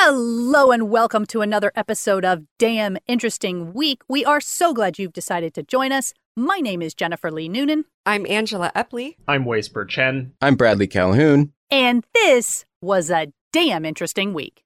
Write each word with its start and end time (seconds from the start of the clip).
Hello 0.00 0.72
and 0.72 0.90
welcome 0.90 1.24
to 1.26 1.40
another 1.40 1.72
episode 1.74 2.22
of 2.22 2.44
Damn 2.58 2.98
Interesting 3.06 3.72
Week. 3.72 4.02
We 4.08 4.26
are 4.26 4.42
so 4.42 4.74
glad 4.74 4.98
you've 4.98 5.14
decided 5.14 5.54
to 5.54 5.62
join 5.62 5.90
us. 5.90 6.12
My 6.36 6.58
name 6.58 6.82
is 6.82 6.92
Jennifer 6.92 7.30
Lee 7.30 7.48
Noonan, 7.48 7.86
I'm 8.04 8.26
Angela 8.26 8.70
Epley. 8.76 9.16
I'm 9.26 9.46
Way 9.46 9.62
Spurr-Chen. 9.62 10.34
I'm 10.42 10.54
Bradley 10.54 10.86
Calhoun. 10.86 11.54
and 11.70 12.04
this 12.14 12.66
was 12.82 13.10
a 13.10 13.32
damn 13.54 13.86
interesting 13.86 14.34
week. 14.34 14.62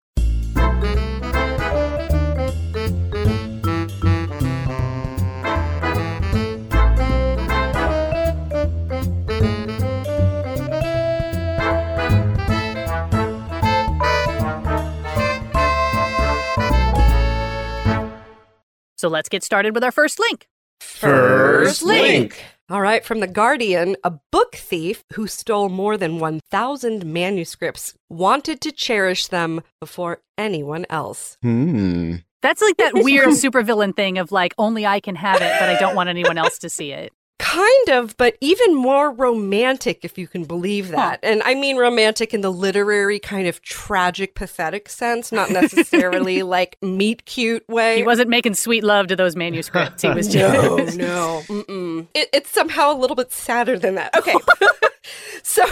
So 19.00 19.08
let's 19.08 19.30
get 19.30 19.42
started 19.42 19.74
with 19.74 19.82
our 19.82 19.90
first 19.90 20.20
link. 20.20 20.46
First 20.78 21.82
link. 21.82 22.44
All 22.68 22.82
right, 22.82 23.02
from 23.02 23.20
The 23.20 23.26
Guardian, 23.26 23.96
a 24.04 24.12
book 24.30 24.56
thief 24.56 25.04
who 25.14 25.26
stole 25.26 25.70
more 25.70 25.96
than 25.96 26.18
1,000 26.18 27.06
manuscripts 27.06 27.94
wanted 28.10 28.60
to 28.60 28.70
cherish 28.70 29.28
them 29.28 29.62
before 29.80 30.20
anyone 30.36 30.84
else. 30.90 31.38
Hmm. 31.40 32.16
That's 32.42 32.60
like 32.60 32.76
that 32.76 32.92
weird 32.96 33.30
supervillain 33.30 33.96
thing 33.96 34.18
of 34.18 34.32
like, 34.32 34.54
only 34.58 34.84
I 34.84 35.00
can 35.00 35.14
have 35.14 35.40
it, 35.40 35.52
but 35.58 35.70
I 35.70 35.78
don't 35.78 35.96
want 35.96 36.10
anyone 36.10 36.36
else 36.36 36.58
to 36.58 36.68
see 36.68 36.92
it. 36.92 37.10
Kind 37.40 37.88
of, 37.88 38.16
but 38.18 38.36
even 38.40 38.74
more 38.74 39.10
romantic, 39.10 40.04
if 40.04 40.18
you 40.18 40.28
can 40.28 40.44
believe 40.44 40.88
that. 40.88 41.20
And 41.22 41.42
I 41.42 41.54
mean 41.54 41.78
romantic 41.78 42.34
in 42.34 42.42
the 42.42 42.52
literary, 42.52 43.18
kind 43.18 43.46
of 43.46 43.62
tragic, 43.62 44.34
pathetic 44.34 44.88
sense, 44.90 45.32
not 45.32 45.50
necessarily 45.50 46.42
like 46.42 46.76
meet 46.82 47.24
cute 47.24 47.66
way. 47.66 47.96
He 47.96 48.02
wasn't 48.02 48.28
making 48.28 48.54
sweet 48.54 48.84
love 48.84 49.06
to 49.06 49.16
those 49.16 49.36
manuscripts. 49.36 50.02
He 50.02 50.10
was 50.10 50.28
just. 50.32 50.98
no, 50.98 51.06
no. 51.06 51.42
Mm-mm. 51.46 52.06
It, 52.14 52.28
it's 52.32 52.50
somehow 52.50 52.92
a 52.92 52.98
little 52.98 53.16
bit 53.16 53.32
sadder 53.32 53.78
than 53.78 53.94
that. 53.94 54.14
Okay. 54.16 54.34
so, 55.42 55.64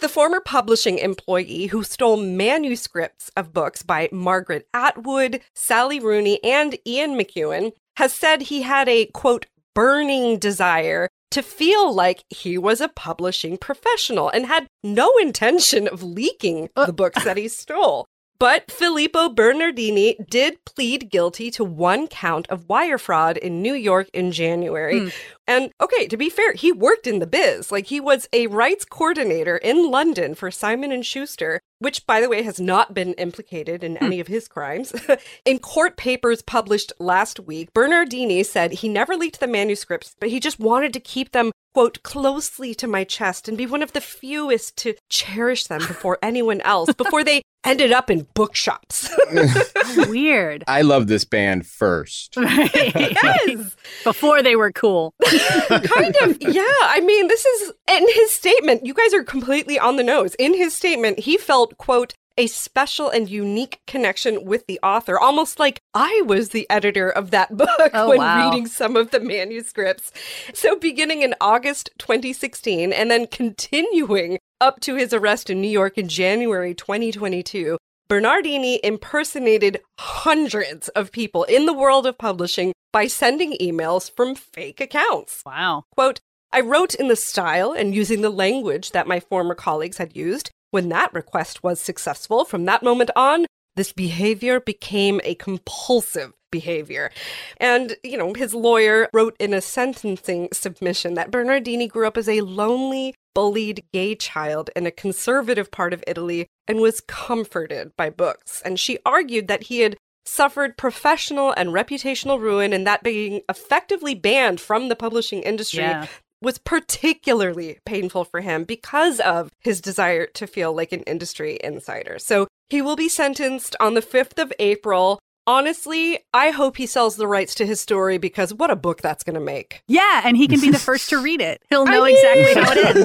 the 0.00 0.08
former 0.08 0.40
publishing 0.40 0.98
employee 0.98 1.66
who 1.66 1.84
stole 1.84 2.16
manuscripts 2.16 3.30
of 3.36 3.52
books 3.52 3.84
by 3.84 4.08
Margaret 4.10 4.66
Atwood, 4.74 5.40
Sally 5.54 6.00
Rooney, 6.00 6.42
and 6.42 6.76
Ian 6.84 7.16
McEwan 7.16 7.72
has 7.96 8.12
said 8.12 8.42
he 8.42 8.62
had 8.62 8.88
a 8.88 9.06
quote, 9.06 9.46
burning 9.74 10.38
desire 10.38 11.08
to 11.32 11.42
feel 11.42 11.92
like 11.92 12.24
he 12.30 12.56
was 12.56 12.80
a 12.80 12.88
publishing 12.88 13.58
professional 13.58 14.28
and 14.28 14.46
had 14.46 14.68
no 14.82 15.12
intention 15.18 15.88
of 15.88 16.02
leaking 16.02 16.68
uh, 16.76 16.86
the 16.86 16.92
books 16.92 17.24
that 17.24 17.36
he 17.36 17.48
stole. 17.48 18.06
But 18.44 18.70
Filippo 18.70 19.30
Bernardini 19.30 20.18
did 20.28 20.62
plead 20.66 21.10
guilty 21.10 21.50
to 21.52 21.64
one 21.64 22.06
count 22.06 22.46
of 22.50 22.68
wire 22.68 22.98
fraud 22.98 23.38
in 23.38 23.62
New 23.62 23.72
York 23.72 24.10
in 24.12 24.32
January. 24.32 25.00
Hmm. 25.00 25.08
And 25.46 25.72
okay, 25.80 26.06
to 26.08 26.18
be 26.18 26.28
fair, 26.28 26.52
he 26.52 26.70
worked 26.70 27.06
in 27.06 27.20
the 27.20 27.26
biz. 27.26 27.72
Like 27.72 27.86
he 27.86 28.00
was 28.00 28.28
a 28.34 28.48
rights 28.48 28.84
coordinator 28.84 29.56
in 29.56 29.90
London 29.90 30.34
for 30.34 30.50
Simon 30.50 30.92
and 30.92 31.06
Schuster, 31.06 31.58
which 31.78 32.06
by 32.06 32.20
the 32.20 32.28
way 32.28 32.42
has 32.42 32.60
not 32.60 32.92
been 32.92 33.14
implicated 33.14 33.82
in 33.82 33.96
hmm. 33.96 34.04
any 34.04 34.20
of 34.20 34.26
his 34.26 34.46
crimes. 34.46 34.92
in 35.46 35.58
court 35.58 35.96
papers 35.96 36.42
published 36.42 36.92
last 37.00 37.40
week, 37.40 37.72
Bernardini 37.72 38.42
said 38.42 38.72
he 38.72 38.90
never 38.90 39.16
leaked 39.16 39.40
the 39.40 39.46
manuscripts, 39.46 40.14
but 40.20 40.28
he 40.28 40.38
just 40.38 40.60
wanted 40.60 40.92
to 40.92 41.00
keep 41.00 41.32
them 41.32 41.50
quote 41.72 42.02
closely 42.02 42.74
to 42.74 42.86
my 42.86 43.04
chest 43.04 43.48
and 43.48 43.56
be 43.56 43.64
one 43.64 43.82
of 43.82 43.94
the 43.94 44.02
fewest 44.02 44.76
to 44.76 44.94
cherish 45.08 45.64
them 45.64 45.80
before 45.80 46.18
anyone 46.22 46.60
else 46.60 46.92
before 46.92 47.24
they 47.24 47.42
ended 47.64 47.92
up 47.92 48.10
in 48.10 48.26
bookshops. 48.34 49.08
Weird. 50.08 50.64
I 50.66 50.82
love 50.82 51.06
this 51.06 51.24
band 51.24 51.66
first. 51.66 52.36
yes. 52.36 53.76
Before 54.04 54.42
they 54.42 54.56
were 54.56 54.72
cool. 54.72 55.14
kind 55.68 56.16
of 56.22 56.36
yeah 56.40 56.62
i 56.82 57.00
mean 57.04 57.28
this 57.28 57.44
is 57.44 57.72
in 57.90 58.04
his 58.14 58.30
statement 58.30 58.84
you 58.84 58.92
guys 58.94 59.12
are 59.14 59.22
completely 59.24 59.78
on 59.78 59.96
the 59.96 60.02
nose 60.02 60.34
in 60.36 60.54
his 60.54 60.74
statement 60.74 61.18
he 61.20 61.36
felt 61.36 61.76
quote 61.78 62.14
a 62.36 62.46
special 62.48 63.08
and 63.08 63.28
unique 63.30 63.80
connection 63.86 64.44
with 64.44 64.66
the 64.66 64.78
author 64.82 65.18
almost 65.18 65.58
like 65.58 65.80
i 65.94 66.22
was 66.26 66.50
the 66.50 66.68
editor 66.70 67.08
of 67.10 67.30
that 67.30 67.56
book 67.56 67.68
Oh, 67.94 68.08
when 68.10 68.18
wow. 68.18 68.50
reading 68.50 68.66
some 68.66 68.96
of 68.96 69.10
the 69.10 69.20
manuscripts 69.20 70.12
so 70.52 70.76
beginning 70.76 71.22
in 71.22 71.34
august 71.40 71.90
2016 71.98 72.92
and 72.92 73.10
then 73.10 73.26
continuing 73.26 74.38
up 74.60 74.80
to 74.80 74.96
his 74.96 75.12
arrest 75.12 75.50
in 75.50 75.60
new 75.60 75.68
york 75.68 75.98
in 75.98 76.08
january 76.08 76.74
2022 76.74 77.76
Bernardini 78.06 78.80
impersonated 78.84 79.80
hundreds 79.98 80.88
of 80.88 81.10
people 81.10 81.44
in 81.44 81.64
the 81.64 81.72
world 81.72 82.06
of 82.06 82.18
publishing 82.18 82.72
by 82.92 83.06
sending 83.06 83.56
emails 83.60 84.14
from 84.14 84.34
fake 84.34 84.80
accounts. 84.80 85.42
Wow. 85.46 85.84
Quote, 85.94 86.20
I 86.52 86.60
wrote 86.60 86.94
in 86.94 87.08
the 87.08 87.16
style 87.16 87.72
and 87.72 87.94
using 87.94 88.20
the 88.20 88.30
language 88.30 88.92
that 88.92 89.08
my 89.08 89.20
former 89.20 89.54
colleagues 89.54 89.96
had 89.96 90.14
used. 90.14 90.50
When 90.70 90.90
that 90.90 91.12
request 91.14 91.64
was 91.64 91.80
successful, 91.80 92.44
from 92.44 92.66
that 92.66 92.82
moment 92.82 93.10
on, 93.16 93.46
this 93.74 93.92
behavior 93.92 94.60
became 94.60 95.20
a 95.24 95.34
compulsive 95.34 96.32
behavior. 96.52 97.10
And, 97.56 97.96
you 98.04 98.16
know, 98.16 98.34
his 98.34 98.54
lawyer 98.54 99.08
wrote 99.12 99.34
in 99.40 99.52
a 99.52 99.60
sentencing 99.60 100.50
submission 100.52 101.14
that 101.14 101.32
Bernardini 101.32 101.88
grew 101.88 102.06
up 102.06 102.16
as 102.16 102.28
a 102.28 102.42
lonely, 102.42 103.14
bullied 103.34 103.84
gay 103.92 104.14
child 104.14 104.70
in 104.76 104.86
a 104.86 104.90
conservative 104.90 105.70
part 105.70 105.92
of 105.92 106.02
Italy 106.06 106.46
and 106.66 106.80
was 106.80 107.00
comforted 107.00 107.92
by 107.96 108.10
books. 108.10 108.62
And 108.64 108.78
she 108.80 108.98
argued 109.04 109.48
that 109.48 109.64
he 109.64 109.80
had 109.80 109.96
suffered 110.24 110.78
professional 110.78 111.52
and 111.52 111.70
reputational 111.70 112.40
ruin 112.40 112.72
and 112.72 112.86
that 112.86 113.02
being 113.02 113.42
effectively 113.48 114.14
banned 114.14 114.60
from 114.60 114.88
the 114.88 114.96
publishing 114.96 115.42
industry 115.42 115.82
Yeah. 115.82 116.06
was 116.40 116.58
particularly 116.58 117.78
painful 117.84 118.24
for 118.24 118.40
him 118.40 118.64
because 118.64 119.20
of 119.20 119.50
his 119.60 119.80
desire 119.80 120.26
to 120.26 120.46
feel 120.46 120.72
like 120.74 120.92
an 120.92 121.02
industry 121.02 121.58
insider. 121.62 122.18
So 122.18 122.46
he 122.70 122.80
will 122.80 122.96
be 122.96 123.08
sentenced 123.08 123.76
on 123.80 123.94
the 123.94 124.00
5th 124.02 124.38
of 124.42 124.52
April. 124.58 125.18
Honestly, 125.46 126.18
I 126.32 126.50
hope 126.50 126.76
he 126.78 126.86
sells 126.86 127.16
the 127.16 127.26
rights 127.26 127.54
to 127.56 127.66
his 127.66 127.80
story 127.80 128.16
because 128.18 128.54
what 128.54 128.70
a 128.70 128.76
book 128.76 129.02
that's 129.02 129.22
going 129.24 129.34
to 129.34 129.40
make. 129.40 129.82
Yeah, 129.88 130.22
and 130.24 130.36
he 130.36 130.48
can 130.48 130.60
be 130.60 130.70
the 130.70 130.78
first 130.90 131.10
to 131.10 131.22
read 131.22 131.40
it. 131.42 131.62
He'll 131.68 131.86
I 131.86 131.90
know 131.92 132.04
mean- 132.04 132.16
exactly 132.16 132.62
how 132.62 132.72
it 132.74 132.96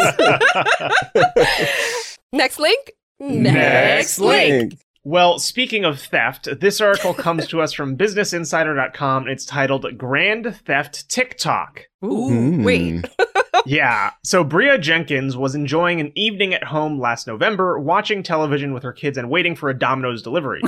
is. 1.16 2.18
Next 2.34 2.60
link. 2.60 2.92
Next 3.20 4.20
link. 4.20 4.78
well, 5.04 5.40
speaking 5.40 5.84
of 5.84 6.00
theft, 6.00 6.48
this 6.62 6.80
article 6.80 7.14
comes 7.14 7.48
to 7.48 7.62
us 7.62 7.74
from 7.74 7.98
BusinessInsider.com. 7.98 9.28
It's 9.28 9.46
titled 9.46 9.98
Grand 9.98 10.56
Theft 10.66 11.10
TikTok. 11.10 11.82
Ooh, 12.06 12.30
Hmm. 12.30 12.64
wait. 12.64 13.06
yeah. 13.66 14.12
So 14.24 14.44
Bria 14.46 14.78
Jenkins 14.78 15.36
was 15.36 15.56
enjoying 15.56 16.00
an 16.00 16.14
evening 16.16 16.54
at 16.54 16.64
home 16.64 17.00
last 17.00 17.28
November, 17.28 17.78
watching 17.80 18.24
television 18.24 18.74
with 18.74 18.84
her 18.84 18.94
kids 18.94 19.18
and 19.18 19.30
waiting 19.30 19.56
for 19.56 19.70
a 19.70 19.78
Domino's 19.78 20.22
delivery. 20.22 20.62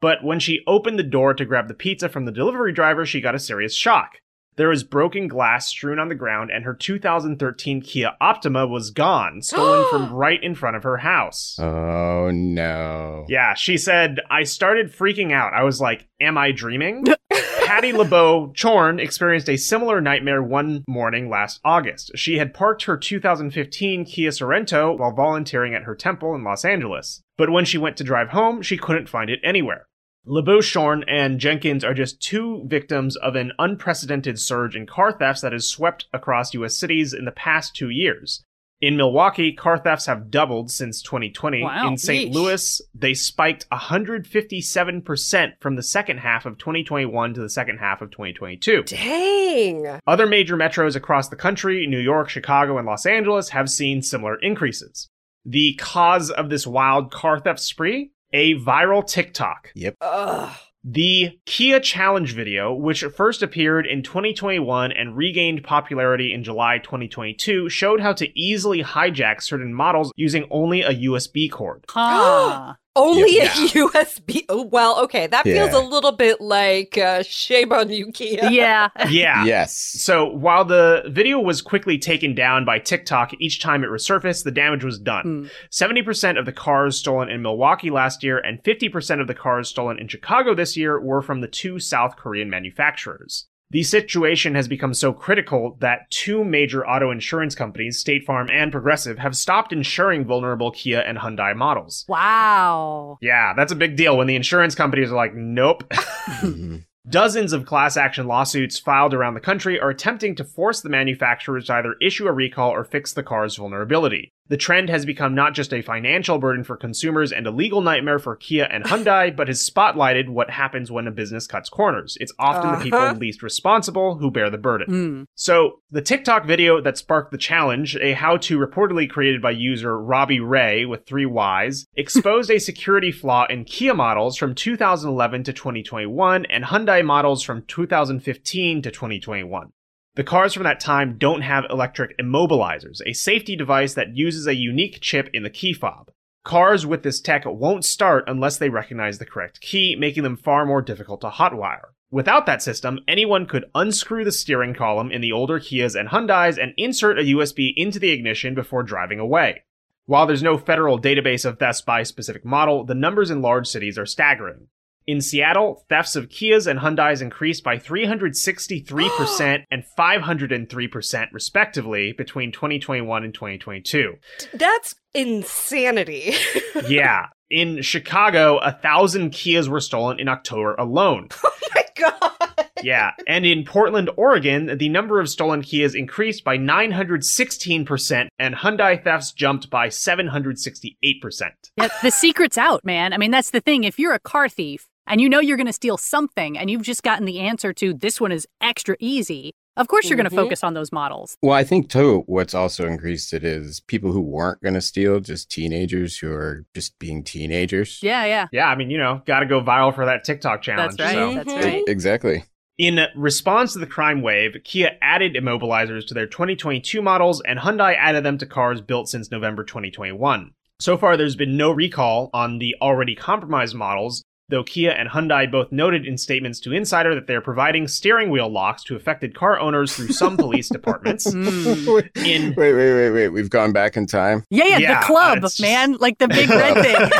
But 0.00 0.22
when 0.22 0.40
she 0.40 0.62
opened 0.66 0.98
the 0.98 1.02
door 1.02 1.34
to 1.34 1.44
grab 1.44 1.68
the 1.68 1.74
pizza 1.74 2.08
from 2.08 2.24
the 2.24 2.32
delivery 2.32 2.72
driver, 2.72 3.04
she 3.04 3.20
got 3.20 3.34
a 3.34 3.38
serious 3.38 3.74
shock. 3.74 4.18
There 4.58 4.68
was 4.70 4.82
broken 4.82 5.28
glass 5.28 5.68
strewn 5.68 6.00
on 6.00 6.08
the 6.08 6.16
ground, 6.16 6.50
and 6.50 6.64
her 6.64 6.74
2013 6.74 7.80
Kia 7.80 8.16
Optima 8.20 8.66
was 8.66 8.90
gone, 8.90 9.40
stolen 9.42 9.86
from 9.88 10.12
right 10.12 10.42
in 10.42 10.56
front 10.56 10.76
of 10.76 10.82
her 10.82 10.96
house. 10.96 11.56
Oh 11.60 12.32
no. 12.32 13.24
Yeah, 13.28 13.54
she 13.54 13.78
said, 13.78 14.18
I 14.28 14.42
started 14.42 14.92
freaking 14.92 15.32
out. 15.32 15.54
I 15.54 15.62
was 15.62 15.80
like, 15.80 16.08
Am 16.20 16.36
I 16.36 16.50
dreaming? 16.50 17.04
Patty 17.66 17.92
LeBeau 17.92 18.52
Chorn 18.60 18.98
experienced 18.98 19.48
a 19.48 19.56
similar 19.58 20.00
nightmare 20.00 20.42
one 20.42 20.84
morning 20.88 21.28
last 21.28 21.60
August. 21.64 22.10
She 22.16 22.38
had 22.38 22.54
parked 22.54 22.84
her 22.84 22.96
2015 22.96 24.06
Kia 24.06 24.30
Sorento 24.30 24.98
while 24.98 25.12
volunteering 25.12 25.74
at 25.74 25.82
her 25.82 25.94
temple 25.94 26.34
in 26.34 26.42
Los 26.42 26.64
Angeles. 26.64 27.20
But 27.36 27.50
when 27.50 27.66
she 27.66 27.78
went 27.78 27.98
to 27.98 28.04
drive 28.04 28.30
home, 28.30 28.62
she 28.62 28.78
couldn't 28.78 29.08
find 29.08 29.28
it 29.30 29.40
anywhere. 29.44 29.86
LeBeau 30.28 30.60
and 31.08 31.40
Jenkins 31.40 31.82
are 31.82 31.94
just 31.94 32.20
two 32.20 32.62
victims 32.66 33.16
of 33.16 33.34
an 33.34 33.52
unprecedented 33.58 34.38
surge 34.38 34.76
in 34.76 34.86
car 34.86 35.10
thefts 35.10 35.40
that 35.40 35.52
has 35.52 35.66
swept 35.66 36.06
across 36.12 36.52
U.S. 36.52 36.76
cities 36.76 37.14
in 37.14 37.24
the 37.24 37.32
past 37.32 37.74
two 37.74 37.88
years. 37.88 38.44
In 38.80 38.96
Milwaukee, 38.96 39.52
car 39.54 39.78
thefts 39.78 40.06
have 40.06 40.30
doubled 40.30 40.70
since 40.70 41.02
2020. 41.02 41.62
Wow. 41.64 41.88
In 41.88 41.96
St. 41.96 42.30
Yeesh. 42.30 42.34
Louis, 42.34 42.82
they 42.94 43.14
spiked 43.14 43.68
157% 43.70 45.52
from 45.60 45.76
the 45.76 45.82
second 45.82 46.18
half 46.18 46.46
of 46.46 46.58
2021 46.58 47.34
to 47.34 47.40
the 47.40 47.48
second 47.48 47.78
half 47.78 48.02
of 48.02 48.10
2022. 48.10 48.82
Dang. 48.84 49.98
Other 50.06 50.26
major 50.26 50.56
metros 50.56 50.94
across 50.94 51.28
the 51.28 51.36
country, 51.36 51.86
New 51.88 51.98
York, 51.98 52.28
Chicago, 52.28 52.76
and 52.76 52.86
Los 52.86 53.06
Angeles, 53.06 53.48
have 53.48 53.70
seen 53.70 54.02
similar 54.02 54.36
increases. 54.36 55.08
The 55.44 55.74
cause 55.74 56.30
of 56.30 56.50
this 56.50 56.66
wild 56.66 57.10
car 57.10 57.40
theft 57.40 57.60
spree? 57.60 58.12
A 58.32 58.54
viral 58.56 59.06
TikTok. 59.06 59.72
Ugh. 60.00 60.56
The 60.84 61.38
Kia 61.44 61.80
Challenge 61.80 62.32
video, 62.34 62.72
which 62.72 63.02
first 63.16 63.42
appeared 63.42 63.84
in 63.84 64.02
2021 64.02 64.92
and 64.92 65.16
regained 65.16 65.64
popularity 65.64 66.32
in 66.32 66.44
July 66.44 66.78
2022, 66.78 67.68
showed 67.68 68.00
how 68.00 68.12
to 68.12 68.38
easily 68.38 68.82
hijack 68.82 69.42
certain 69.42 69.74
models 69.74 70.12
using 70.16 70.46
only 70.50 70.82
a 70.82 70.94
USB 70.94 71.50
cord. 71.50 71.84
Huh. 71.94 72.74
Only 72.98 73.36
Yeah. 73.36 73.44
a 73.44 73.68
USB. 73.68 74.44
Oh, 74.48 74.64
well, 74.64 74.98
okay. 75.04 75.26
That 75.26 75.44
feels 75.44 75.72
Yeah. 75.72 75.78
a 75.78 75.84
little 75.86 76.12
bit 76.12 76.40
like 76.40 76.98
uh, 76.98 77.22
shame 77.22 77.72
on 77.72 77.90
you, 77.90 78.10
Kia. 78.12 78.48
Yeah. 78.50 78.88
Yeah. 79.08 79.44
Yes. 79.44 79.74
So 79.76 80.26
while 80.26 80.64
the 80.64 81.04
video 81.06 81.38
was 81.38 81.62
quickly 81.62 81.98
taken 81.98 82.34
down 82.34 82.64
by 82.64 82.78
TikTok 82.78 83.32
each 83.38 83.60
time 83.60 83.84
it 83.84 83.88
resurfaced, 83.88 84.44
the 84.44 84.50
damage 84.50 84.84
was 84.84 84.98
done. 84.98 85.50
70% 85.70 86.38
of 86.38 86.46
the 86.46 86.52
cars 86.52 86.96
stolen 86.98 87.28
in 87.28 87.42
Milwaukee 87.42 87.90
last 87.90 88.22
year 88.22 88.38
and 88.38 88.62
50% 88.64 89.20
of 89.20 89.26
the 89.26 89.34
cars 89.34 89.68
stolen 89.68 89.98
in 89.98 90.08
Chicago 90.08 90.54
this 90.54 90.76
year 90.76 91.00
were 91.00 91.22
from 91.22 91.40
the 91.40 91.48
two 91.48 91.78
South 91.78 92.16
Korean 92.16 92.50
manufacturers. 92.50 93.46
The 93.70 93.82
situation 93.82 94.54
has 94.54 94.66
become 94.66 94.94
so 94.94 95.12
critical 95.12 95.76
that 95.80 96.10
two 96.10 96.42
major 96.42 96.86
auto 96.88 97.10
insurance 97.10 97.54
companies, 97.54 97.98
State 97.98 98.24
Farm 98.24 98.48
and 98.50 98.72
Progressive, 98.72 99.18
have 99.18 99.36
stopped 99.36 99.74
insuring 99.74 100.24
vulnerable 100.24 100.70
Kia 100.70 101.00
and 101.00 101.18
Hyundai 101.18 101.54
models. 101.54 102.06
Wow. 102.08 103.18
Yeah, 103.20 103.52
that's 103.54 103.72
a 103.72 103.76
big 103.76 103.94
deal 103.96 104.16
when 104.16 104.26
the 104.26 104.36
insurance 104.36 104.74
companies 104.74 105.12
are 105.12 105.16
like, 105.16 105.34
nope. 105.34 105.84
Mhm. 106.38 106.84
Dozens 107.08 107.54
of 107.54 107.64
class 107.64 107.96
action 107.96 108.26
lawsuits 108.26 108.78
filed 108.78 109.14
around 109.14 109.32
the 109.32 109.40
country 109.40 109.80
are 109.80 109.88
attempting 109.88 110.34
to 110.34 110.44
force 110.44 110.82
the 110.82 110.90
manufacturers 110.90 111.64
to 111.66 111.72
either 111.74 111.94
issue 112.02 112.26
a 112.26 112.32
recall 112.32 112.70
or 112.70 112.84
fix 112.84 113.14
the 113.14 113.22
car's 113.22 113.56
vulnerability. 113.56 114.30
The 114.48 114.56
trend 114.56 114.88
has 114.88 115.04
become 115.04 115.34
not 115.34 115.54
just 115.54 115.74
a 115.74 115.82
financial 115.82 116.38
burden 116.38 116.64
for 116.64 116.76
consumers 116.76 117.32
and 117.32 117.46
a 117.46 117.50
legal 117.50 117.82
nightmare 117.82 118.18
for 118.18 118.34
Kia 118.34 118.64
and 118.64 118.82
Hyundai, 118.84 119.34
but 119.34 119.48
has 119.48 119.68
spotlighted 119.68 120.28
what 120.28 120.48
happens 120.50 120.90
when 120.90 121.06
a 121.06 121.10
business 121.10 121.46
cuts 121.46 121.68
corners. 121.68 122.16
It's 122.20 122.32
often 122.38 122.72
the 122.72 122.78
people 122.82 122.98
Uh-huh. 122.98 123.18
least 123.18 123.42
responsible 123.42 124.16
who 124.16 124.30
bear 124.30 124.48
the 124.48 124.56
burden. 124.58 124.88
Mm. 124.88 125.24
So, 125.34 125.80
the 125.90 126.00
TikTok 126.02 126.46
video 126.46 126.80
that 126.80 126.96
sparked 126.98 127.30
the 127.30 127.38
challenge, 127.38 127.96
a 127.96 128.12
how 128.14 128.38
to 128.38 128.58
reportedly 128.58 129.08
created 129.08 129.42
by 129.42 129.50
user 129.50 129.98
Robbie 130.00 130.40
Ray 130.40 130.84
with 130.86 131.04
three 131.06 131.26
Ys, 131.26 131.86
exposed 131.94 132.50
a 132.50 132.58
security 132.58 133.12
flaw 133.12 133.46
in 133.50 133.64
Kia 133.64 133.94
models 133.94 134.36
from 134.36 134.54
2011 134.54 135.44
to 135.44 135.52
2021 135.52 136.46
and 136.46 136.64
Hyundai 136.64 137.04
models 137.04 137.42
from 137.42 137.62
2015 137.66 138.82
to 138.82 138.90
2021. 138.90 139.72
The 140.18 140.24
cars 140.24 140.52
from 140.52 140.64
that 140.64 140.80
time 140.80 141.16
don't 141.16 141.42
have 141.42 141.64
electric 141.70 142.18
immobilizers, 142.18 143.00
a 143.06 143.12
safety 143.12 143.54
device 143.54 143.94
that 143.94 144.16
uses 144.16 144.48
a 144.48 144.54
unique 144.56 144.98
chip 145.00 145.30
in 145.32 145.44
the 145.44 145.48
key 145.48 145.72
fob. 145.72 146.10
Cars 146.42 146.84
with 146.84 147.04
this 147.04 147.20
tech 147.20 147.44
won't 147.46 147.84
start 147.84 148.24
unless 148.26 148.58
they 148.58 148.68
recognize 148.68 149.18
the 149.18 149.24
correct 149.24 149.60
key, 149.60 149.94
making 149.94 150.24
them 150.24 150.36
far 150.36 150.66
more 150.66 150.82
difficult 150.82 151.20
to 151.20 151.28
hotwire. 151.28 151.92
Without 152.10 152.46
that 152.46 152.62
system, 152.62 152.98
anyone 153.06 153.46
could 153.46 153.66
unscrew 153.76 154.24
the 154.24 154.32
steering 154.32 154.74
column 154.74 155.12
in 155.12 155.20
the 155.20 155.30
older 155.30 155.60
Kias 155.60 155.94
and 155.94 156.08
Hyundais 156.08 156.60
and 156.60 156.74
insert 156.76 157.20
a 157.20 157.22
USB 157.22 157.72
into 157.76 158.00
the 158.00 158.10
ignition 158.10 158.56
before 158.56 158.82
driving 158.82 159.20
away. 159.20 159.62
While 160.06 160.26
there's 160.26 160.42
no 160.42 160.58
federal 160.58 161.00
database 161.00 161.44
of 161.44 161.60
thefts 161.60 161.82
by 161.82 162.02
specific 162.02 162.44
model, 162.44 162.84
the 162.84 162.92
numbers 162.92 163.30
in 163.30 163.40
large 163.40 163.68
cities 163.68 163.96
are 163.96 164.04
staggering. 164.06 164.66
In 165.08 165.22
Seattle, 165.22 165.86
thefts 165.88 166.16
of 166.16 166.28
Kias 166.28 166.66
and 166.66 166.78
Hyundais 166.78 167.22
increased 167.22 167.64
by 167.64 167.78
363% 167.78 169.64
and 169.70 169.82
503% 169.98 171.26
respectively 171.32 172.12
between 172.12 172.52
2021 172.52 173.24
and 173.24 173.32
2022. 173.32 174.16
That's 174.52 174.96
insanity. 175.14 176.34
yeah. 176.88 177.28
In 177.48 177.80
Chicago, 177.80 178.58
a 178.58 178.70
thousand 178.70 179.30
Kias 179.30 179.66
were 179.66 179.80
stolen 179.80 180.20
in 180.20 180.28
October 180.28 180.74
alone. 180.74 181.28
oh 181.42 181.58
my 181.74 181.84
god. 181.96 182.66
Yeah. 182.82 183.12
And 183.26 183.46
in 183.46 183.64
Portland, 183.64 184.10
Oregon, 184.18 184.76
the 184.76 184.90
number 184.90 185.20
of 185.20 185.30
stolen 185.30 185.62
Kias 185.62 185.94
increased 185.94 186.44
by 186.44 186.58
916%, 186.58 188.28
and 188.38 188.54
Hyundai 188.54 189.02
thefts 189.02 189.32
jumped 189.32 189.70
by 189.70 189.88
768%. 189.88 191.50
Yeah, 191.78 191.88
the 192.02 192.10
secret's 192.10 192.58
out, 192.58 192.84
man. 192.84 193.14
I 193.14 193.16
mean, 193.16 193.30
that's 193.30 193.52
the 193.52 193.62
thing. 193.62 193.84
If 193.84 193.98
you're 193.98 194.12
a 194.12 194.20
car 194.20 194.50
thief 194.50 194.86
and 195.08 195.20
you 195.20 195.28
know 195.28 195.40
you're 195.40 195.56
going 195.56 195.66
to 195.66 195.72
steal 195.72 195.96
something 195.96 196.56
and 196.58 196.70
you've 196.70 196.82
just 196.82 197.02
gotten 197.02 197.24
the 197.24 197.40
answer 197.40 197.72
to 197.74 197.92
this 197.94 198.20
one 198.20 198.32
is 198.32 198.46
extra 198.60 198.96
easy, 199.00 199.52
of 199.76 199.88
course 199.88 200.08
you're 200.08 200.16
going 200.16 200.26
Mhm. 200.26 200.30
to 200.30 200.36
focus 200.36 200.64
on 200.64 200.74
those 200.74 200.90
models. 200.92 201.36
Well, 201.42 201.52
I 201.56 201.64
think 201.64 201.88
too, 201.88 202.24
what's 202.26 202.54
also 202.54 202.86
increased 202.86 203.32
it 203.32 203.44
is 203.44 203.80
people 203.80 204.12
who 204.12 204.20
weren't 204.20 204.60
going 204.62 204.74
to 204.74 204.80
steal, 204.80 205.20
just 205.20 205.50
teenagers 205.50 206.18
who 206.18 206.32
are 206.32 206.64
just 206.74 206.98
being 206.98 207.22
teenagers. 207.24 208.00
Yeah, 208.02 208.24
yeah. 208.24 208.46
Yeah, 208.52 208.66
I 208.68 208.74
mean, 208.76 208.90
you 208.90 208.98
know, 208.98 209.22
got 209.26 209.40
to 209.40 209.46
go 209.46 209.60
viral 209.62 209.94
for 209.94 210.04
that 210.06 210.24
TikTok 210.24 210.62
challenge. 210.62 210.96
That's 210.96 211.14
right. 211.14 211.32
so. 211.32 211.34
That's 211.44 211.52
Mhm. 211.52 211.64
right. 211.72 211.82
Exactly. 211.86 212.44
In 212.76 213.00
response 213.16 213.72
to 213.72 213.80
the 213.80 213.86
crime 213.88 214.22
wave, 214.22 214.56
Kia 214.62 214.96
added 215.02 215.34
immobilizers 215.34 216.06
to 216.06 216.14
their 216.14 216.28
2022 216.28 217.02
models, 217.02 217.42
and 217.44 217.58
Hyundai 217.58 217.96
added 217.96 218.24
them 218.24 218.38
to 218.38 218.46
cars 218.46 218.80
built 218.80 219.08
since 219.08 219.32
November 219.32 219.64
2021. 219.64 220.52
So 220.78 220.96
far, 220.96 221.16
there's 221.16 221.34
been 221.34 221.56
no 221.56 221.72
recall 221.72 222.30
on 222.32 222.58
the 222.60 222.76
already 222.80 223.16
compromised 223.16 223.74
models, 223.74 224.22
though 224.48 224.64
Kia 224.64 224.90
and 224.90 225.08
Hyundai 225.10 225.50
both 225.50 225.70
noted 225.72 226.06
in 226.06 226.16
statements 226.16 226.58
to 226.60 226.72
Insider 226.72 227.14
that 227.14 227.26
they're 227.26 227.40
providing 227.40 227.86
steering 227.88 228.30
wheel 228.30 228.48
locks 228.48 228.82
to 228.84 228.96
affected 228.96 229.34
car 229.34 229.58
owners 229.58 229.94
through 229.94 230.08
some 230.08 230.36
police 230.38 230.68
departments. 230.68 231.26
Mm. 231.26 231.94
wait, 231.94 232.10
In 232.26 232.54
wait, 232.54 232.72
wait, 232.74 232.94
wait, 232.94 233.10
wait. 233.10 233.28
We've 233.28 233.50
gone 233.50 233.72
back 233.72 233.96
in 233.96 234.06
time. 234.06 234.44
Yeah, 234.50 234.64
yeah, 234.66 234.78
Yeah, 234.78 235.00
the 235.00 235.06
club, 235.06 235.38
it's 235.44 235.56
just- 235.56 235.60
man. 235.60 235.94
Like 235.98 236.18
the 236.18 236.28
big 236.28 236.48
red 236.48 236.74
thing. 236.84 237.10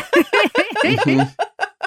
Mhm. 0.78 1.34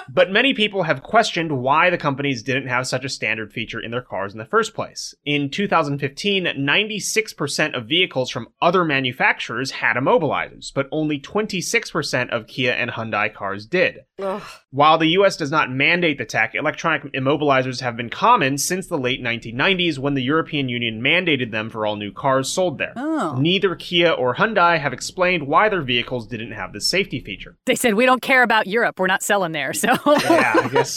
But 0.08 0.30
many 0.30 0.54
people 0.54 0.84
have 0.84 1.02
questioned 1.02 1.52
why 1.60 1.90
the 1.90 1.98
companies 1.98 2.42
didn't 2.42 2.68
have 2.68 2.86
such 2.86 3.04
a 3.04 3.08
standard 3.08 3.52
feature 3.52 3.80
in 3.80 3.90
their 3.90 4.02
cars 4.02 4.32
in 4.32 4.38
the 4.38 4.44
first 4.44 4.74
place. 4.74 5.14
In 5.24 5.50
2015, 5.50 6.44
96% 6.44 7.76
of 7.76 7.86
vehicles 7.88 8.30
from 8.30 8.48
other 8.60 8.84
manufacturers 8.84 9.70
had 9.70 9.96
immobilizers, 9.96 10.72
but 10.74 10.88
only 10.92 11.20
26% 11.20 12.30
of 12.30 12.46
Kia 12.46 12.72
and 12.72 12.90
Hyundai 12.90 13.32
cars 13.32 13.66
did. 13.66 14.00
Ugh. 14.18 14.42
While 14.70 14.98
the 14.98 15.08
US 15.08 15.36
does 15.36 15.50
not 15.50 15.70
mandate 15.70 16.18
the 16.18 16.24
tech, 16.24 16.54
electronic 16.54 17.12
immobilizers 17.12 17.80
have 17.80 17.96
been 17.96 18.08
common 18.10 18.56
since 18.58 18.86
the 18.86 18.98
late 18.98 19.22
1990s 19.22 19.98
when 19.98 20.14
the 20.14 20.22
European 20.22 20.68
Union 20.68 21.02
mandated 21.02 21.50
them 21.52 21.68
for 21.68 21.84
all 21.84 21.96
new 21.96 22.12
cars 22.12 22.48
sold 22.48 22.78
there. 22.78 22.94
oh. 22.96 23.36
Neither 23.38 23.74
Kia 23.74 24.10
or 24.10 24.34
Hyundai 24.34 24.78
have 24.80 24.92
explained 24.92 25.46
why 25.46 25.68
their 25.68 25.82
vehicles 25.82 26.26
didn't 26.26 26.52
have 26.52 26.72
this 26.72 26.88
safety 26.88 27.20
feature. 27.20 27.56
They 27.66 27.74
said, 27.74 27.94
we 27.94 28.06
don't 28.06 28.22
care 28.22 28.42
about 28.42 28.66
Europe. 28.66 28.98
We're 28.98 29.06
not 29.06 29.22
selling 29.22 29.52
there. 29.52 29.72
So, 29.82 29.88
yeah, 30.06 30.52
I 30.54 30.68
guess. 30.68 30.96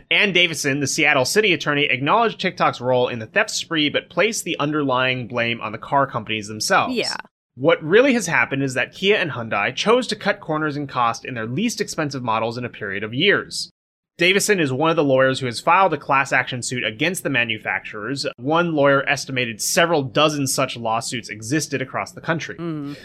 Ann 0.10 0.32
Davison, 0.32 0.78
the 0.78 0.86
Seattle 0.86 1.24
city 1.24 1.52
attorney, 1.52 1.84
acknowledged 1.84 2.40
TikTok's 2.40 2.80
role 2.80 3.08
in 3.08 3.18
the 3.18 3.26
theft 3.26 3.50
spree, 3.50 3.88
but 3.88 4.10
placed 4.10 4.44
the 4.44 4.56
underlying 4.60 5.26
blame 5.26 5.60
on 5.60 5.72
the 5.72 5.78
car 5.78 6.06
companies 6.06 6.46
themselves. 6.46 6.94
yeah. 6.94 7.16
What 7.56 7.82
really 7.82 8.14
has 8.14 8.26
happened 8.26 8.62
is 8.62 8.74
that 8.74 8.92
Kia 8.92 9.16
and 9.16 9.30
Hyundai 9.32 9.74
chose 9.74 10.06
to 10.08 10.16
cut 10.16 10.40
corners 10.40 10.76
in 10.76 10.86
cost 10.86 11.24
in 11.24 11.34
their 11.34 11.46
least 11.46 11.80
expensive 11.80 12.22
models 12.22 12.58
in 12.58 12.64
a 12.64 12.68
period 12.68 13.04
of 13.04 13.14
years. 13.14 13.70
Davison 14.16 14.60
is 14.60 14.72
one 14.72 14.90
of 14.90 14.96
the 14.96 15.02
lawyers 15.04 15.40
who 15.40 15.46
has 15.46 15.60
filed 15.60 15.92
a 15.92 15.98
class 15.98 16.32
action 16.32 16.62
suit 16.62 16.84
against 16.84 17.24
the 17.24 17.30
manufacturers. 17.30 18.26
One 18.36 18.72
lawyer 18.72 19.08
estimated 19.08 19.60
several 19.60 20.02
dozen 20.02 20.46
such 20.46 20.76
lawsuits 20.76 21.28
existed 21.28 21.82
across 21.82 22.12
the 22.12 22.20
country. 22.20 22.56
Mm. 22.56 22.96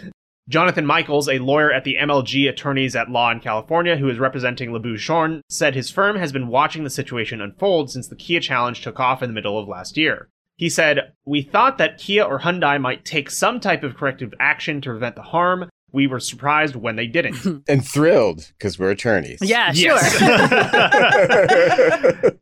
Jonathan 0.50 0.86
Michaels, 0.86 1.30
a 1.30 1.38
lawyer 1.38 1.72
at 1.72 1.84
the 1.84 1.98
MLG 2.02 2.50
Attorneys 2.50 2.96
at 2.96 3.12
Law 3.12 3.30
in 3.32 3.40
California 3.40 3.98
who 3.98 4.10
is 4.10 4.18
representing 4.18 4.72
Labouche 4.72 5.42
said 5.48 5.76
his 5.76 5.92
firm 5.92 6.18
has 6.18 6.32
been 6.32 6.48
watching 6.48 6.84
the 6.84 6.90
situation 6.90 7.40
unfold 7.40 7.92
since 7.92 8.08
the 8.08 8.16
Kia 8.16 8.40
challenge 8.40 8.82
took 8.82 9.00
off 9.00 9.22
in 9.22 9.30
the 9.30 9.34
middle 9.34 9.60
of 9.60 9.68
last 9.68 9.96
year. 9.96 10.28
He 10.58 10.68
said, 10.68 11.14
We 11.24 11.44
thought 11.44 11.78
that 11.78 12.00
Kia 12.00 12.24
or 12.24 12.40
Hyundai 12.40 12.82
might 12.82 13.06
take 13.06 13.30
some 13.30 13.60
type 13.60 13.84
of 13.84 13.96
corrective 13.96 14.34
action 14.40 14.82
to 14.82 14.90
prevent 14.90 15.16
the 15.16 15.22
harm. 15.22 15.70
We 15.92 16.08
were 16.08 16.20
surprised 16.20 16.76
when 16.76 16.96
they 16.96 17.08
didn't. 17.08 17.64
And 17.70 17.88
thrilled 17.88 18.52
because 18.58 18.80
we're 18.80 18.90
attorneys. 18.90 19.40
Yeah, 19.44 19.72
Yes. 19.74 20.18
sure. 20.18 20.32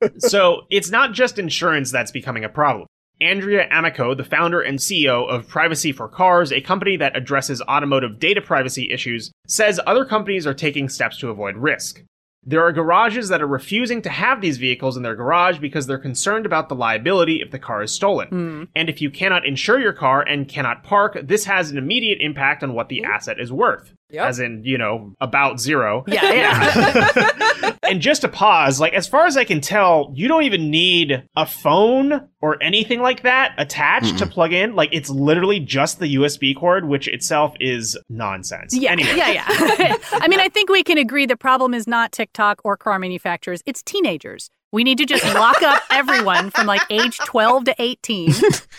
so 0.20 0.62
it's 0.70 0.90
not 0.90 1.12
just 1.12 1.38
insurance 1.38 1.92
that's 1.92 2.12
becoming 2.12 2.46
a 2.46 2.50
problem. 2.50 2.88
Andrea 3.20 3.68
Amico, 3.72 4.14
the 4.14 4.24
founder 4.24 4.62
and 4.62 4.78
CEO 4.78 5.28
of 5.28 5.48
Privacy 5.48 5.92
for 5.92 6.08
Cars, 6.08 6.52
a 6.52 6.62
company 6.62 6.98
that 6.98 7.18
addresses 7.18 7.62
automotive 7.64 8.20
data 8.20 8.42
privacy 8.42 8.92
issues, 8.92 9.32
says 9.48 9.80
other 9.88 10.06
companies 10.06 10.46
are 10.46 10.54
taking 10.54 10.88
steps 10.90 11.18
to 11.20 11.30
avoid 11.30 11.58
risk. 11.58 12.04
There 12.46 12.66
are 12.66 12.72
garages 12.72 13.28
that 13.28 13.42
are 13.42 13.48
refusing 13.48 14.02
to 14.04 14.10
have 14.10 14.40
these 14.40 14.58
vehicles 14.58 14.96
in 14.96 15.04
their 15.04 15.16
garage 15.16 15.60
because 15.60 15.86
they're 15.86 15.98
concerned 15.98 16.46
about 16.46 16.70
the 16.70 16.76
liability 16.76 17.42
if 17.42 17.52
the 17.52 17.60
car 17.60 17.84
is 17.84 17.92
stolen. 17.92 18.30
Mm. 18.30 18.68
And 18.74 18.90
if 18.90 19.02
you 19.02 19.10
cannot 19.12 19.46
insure 19.46 19.80
your 19.80 19.92
car 19.92 20.22
and 20.22 20.48
cannot 20.48 20.84
park, 20.84 21.20
this 21.22 21.44
has 21.44 21.72
an 21.72 21.78
immediate 21.78 22.20
impact 22.22 22.64
on 22.64 22.74
what 22.74 22.88
the 22.88 23.04
asset 23.04 23.38
is 23.40 23.52
worth. 23.52 23.92
Yep. 24.10 24.26
As 24.26 24.40
in, 24.40 24.64
you 24.64 24.78
know, 24.78 25.14
about 25.20 25.60
zero. 25.60 26.06
Yeah, 26.08 26.32
yeah. 26.32 27.74
and 27.84 28.02
just 28.02 28.22
to 28.22 28.30
pause, 28.30 28.80
like 28.80 28.94
as 28.94 29.08
far 29.08 29.26
as 29.26 29.36
I 29.36 29.44
can 29.44 29.60
tell, 29.60 30.12
you 30.16 30.28
don't 30.28 30.44
even 30.44 30.70
need 30.70 31.24
a 31.36 31.46
phone 31.46 32.30
or 32.42 32.62
anything 32.64 33.02
like 33.02 33.24
that 33.24 33.54
attached 33.58 34.18
to 34.20 34.26
mm-hmm. 34.26 34.34
plug 34.34 34.54
in. 34.54 34.76
Like 34.76 34.90
it's 34.94 35.10
literally 35.10 35.60
just 35.60 36.00
the 36.00 36.16
USB 36.16 36.56
cord, 36.56 36.88
which 36.88 37.08
itself 37.08 37.54
is 37.60 37.98
nonsense. 38.10 38.74
Yeah, 38.76 38.92
Anyway. 38.92 39.16
yeah, 39.16 39.30
yeah. 39.32 39.46
I 40.14 40.28
mean, 40.30 40.40
I 40.40 40.48
think 40.50 40.70
we 40.70 40.84
can 40.84 40.98
agree 40.98 41.26
the 41.26 41.38
problem 41.38 41.74
is 41.74 41.88
not 41.88 42.12
TikTok 42.12 42.62
or 42.64 42.78
car 42.78 43.00
manufacturers, 43.00 43.62
it's 43.66 43.84
teenagers. 43.84 44.50
We 44.74 44.84
need 44.84 44.98
to 44.98 45.06
just 45.06 45.24
lock 45.34 45.62
up 45.62 45.82
everyone 45.92 46.50
from 46.52 46.68
like 46.68 46.82
age 46.90 47.18
12 47.20 47.66
to 47.66 47.76
18 47.80 48.34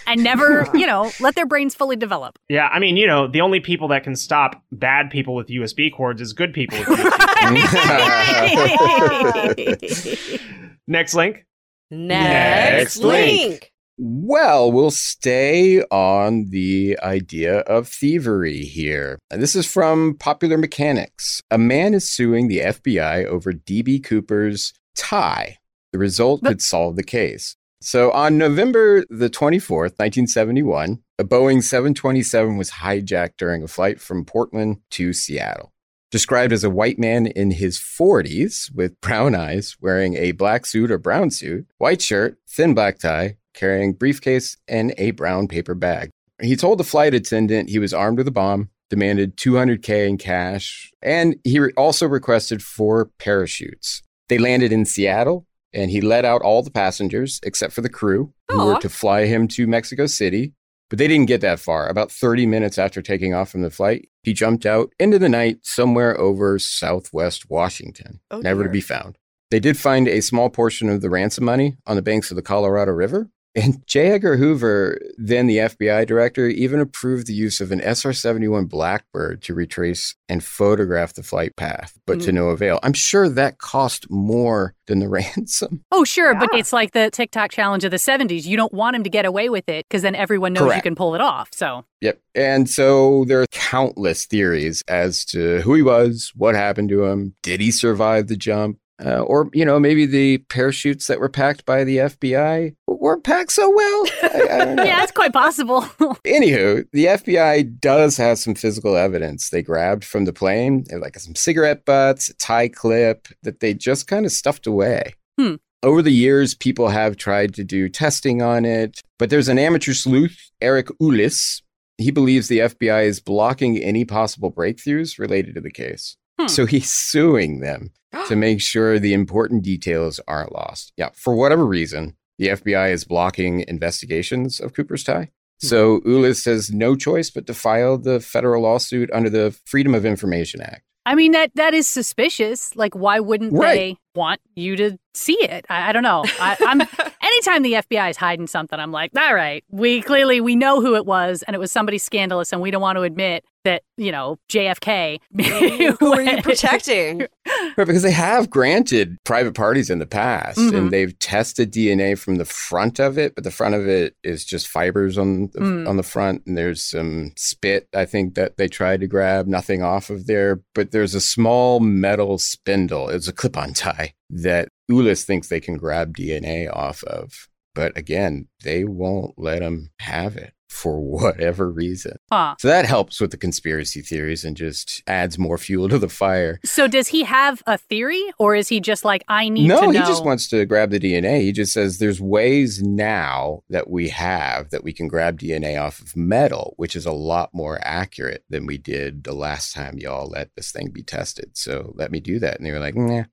and 0.07 0.23
never, 0.23 0.69
you 0.75 0.87
know, 0.87 1.11
let 1.19 1.35
their 1.35 1.47
brains 1.47 1.75
fully 1.75 1.97
develop. 1.97 2.39
Yeah, 2.51 2.69
I 2.69 2.79
mean, 2.79 2.99
you 2.99 3.07
know, 3.07 3.27
the 3.27 3.41
only 3.41 3.61
people 3.61 3.89
that 3.89 4.05
can 4.05 4.15
stop 4.15 4.63
bad 4.71 5.09
people 5.11 5.35
with 5.35 5.49
USB 5.49 5.91
cords 5.93 6.21
is 6.21 6.35
good 6.35 6.53
people 6.53 6.79
with 6.79 6.89
USB 6.89 8.77
cords. 8.77 10.39
Next 10.87 11.15
link. 11.15 11.47
Next, 11.91 12.97
Next 12.97 12.97
link. 12.99 13.51
link. 13.51 13.73
Well, 13.97 14.71
we'll 14.71 14.91
stay 14.93 15.83
on 15.91 16.51
the 16.51 16.99
idea 17.03 17.61
of 17.61 17.89
thievery 17.89 18.61
here. 18.61 19.19
And 19.31 19.43
this 19.43 19.57
is 19.57 19.67
from 19.67 20.17
Popular 20.21 20.57
Mechanics. 20.59 21.41
A 21.51 21.59
man 21.59 21.95
is 21.95 22.09
suing 22.09 22.47
the 22.49 22.59
FBI 22.61 23.25
over 23.25 23.53
DB 23.53 24.05
Cooper's 24.05 24.73
tie. 24.95 25.57
The 25.93 25.99
result 25.99 26.43
But- 26.43 26.49
could 26.49 26.63
solve 26.63 26.97
the 26.97 27.03
case. 27.03 27.57
So 27.81 28.11
on 28.11 28.37
November 28.37 29.05
the 29.09 29.31
24th, 29.31 29.95
1971, 29.99 30.99
a 31.19 31.25
Boeing 31.25 31.63
727 31.63 32.57
was 32.57 32.71
hijacked 32.73 33.37
during 33.39 33.63
a 33.63 33.69
flight 33.69 34.01
from 34.01 34.25
Portland 34.25 34.79
to 34.91 35.13
Seattle. 35.13 35.73
Described 36.11 36.53
as 36.53 36.65
a 36.65 36.71
white 36.71 36.99
man 36.99 37.27
in 37.27 37.53
his 37.53 37.79
40s 37.79 38.75
with 38.75 39.01
brown 39.01 39.35
eyes, 39.35 39.77
wearing 39.81 40.15
a 40.17 40.33
black 40.33 40.67
suit 40.67 40.91
or 40.91 40.99
brown 40.99 41.31
suit, 41.31 41.67
white 41.79 42.01
shirt, 42.03 42.39
thin 42.49 42.75
black 42.75 42.99
tie, 42.99 43.37
carrying 43.55 43.93
briefcase 43.93 44.57
and 44.67 44.95
a 44.99 45.11
brown 45.13 45.47
paper 45.49 45.75
bag. 45.75 46.11
He 46.41 46.57
told 46.57 46.79
the 46.79 46.85
flight 46.85 47.15
attendant 47.15 47.69
he 47.69 47.79
was 47.79 47.93
armed 47.93 48.19
with 48.19 48.29
a 48.29 48.33
bomb, 48.33 48.71
demanded 48.91 49.37
200k 49.37 50.09
in 50.09 50.17
cash, 50.19 50.91
and 51.03 51.37
he 51.45 51.59
re- 51.61 51.73
also 51.77 52.07
requested 52.09 52.63
four 52.63 53.11
parachutes. 53.19 54.03
They 54.29 54.39
landed 54.39 54.73
in 54.73 54.85
Seattle, 54.85 55.47
and 55.79 55.91
he 55.91 56.01
let 56.01 56.25
out 56.25 56.43
all 56.43 56.63
the 56.63 56.71
passengers 56.71 57.41
except 57.45 57.73
for 57.73 57.83
the 57.83 57.89
crew 57.89 58.33
who 58.51 58.67
were 58.67 58.81
to 58.81 58.89
fly 58.89 59.27
him 59.27 59.47
to 59.49 59.67
Mexico 59.67 60.07
City. 60.07 60.55
But 60.91 60.99
they 60.99 61.07
didn't 61.07 61.27
get 61.27 61.43
that 61.43 61.61
far. 61.61 61.87
About 61.87 62.11
30 62.11 62.47
minutes 62.47 62.79
after 62.79 63.03
taking 63.03 63.35
off 63.35 63.51
from 63.51 63.61
the 63.61 63.71
flight, 63.71 64.09
he 64.23 64.33
jumped 64.33 64.65
out 64.65 64.91
into 64.99 65.19
the 65.19 65.29
night 65.29 65.59
somewhere 65.63 66.19
over 66.19 66.59
southwest 66.59 67.51
Washington, 67.51 68.21
Oh, 68.31 68.41
never 68.41 68.65
to 68.65 68.71
be 68.71 68.81
found. 68.81 69.19
They 69.51 69.61
did 69.61 69.79
find 69.79 70.09
a 70.09 70.23
small 70.23 70.51
portion 70.51 70.89
of 70.89 71.01
the 71.01 71.11
ransom 71.11 71.45
money 71.45 71.77
on 71.87 71.97
the 71.97 72.03
banks 72.03 72.31
of 72.31 72.37
the 72.37 72.43
Colorado 72.43 72.93
River. 72.93 73.29
And 73.55 73.83
J. 73.87 74.13
Edgar 74.13 74.37
Hoover, 74.37 74.99
then 75.17 75.47
the 75.47 75.59
FBI 75.59 76.07
director, 76.07 76.47
even 76.47 76.81
approved 76.81 77.27
the 77.27 77.35
use 77.35 77.61
of 77.61 77.73
an 77.73 77.81
SR 77.81 78.13
71 78.13 78.67
Blackbird 78.67 79.43
to 79.43 79.55
retrace 79.55 80.15
and 80.29 80.43
photograph 80.43 81.15
the 81.15 81.23
flight 81.23 81.57
path, 81.57 81.99
but 82.07 82.21
to 82.21 82.31
mm. 82.31 82.35
no 82.35 82.49
avail. 82.49 82.79
I'm 82.83 82.93
sure 82.93 83.29
that 83.29 83.59
cost 83.59 84.11
more 84.11 84.75
than 84.87 85.01
the 85.01 85.09
ransom. 85.09 85.85
Oh, 85.91 86.05
sure, 86.05 86.35
but 86.35 86.51
it's 86.53 86.73
like 86.73 86.93
the 86.93 87.11
TikTok 87.11 87.51
challenge 87.51 87.85
of 87.85 87.91
the 87.91 87.97
70s. 87.97 88.45
You 88.45 88.57
don't 88.57 88.73
want 88.73 88.97
him 88.97 89.05
to 89.05 89.11
get 89.11 89.25
away 89.25 89.49
with 89.49 89.69
it 89.69 89.87
because 89.89 90.03
then 90.03 90.15
everyone 90.15 90.53
knows 90.53 90.75
you 90.75 90.83
can 90.83 90.95
pull 90.95 91.15
it 91.15 91.21
off. 91.21 91.51
So, 91.53 91.85
Yep. 92.01 92.21
And 92.35 92.71
so 92.71 93.25
there 93.27 93.43
are 93.43 93.47
countless 93.51 94.27
theories 94.27 94.83
as 94.89 95.25
to 95.27 95.61
who 95.63 95.75
he 95.75 95.83
was, 95.83 96.33
what 96.37 96.55
happened 96.55 96.91
to 96.91 97.05
him, 97.05 97.35
did 97.43 97.61
he 97.61 97.71
survive 97.71 98.29
the 98.29 98.37
jump? 98.37 98.79
Uh, 99.05 99.21
or, 99.21 99.49
you 99.53 99.65
know, 99.65 99.79
maybe 99.79 100.07
the 100.07 100.39
parachutes 100.49 101.07
that 101.07 101.21
were 101.21 101.29
packed 101.29 101.65
by 101.65 101.85
the 101.85 101.99
FBI 101.99 102.75
weren't 102.87 103.25
packed 103.25 103.53
so 103.53 103.71
well. 103.71 104.05
I, 104.23 104.27
I 104.27 104.85
yeah, 104.85 105.03
it's 105.03 105.13
quite 105.13 105.33
possible. 105.33 105.83
Anywho, 106.27 106.85
the 106.93 107.07
FBI 107.07 107.81
does 107.81 108.17
have 108.17 108.39
some 108.39 108.55
physical 108.55 108.97
evidence 108.97 109.51
they 109.51 109.63
grabbed 109.63 110.05
from 110.05 110.25
the 110.25 110.33
plane, 110.33 110.85
like 110.93 111.19
some 111.19 111.35
cigarette 111.35 111.85
butts, 111.85 112.29
a 112.29 112.35
tie 112.35 112.69
clip 112.69 113.29
that 113.43 113.61
they 113.61 113.73
just 113.73 114.09
kind 114.09 114.27
of 114.27 114.33
stuffed 114.33 114.67
away. 114.67 115.15
Hmm. 115.39 115.55
Over 115.83 116.03
the 116.03 116.11
years, 116.11 116.55
people 116.55 116.89
have 116.89 117.17
tried 117.17 117.55
to 117.55 117.65
do 117.65 117.89
testing 117.89 118.43
on 118.43 118.65
it, 118.65 119.01
but 119.19 119.31
there's 119.31 119.49
an 119.49 119.61
amateur 119.61 119.93
sleuth, 119.93 120.51
Eric 120.61 120.89
Ulis. 121.01 121.63
He 121.99 122.11
believes 122.11 122.49
the 122.49 122.59
FBI 122.59 123.05
is 123.05 123.21
blocking 123.21 123.79
any 123.79 124.05
possible 124.05 124.53
breakthroughs 124.53 125.19
related 125.19 125.55
to 125.55 125.61
the 125.61 125.71
case. 125.71 126.17
Hmm. 126.41 126.47
So 126.49 126.67
he's 126.67 126.91
suing 126.91 127.61
them 127.61 127.91
to 128.29 128.37
make 128.37 128.61
sure 128.61 128.99
the 128.99 129.15
important 129.15 129.63
details 129.63 130.21
aren't 130.29 130.53
lost. 130.53 130.93
Yeah, 130.97 131.11
for 131.15 131.35
whatever 131.35 131.67
reason, 131.67 132.15
the 132.39 132.49
FBI 132.49 132.93
is 132.93 133.05
blocking 133.05 133.65
investigations 133.69 134.61
of 134.61 134.73
Cooper's 134.75 135.05
tie. 135.05 135.31
So 135.61 136.01
Ulis 136.03 136.45
has 136.45 136.71
no 136.71 136.95
choice 136.95 137.31
but 137.31 137.49
to 137.49 137.55
file 137.55 137.99
the 137.99 138.21
federal 138.21 138.63
lawsuit 138.63 139.11
under 139.13 139.29
the 139.29 139.59
Freedom 139.65 139.93
of 139.93 140.05
Information 140.07 140.61
Act. 140.61 140.83
I 141.05 141.17
mean, 141.17 141.33
that 141.33 141.51
that 141.57 141.75
is 141.75 141.89
suspicious. 141.89 142.77
Like, 142.77 142.95
why 142.95 143.19
wouldn't 143.19 143.53
Right. 143.55 143.75
they 143.75 143.97
want 144.15 144.41
you 144.55 144.77
to 144.77 144.99
see 145.15 145.37
it? 145.43 145.65
I, 145.69 145.89
I 145.89 145.93
don't 145.93 146.05
know. 146.05 146.23
I, 146.39 146.57
I'm 146.61 146.83
anytime 147.39 147.63
the 147.63 147.73
FBI 147.75 148.11
is 148.11 148.17
hiding 148.17 148.47
something, 148.47 148.79
I'm 148.79 148.93
like, 148.93 149.13
all 149.17 149.35
right, 149.35 149.63
we 149.71 150.03
clearly 150.03 150.41
we 150.41 150.57
know 150.57 150.81
who 150.81 150.95
it 150.97 151.07
was, 151.07 151.43
and 151.47 151.55
it 151.55 151.59
was 151.59 151.71
somebody 151.73 151.99
scandalous, 151.99 152.53
and 152.53 152.61
we 152.61 152.71
don't 152.71 152.83
want 152.83 152.97
to 152.97 153.03
admit 153.03 153.45
that 153.65 153.83
you 153.97 154.11
know 154.13 154.39
JFK. 154.51 155.19
Who 156.01 156.13
are 156.15 156.23
you 156.23 156.43
protecting? 156.43 157.21
Right, 157.21 157.75
because 157.87 158.03
they 158.03 158.13
have 158.13 158.49
granted 158.51 159.19
private 159.25 159.55
parties 159.55 159.91
in 159.91 159.99
the 159.99 160.07
past 160.07 160.59
Mhm. 160.59 160.77
and 160.77 160.91
they've 160.91 161.17
tested 161.19 161.73
DNA 161.73 162.17
from 162.19 162.37
the 162.37 162.45
front 162.45 162.99
of 163.01 163.19
it, 163.19 163.35
but 163.35 163.45
the 163.45 163.51
front 163.51 163.75
of 163.75 163.87
it 163.89 164.15
is 164.23 164.45
just 164.45 164.69
fibers 164.69 165.19
on 165.19 165.49
the, 165.53 165.61
Mm. 165.61 165.89
on 165.89 165.97
the 165.97 166.03
front. 166.03 166.43
And 166.47 166.57
there's 166.57 166.83
some 166.83 167.33
spit, 167.37 167.89
I 167.95 168.05
think, 168.05 168.35
that 168.37 168.57
they 168.57 168.69
tried 168.69 169.01
to 169.01 169.07
grab, 169.07 169.47
nothing 169.47 169.83
off 169.83 170.09
of 170.09 170.27
there. 170.27 170.61
But 170.75 170.93
there's 170.93 171.15
a 171.15 171.21
small 171.21 171.81
metal 171.81 172.39
spindle. 172.39 173.09
It's 173.09 173.29
a 173.29 173.33
clip 173.33 173.57
on 173.57 173.75
tie 173.75 174.15
that 174.31 174.69
Ulis 174.91 175.25
thinks 175.25 175.49
they 175.49 175.61
can 175.61 175.77
grab 175.77 176.17
DNA 176.17 176.75
off 176.75 177.03
of. 177.05 177.49
But 177.75 177.97
again, 177.97 178.49
they 178.65 178.85
won't 178.85 179.35
let 179.39 179.61
them 179.61 179.91
have 180.01 180.37
it 180.37 180.53
for 180.69 181.01
whatever 181.01 181.71
reason. 181.71 182.19
Huh. 182.31 182.55
So 182.59 182.69
that 182.69 182.85
helps 182.85 183.21
with 183.21 183.31
the 183.31 183.37
conspiracy 183.37 184.03
theories 184.03 184.45
and 184.45 184.57
just 184.57 185.03
adds 185.07 185.39
more 185.39 185.59
fuel 185.59 185.89
to 185.89 185.99
the 185.99 186.09
fire. 186.09 186.61
So 186.65 186.87
does 186.87 187.09
he 187.09 187.25
have 187.25 187.63
a 187.67 187.79
theory, 187.79 188.23
or 188.39 188.55
is 188.55 188.69
he 188.69 188.81
just 188.81 189.05
like, 189.05 189.25
I 189.29 189.49
need 189.49 189.67
no, 189.67 189.81
to 189.81 189.87
know? 189.87 189.93
he 189.93 189.99
just 189.99 190.25
wants 190.25 190.49
to 190.49 190.65
grab 190.67 190.91
the 190.91 191.01
DNA. 191.01 191.41
He 191.41 191.53
just 191.53 191.73
says 191.73 191.99
there's 191.99 192.21
ways 192.21 192.83
now 192.83 193.63
that 193.71 193.91
we 193.91 194.09
have 194.11 194.71
that 194.71 194.85
we 194.85 194.93
can 194.93 195.09
grab 195.09 195.39
DNA 195.39 195.81
off 195.81 196.01
of 196.01 196.17
metal, 196.17 196.75
which 196.77 196.95
is 196.95 197.07
a 197.07 197.13
lot 197.13 197.51
more 197.53 197.79
accurate 197.83 198.45
than 198.51 198.67
we 198.67 198.79
did 198.79 199.25
the 199.25 199.35
last 199.35 199.75
time 199.75 199.99
y'all 199.99 200.29
let 200.29 200.55
this 200.55 200.71
thing 200.71 200.91
be 200.91 201.03
tested. 201.03 201.51
So 201.55 201.93
let 201.97 202.13
me 202.13 202.21
do 202.21 202.39
that. 202.41 202.59
And 202.59 202.67
they 202.67 202.73
were 202.73 202.79
like, 202.79 202.95
nah, 202.95 203.25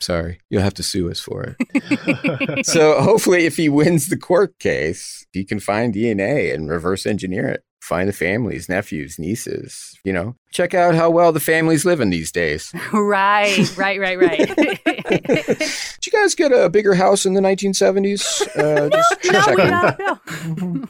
sorry, 0.00 0.40
you'll 0.50 0.62
have 0.62 0.74
to 0.74 0.82
sue 0.82 1.10
us 1.10 1.20
for 1.20 1.56
it. 1.58 2.66
so 2.66 3.00
hopefully, 3.00 3.46
if 3.46 3.56
he 3.56 3.68
wins 3.68 4.08
the 4.08 4.16
court 4.16 4.58
case, 4.58 5.26
he 5.32 5.44
can 5.44 5.58
find 5.58 5.94
DNA 5.94 6.54
and 6.54 6.68
reverse 6.68 6.81
engineer 7.06 7.48
it. 7.48 7.64
Find 7.80 8.08
the 8.08 8.12
families, 8.12 8.68
nephews, 8.68 9.18
nieces, 9.18 9.98
you 10.04 10.12
know, 10.12 10.36
check 10.52 10.72
out 10.72 10.94
how 10.94 11.10
well 11.10 11.32
the 11.32 11.40
families 11.40 11.84
living 11.84 12.10
these 12.10 12.30
days. 12.30 12.72
right, 12.92 13.76
right, 13.76 13.98
right, 13.98 14.18
right. 14.18 14.54
Did 14.84 16.06
you 16.06 16.12
guys 16.12 16.34
get 16.34 16.52
a 16.52 16.70
bigger 16.70 16.94
house 16.94 17.26
in 17.26 17.34
the 17.34 17.40
1970s? 17.40 18.46
Uh, 18.56 18.88
just 18.88 19.32
no, 19.32 19.42
checking. 19.42 20.56
no, 20.56 20.78
no. 20.78 20.88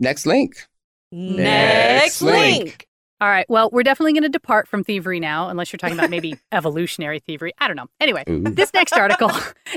Next 0.00 0.26
link. 0.26 0.66
Next 1.12 2.20
link. 2.20 2.64
link. 2.64 2.88
All 3.20 3.28
right. 3.28 3.46
Well, 3.48 3.68
we're 3.72 3.82
definitely 3.82 4.12
going 4.12 4.22
to 4.22 4.28
depart 4.28 4.68
from 4.68 4.84
thievery 4.84 5.18
now, 5.18 5.48
unless 5.48 5.72
you're 5.72 5.78
talking 5.78 5.98
about 5.98 6.10
maybe 6.10 6.38
evolutionary 6.52 7.18
thievery. 7.18 7.52
I 7.58 7.66
don't 7.66 7.76
know. 7.76 7.88
Anyway, 8.00 8.22
Ooh. 8.28 8.42
this 8.42 8.72
next 8.72 8.92
article 8.92 9.30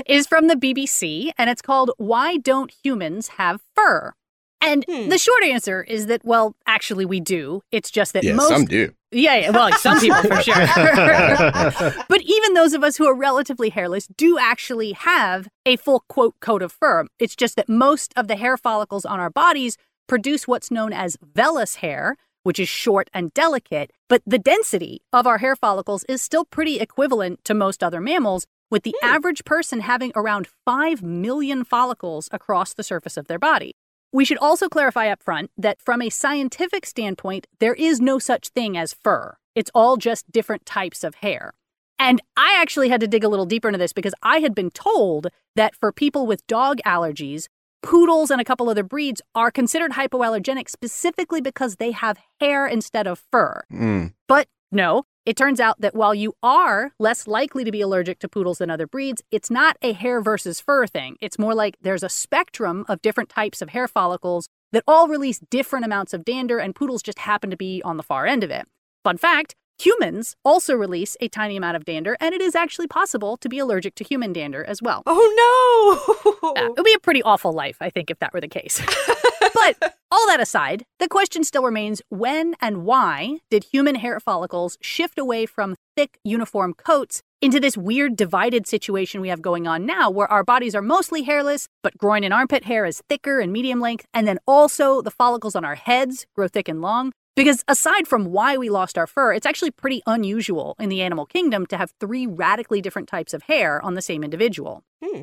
is 0.06 0.28
from 0.28 0.46
the 0.46 0.54
BBC 0.54 1.32
and 1.38 1.50
it's 1.50 1.62
called 1.62 1.90
Why 1.96 2.36
Don't 2.36 2.72
Humans 2.84 3.28
Have 3.28 3.60
Fur? 3.74 4.14
And 4.62 4.84
Hmm. 4.88 5.08
the 5.08 5.18
short 5.18 5.42
answer 5.44 5.82
is 5.82 6.06
that, 6.06 6.24
well, 6.24 6.54
actually, 6.66 7.04
we 7.04 7.18
do. 7.20 7.62
It's 7.72 7.90
just 7.90 8.12
that 8.14 8.22
Yeah, 8.24 8.34
most. 8.34 8.48
some 8.48 8.64
do. 8.64 8.92
Yeah, 9.10 9.36
yeah, 9.36 9.50
well, 9.50 9.72
some 9.72 9.98
people 10.00 10.22
for 10.22 10.40
sure. 10.42 10.54
but 12.08 12.22
even 12.22 12.54
those 12.54 12.72
of 12.72 12.82
us 12.82 12.96
who 12.96 13.06
are 13.06 13.14
relatively 13.14 13.68
hairless 13.70 14.06
do 14.16 14.38
actually 14.38 14.92
have 14.92 15.48
a 15.66 15.76
full 15.76 16.04
quote 16.08 16.34
coat 16.40 16.62
of 16.62 16.72
fur. 16.72 17.06
It's 17.18 17.36
just 17.36 17.56
that 17.56 17.68
most 17.68 18.12
of 18.16 18.28
the 18.28 18.36
hair 18.36 18.56
follicles 18.56 19.04
on 19.04 19.20
our 19.20 19.30
bodies 19.30 19.76
produce 20.08 20.46
what's 20.48 20.70
known 20.70 20.92
as 20.92 21.16
vellus 21.18 21.76
hair, 21.76 22.16
which 22.42 22.58
is 22.58 22.68
short 22.68 23.10
and 23.12 23.32
delicate, 23.34 23.90
but 24.08 24.22
the 24.26 24.38
density 24.38 25.02
of 25.12 25.26
our 25.26 25.38
hair 25.38 25.56
follicles 25.56 26.04
is 26.04 26.22
still 26.22 26.44
pretty 26.44 26.78
equivalent 26.80 27.44
to 27.44 27.54
most 27.54 27.82
other 27.82 28.00
mammals, 28.00 28.46
with 28.70 28.82
the 28.84 28.94
average 29.02 29.44
person 29.44 29.80
having 29.80 30.12
around 30.16 30.48
5 30.64 31.02
million 31.02 31.62
follicles 31.64 32.28
across 32.32 32.72
the 32.72 32.82
surface 32.82 33.16
of 33.18 33.26
their 33.28 33.38
body. 33.38 33.74
We 34.12 34.26
should 34.26 34.38
also 34.38 34.68
clarify 34.68 35.08
up 35.08 35.22
front 35.22 35.50
that 35.56 35.80
from 35.80 36.02
a 36.02 36.10
scientific 36.10 36.84
standpoint, 36.84 37.46
there 37.60 37.74
is 37.74 38.00
no 38.00 38.18
such 38.18 38.48
thing 38.50 38.76
as 38.76 38.92
fur. 38.92 39.36
It's 39.54 39.70
all 39.74 39.96
just 39.96 40.30
different 40.30 40.66
types 40.66 41.02
of 41.02 41.16
hair. 41.16 41.54
And 41.98 42.20
I 42.36 42.56
actually 42.60 42.90
had 42.90 43.00
to 43.00 43.06
dig 43.06 43.24
a 43.24 43.28
little 43.28 43.46
deeper 43.46 43.68
into 43.68 43.78
this 43.78 43.92
because 43.92 44.14
I 44.22 44.40
had 44.40 44.54
been 44.54 44.70
told 44.70 45.28
that 45.56 45.74
for 45.74 45.92
people 45.92 46.26
with 46.26 46.46
dog 46.46 46.78
allergies, 46.84 47.46
poodles 47.82 48.30
and 48.30 48.40
a 48.40 48.44
couple 48.44 48.68
other 48.68 48.82
breeds 48.82 49.22
are 49.34 49.50
considered 49.50 49.92
hypoallergenic 49.92 50.68
specifically 50.68 51.40
because 51.40 51.76
they 51.76 51.92
have 51.92 52.18
hair 52.40 52.66
instead 52.66 53.06
of 53.06 53.22
fur. 53.30 53.62
Mm. 53.72 54.12
But 54.26 54.48
no, 54.72 55.04
it 55.24 55.36
turns 55.36 55.60
out 55.60 55.80
that 55.80 55.94
while 55.94 56.14
you 56.14 56.34
are 56.42 56.92
less 56.98 57.28
likely 57.28 57.62
to 57.62 57.70
be 57.70 57.80
allergic 57.80 58.18
to 58.20 58.28
poodles 58.28 58.58
than 58.58 58.70
other 58.70 58.86
breeds, 58.86 59.22
it's 59.30 59.50
not 59.50 59.76
a 59.82 59.92
hair 59.92 60.20
versus 60.20 60.60
fur 60.60 60.86
thing. 60.86 61.16
It's 61.20 61.38
more 61.38 61.54
like 61.54 61.76
there's 61.80 62.02
a 62.02 62.08
spectrum 62.08 62.84
of 62.88 63.02
different 63.02 63.28
types 63.28 63.62
of 63.62 63.68
hair 63.68 63.86
follicles 63.86 64.48
that 64.72 64.82
all 64.88 65.06
release 65.06 65.38
different 65.50 65.84
amounts 65.84 66.12
of 66.12 66.24
dander, 66.24 66.58
and 66.58 66.74
poodles 66.74 67.02
just 67.02 67.20
happen 67.20 67.50
to 67.50 67.56
be 67.56 67.82
on 67.84 67.98
the 67.98 68.02
far 68.02 68.26
end 68.26 68.42
of 68.42 68.50
it. 68.50 68.66
Fun 69.04 69.16
fact 69.16 69.54
Humans 69.84 70.36
also 70.44 70.76
release 70.76 71.16
a 71.20 71.26
tiny 71.26 71.56
amount 71.56 71.76
of 71.76 71.84
dander, 71.84 72.16
and 72.20 72.32
it 72.32 72.40
is 72.40 72.54
actually 72.54 72.86
possible 72.86 73.36
to 73.38 73.48
be 73.48 73.58
allergic 73.58 73.96
to 73.96 74.04
human 74.04 74.32
dander 74.32 74.62
as 74.62 74.80
well. 74.80 75.02
Oh 75.06 76.22
no! 76.44 76.52
Yeah, 76.54 76.66
it 76.66 76.76
would 76.76 76.84
be 76.84 76.92
a 76.92 77.00
pretty 77.00 77.20
awful 77.22 77.52
life, 77.52 77.78
I 77.80 77.90
think, 77.90 78.08
if 78.08 78.20
that 78.20 78.32
were 78.32 78.40
the 78.40 78.46
case. 78.46 78.80
but 79.54 79.96
all 80.12 80.24
that 80.28 80.38
aside, 80.38 80.84
the 81.00 81.08
question 81.08 81.42
still 81.42 81.64
remains 81.64 82.00
when 82.10 82.54
and 82.60 82.84
why 82.84 83.38
did 83.50 83.64
human 83.64 83.96
hair 83.96 84.20
follicles 84.20 84.78
shift 84.80 85.18
away 85.18 85.46
from 85.46 85.74
thick, 85.96 86.20
uniform 86.22 86.74
coats 86.74 87.20
into 87.40 87.58
this 87.58 87.76
weird 87.76 88.14
divided 88.14 88.68
situation 88.68 89.20
we 89.20 89.30
have 89.30 89.42
going 89.42 89.66
on 89.66 89.84
now, 89.84 90.08
where 90.08 90.30
our 90.30 90.44
bodies 90.44 90.76
are 90.76 90.82
mostly 90.82 91.22
hairless, 91.22 91.66
but 91.82 91.98
groin 91.98 92.22
and 92.22 92.32
armpit 92.32 92.64
hair 92.64 92.86
is 92.86 93.02
thicker 93.08 93.40
and 93.40 93.52
medium 93.52 93.80
length, 93.80 94.06
and 94.14 94.28
then 94.28 94.38
also 94.46 95.02
the 95.02 95.10
follicles 95.10 95.56
on 95.56 95.64
our 95.64 95.74
heads 95.74 96.24
grow 96.36 96.46
thick 96.46 96.68
and 96.68 96.80
long? 96.80 97.12
Because 97.34 97.64
aside 97.66 98.06
from 98.06 98.26
why 98.26 98.56
we 98.56 98.68
lost 98.68 98.98
our 98.98 99.06
fur, 99.06 99.32
it's 99.32 99.46
actually 99.46 99.70
pretty 99.70 100.02
unusual 100.06 100.76
in 100.78 100.90
the 100.90 101.00
animal 101.00 101.24
kingdom 101.24 101.64
to 101.66 101.78
have 101.78 101.92
three 101.98 102.26
radically 102.26 102.82
different 102.82 103.08
types 103.08 103.32
of 103.32 103.44
hair 103.44 103.82
on 103.82 103.94
the 103.94 104.02
same 104.02 104.22
individual. 104.22 104.84
Hmm. 105.02 105.22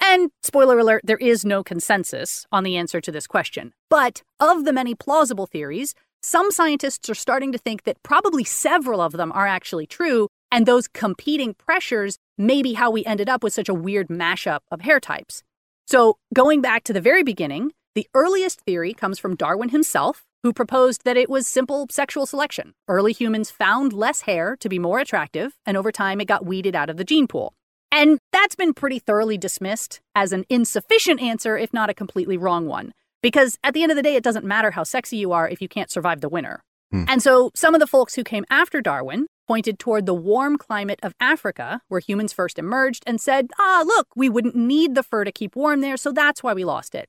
And 0.00 0.30
spoiler 0.42 0.78
alert, 0.78 1.02
there 1.04 1.16
is 1.16 1.44
no 1.44 1.64
consensus 1.64 2.46
on 2.52 2.62
the 2.62 2.76
answer 2.76 3.00
to 3.00 3.10
this 3.10 3.26
question. 3.26 3.72
But 3.88 4.22
of 4.38 4.64
the 4.64 4.72
many 4.72 4.94
plausible 4.94 5.46
theories, 5.46 5.94
some 6.22 6.50
scientists 6.50 7.08
are 7.08 7.14
starting 7.14 7.52
to 7.52 7.58
think 7.58 7.84
that 7.84 8.02
probably 8.02 8.44
several 8.44 9.00
of 9.00 9.12
them 9.12 9.32
are 9.32 9.46
actually 9.46 9.86
true, 9.86 10.28
and 10.52 10.66
those 10.66 10.88
competing 10.88 11.54
pressures 11.54 12.18
may 12.36 12.62
be 12.62 12.74
how 12.74 12.90
we 12.90 13.04
ended 13.04 13.28
up 13.28 13.42
with 13.42 13.54
such 13.54 13.68
a 13.68 13.74
weird 13.74 14.08
mashup 14.08 14.60
of 14.70 14.82
hair 14.82 15.00
types. 15.00 15.42
So, 15.86 16.18
going 16.34 16.60
back 16.60 16.84
to 16.84 16.92
the 16.92 17.00
very 17.00 17.22
beginning, 17.22 17.72
the 17.94 18.08
earliest 18.12 18.60
theory 18.60 18.92
comes 18.92 19.18
from 19.18 19.36
Darwin 19.36 19.70
himself, 19.70 20.24
who 20.46 20.52
proposed 20.52 21.02
that 21.02 21.16
it 21.16 21.28
was 21.28 21.44
simple 21.44 21.88
sexual 21.90 22.24
selection. 22.24 22.72
Early 22.86 23.12
humans 23.12 23.50
found 23.50 23.92
less 23.92 24.20
hair 24.20 24.56
to 24.60 24.68
be 24.68 24.78
more 24.78 25.00
attractive, 25.00 25.54
and 25.66 25.76
over 25.76 25.90
time 25.90 26.20
it 26.20 26.28
got 26.28 26.46
weeded 26.46 26.76
out 26.76 26.88
of 26.88 26.98
the 26.98 27.04
gene 27.04 27.26
pool. 27.26 27.52
And 27.90 28.20
that's 28.30 28.54
been 28.54 28.72
pretty 28.72 29.00
thoroughly 29.00 29.36
dismissed 29.36 30.00
as 30.14 30.30
an 30.30 30.44
insufficient 30.48 31.20
answer, 31.20 31.58
if 31.58 31.72
not 31.72 31.90
a 31.90 31.94
completely 31.94 32.36
wrong 32.36 32.68
one. 32.68 32.92
Because 33.22 33.58
at 33.64 33.74
the 33.74 33.82
end 33.82 33.90
of 33.90 33.96
the 33.96 34.04
day, 34.04 34.14
it 34.14 34.22
doesn't 34.22 34.44
matter 34.44 34.70
how 34.70 34.84
sexy 34.84 35.16
you 35.16 35.32
are 35.32 35.48
if 35.48 35.60
you 35.60 35.66
can't 35.66 35.90
survive 35.90 36.20
the 36.20 36.28
winter. 36.28 36.60
Hmm. 36.92 37.06
And 37.08 37.20
so 37.20 37.50
some 37.56 37.74
of 37.74 37.80
the 37.80 37.88
folks 37.88 38.14
who 38.14 38.22
came 38.22 38.44
after 38.48 38.80
Darwin 38.80 39.26
pointed 39.48 39.80
toward 39.80 40.06
the 40.06 40.14
warm 40.14 40.58
climate 40.58 41.00
of 41.02 41.12
Africa, 41.18 41.80
where 41.88 41.98
humans 41.98 42.32
first 42.32 42.56
emerged, 42.56 43.02
and 43.04 43.20
said, 43.20 43.50
ah, 43.58 43.82
look, 43.84 44.06
we 44.14 44.28
wouldn't 44.28 44.54
need 44.54 44.94
the 44.94 45.02
fur 45.02 45.24
to 45.24 45.32
keep 45.32 45.56
warm 45.56 45.80
there, 45.80 45.96
so 45.96 46.12
that's 46.12 46.44
why 46.44 46.54
we 46.54 46.64
lost 46.64 46.94
it. 46.94 47.08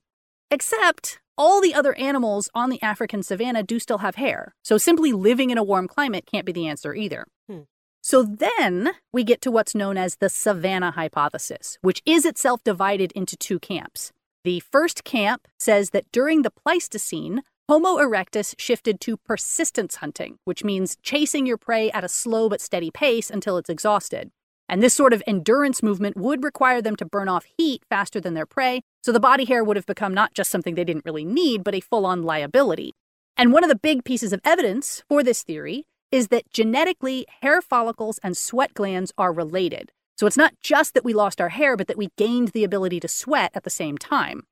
Except 0.49 1.19
all 1.37 1.61
the 1.61 1.73
other 1.73 1.93
animals 1.97 2.49
on 2.53 2.69
the 2.69 2.81
African 2.81 3.23
savanna 3.23 3.63
do 3.63 3.79
still 3.79 3.99
have 3.99 4.15
hair, 4.15 4.55
so 4.63 4.77
simply 4.77 5.11
living 5.11 5.49
in 5.49 5.57
a 5.57 5.63
warm 5.63 5.87
climate 5.87 6.25
can't 6.25 6.45
be 6.45 6.51
the 6.51 6.67
answer 6.67 6.93
either. 6.95 7.25
Hmm. 7.49 7.61
So 8.01 8.23
then 8.23 8.91
we 9.11 9.23
get 9.23 9.41
to 9.41 9.51
what's 9.51 9.75
known 9.75 9.97
as 9.97 10.15
the 10.15 10.29
savanna 10.29 10.91
hypothesis, 10.91 11.77
which 11.81 12.01
is 12.05 12.25
itself 12.25 12.63
divided 12.63 13.11
into 13.13 13.35
two 13.35 13.59
camps. 13.59 14.11
The 14.43 14.61
first 14.61 15.03
camp 15.03 15.47
says 15.59 15.89
that 15.89 16.11
during 16.11 16.41
the 16.41 16.51
Pleistocene, 16.51 17.41
Homo 17.69 17.97
erectus 17.97 18.55
shifted 18.57 19.01
to 19.01 19.17
persistence 19.17 19.95
hunting, 19.97 20.39
which 20.45 20.63
means 20.63 20.95
chasing 21.01 21.45
your 21.45 21.57
prey 21.57 21.91
at 21.91 22.05
a 22.05 22.09
slow 22.09 22.47
but 22.47 22.61
steady 22.61 22.89
pace 22.89 23.29
until 23.29 23.57
it's 23.57 23.69
exhausted. 23.69 24.31
And 24.69 24.83
this 24.83 24.93
sort 24.93 25.13
of 25.13 25.23
endurance 25.25 25.81
movement 25.81 26.17
would 26.17 26.43
require 26.43 26.81
them 26.81 26.95
to 26.97 27.05
burn 27.05 27.29
off 27.29 27.45
heat 27.57 27.83
faster 27.89 28.19
than 28.19 28.33
their 28.33 28.45
prey, 28.45 28.81
so 29.01 29.11
the 29.11 29.19
body 29.19 29.45
hair 29.45 29.63
would 29.63 29.77
have 29.77 29.85
become 29.85 30.13
not 30.13 30.33
just 30.33 30.51
something 30.51 30.75
they 30.75 30.83
didn't 30.83 31.05
really 31.05 31.25
need, 31.25 31.63
but 31.63 31.75
a 31.75 31.79
full 31.79 32.05
on 32.05 32.23
liability. 32.23 32.93
And 33.37 33.53
one 33.53 33.63
of 33.63 33.69
the 33.69 33.77
big 33.77 34.03
pieces 34.03 34.33
of 34.33 34.41
evidence 34.43 35.03
for 35.07 35.23
this 35.23 35.43
theory 35.43 35.85
is 36.11 36.29
that 36.29 36.51
genetically, 36.51 37.25
hair 37.41 37.61
follicles 37.61 38.19
and 38.23 38.35
sweat 38.35 38.73
glands 38.73 39.11
are 39.17 39.31
related. 39.31 39.91
So 40.17 40.25
it's 40.25 40.37
not 40.37 40.53
just 40.61 40.93
that 40.93 41.05
we 41.05 41.13
lost 41.13 41.39
our 41.39 41.49
hair, 41.49 41.77
but 41.77 41.87
that 41.87 41.97
we 41.97 42.09
gained 42.17 42.49
the 42.49 42.63
ability 42.63 42.99
to 43.01 43.07
sweat 43.07 43.51
at 43.53 43.63
the 43.63 43.69
same 43.69 43.97
time. 43.97 44.43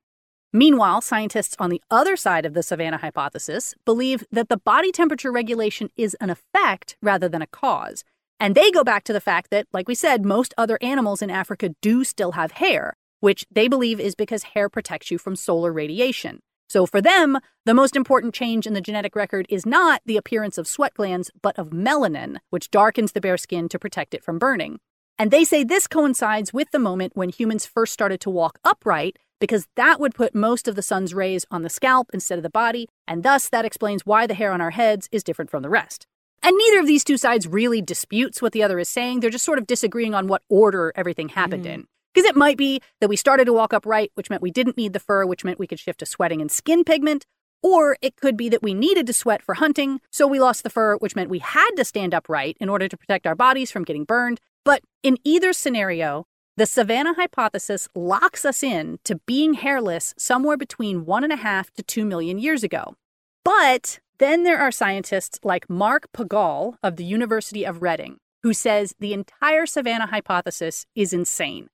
Meanwhile, 0.54 1.01
scientists 1.01 1.56
on 1.60 1.69
the 1.69 1.82
other 1.91 2.15
side 2.15 2.45
of 2.45 2.54
the 2.54 2.63
savanna 2.63 2.97
hypothesis 2.97 3.73
believe 3.84 4.23
that 4.32 4.47
the 4.47 4.58
body 4.58 4.91
temperature 4.91 5.32
regulation 5.32 5.89
is 5.97 6.15
an 6.21 6.30
effect 6.30 6.95
rather 7.01 7.28
than 7.28 7.41
a 7.41 7.47
cause. 7.47 8.04
And 8.39 8.56
they 8.56 8.71
go 8.71 8.84
back 8.84 9.04
to 9.06 9.13
the 9.13 9.21
fact 9.21 9.50
that, 9.52 9.67
like 9.71 9.88
we 9.88 9.95
said, 9.95 10.26
most 10.26 10.54
other 10.58 10.78
animals 10.82 11.21
in 11.21 11.30
Africa 11.30 11.69
do 11.82 12.04
still 12.04 12.34
have 12.34 12.54
hair, 12.54 12.95
which 13.19 13.45
they 13.50 13.67
believe 13.67 14.00
is 14.00 14.15
because 14.15 14.43
hair 14.43 14.69
protects 14.69 15.10
you 15.10 15.17
from 15.17 15.36
solar 15.36 15.71
radiation. 15.71 16.39
So 16.67 16.86
for 16.86 17.02
them, 17.02 17.38
the 17.65 17.74
most 17.74 17.95
important 17.95 18.34
change 18.34 18.65
in 18.65 18.74
the 18.74 18.82
genetic 18.82 19.15
record 19.15 19.45
is 19.50 19.65
not 19.65 20.02
the 20.06 20.17
appearance 20.17 20.58
of 20.58 20.67
sweat 20.67 20.95
glands, 20.95 21.32
but 21.41 21.58
of 21.58 21.69
melanin, 21.69 22.38
which 22.50 22.71
darkens 22.71 23.12
the 23.12 23.21
bare 23.21 23.38
skin 23.38 23.69
to 23.69 23.80
protect 23.80 24.13
it 24.13 24.24
from 24.24 24.39
burning. 24.39 24.80
And 25.17 25.32
they 25.32 25.43
say 25.43 25.63
this 25.63 25.88
coincides 25.88 26.52
with 26.54 26.71
the 26.71 26.80
moment 26.80 27.15
when 27.15 27.30
humans 27.30 27.65
first 27.65 27.93
started 27.93 28.19
to 28.21 28.30
walk 28.30 28.60
upright 28.65 29.17
because 29.39 29.67
that 29.76 30.00
would 30.00 30.15
put 30.15 30.34
most 30.34 30.67
of 30.67 30.76
the 30.76 30.82
sun's 30.82 31.13
rays 31.13 31.45
on 31.52 31.62
the 31.62 31.69
scalp 31.69 32.10
instead 32.13 32.39
of 32.39 32.43
the 32.43 32.50
body, 32.50 32.88
and 33.08 33.24
thus 33.24 33.50
that 33.50 33.65
explains 33.65 34.06
why 34.06 34.26
the 34.26 34.34
hair 34.34 34.52
on 34.52 34.62
our 34.62 34.71
heads 34.71 35.08
is 35.12 35.24
different 35.24 35.52
from 35.52 35.62
the 35.62 35.69
rest. 35.69 36.08
And 36.45 36.55
neither 36.55 36.79
of 36.79 36.86
these 36.86 37.03
two 37.03 37.17
sides 37.17 37.47
really 37.47 37.81
disputes 37.81 38.39
what 38.39 38.51
the 38.51 38.62
other 38.62 38.77
is 38.77 38.88
saying. 38.88 39.19
They're 39.19 39.31
just 39.31 39.43
sort 39.43 39.58
of 39.58 39.65
disagreeing 39.65 40.13
on 40.13 40.27
what 40.27 40.43
order 40.47 40.93
everything 40.95 41.29
happened 41.29 41.65
Mhm. 41.65 41.69
in. 41.73 41.88
Because 42.13 42.29
it 42.29 42.36
might 42.36 42.55
be 42.55 42.81
that 43.01 43.10
we 43.10 43.15
started 43.15 43.45
to 43.45 43.53
walk 43.53 43.73
upright, 43.73 44.12
which 44.13 44.29
meant 44.29 44.43
we 44.43 44.51
didn't 44.51 44.77
need 44.77 44.93
the 44.93 44.99
fur, 44.99 45.25
which 45.25 45.43
meant 45.43 45.58
we 45.58 45.65
could 45.65 45.79
shift 45.79 45.99
to 45.99 46.05
sweating 46.05 46.41
and 46.41 46.51
skin 46.51 46.84
pigment. 46.84 47.25
Or 47.63 47.97
it 47.99 48.15
could 48.15 48.38
be 48.38 48.47
that 48.49 48.62
we 48.62 48.75
needed 48.75 49.08
to 49.08 49.13
sweat 49.13 49.41
for 49.41 49.55
hunting, 49.55 50.01
so 50.12 50.27
we 50.27 50.39
lost 50.39 50.62
the 50.62 50.69
fur, 50.69 50.97
which 50.97 51.15
meant 51.15 51.31
we 51.31 51.39
had 51.39 51.71
to 51.77 51.84
stand 51.84 52.13
upright 52.13 52.58
in 52.60 52.69
order 52.69 52.88
to 52.88 52.95
protect 52.95 53.25
our 53.25 53.34
bodies 53.34 53.71
from 53.71 53.84
getting 53.84 54.03
burned. 54.03 54.39
But 54.63 54.84
in 55.01 55.17
either 55.23 55.51
scenario, 55.51 56.27
the 56.58 56.67
savanna 56.67 57.15
hypothesis 57.15 57.89
locks 57.95 58.45
us 58.45 58.62
in 58.62 58.99
to 59.03 59.19
being 59.25 59.55
hairless 59.55 60.13
somewhere 60.15 60.58
between 60.58 61.05
one 61.05 61.23
and 61.23 61.34
a 61.34 61.38
half 61.38 61.71
to 61.71 61.81
two 61.81 62.05
million 62.05 62.38
years 62.38 62.63
ago. 62.63 62.95
But 63.43 63.99
then 64.19 64.43
there 64.43 64.60
are 64.60 64.71
scientists 64.71 65.39
like 65.43 65.69
Mark 65.69 66.08
Pagel 66.15 66.75
of 66.84 66.95
the 66.95 67.06
University 67.06 67.65
of 67.65 67.82
Reading, 67.82 68.17
who 68.43 68.54
says 68.54 68.93
the 68.99 69.13
entire 69.13 69.65
savanna 69.65 70.08
hypothesis 70.08 70.86
is 70.95 71.13
insane. 71.13 71.67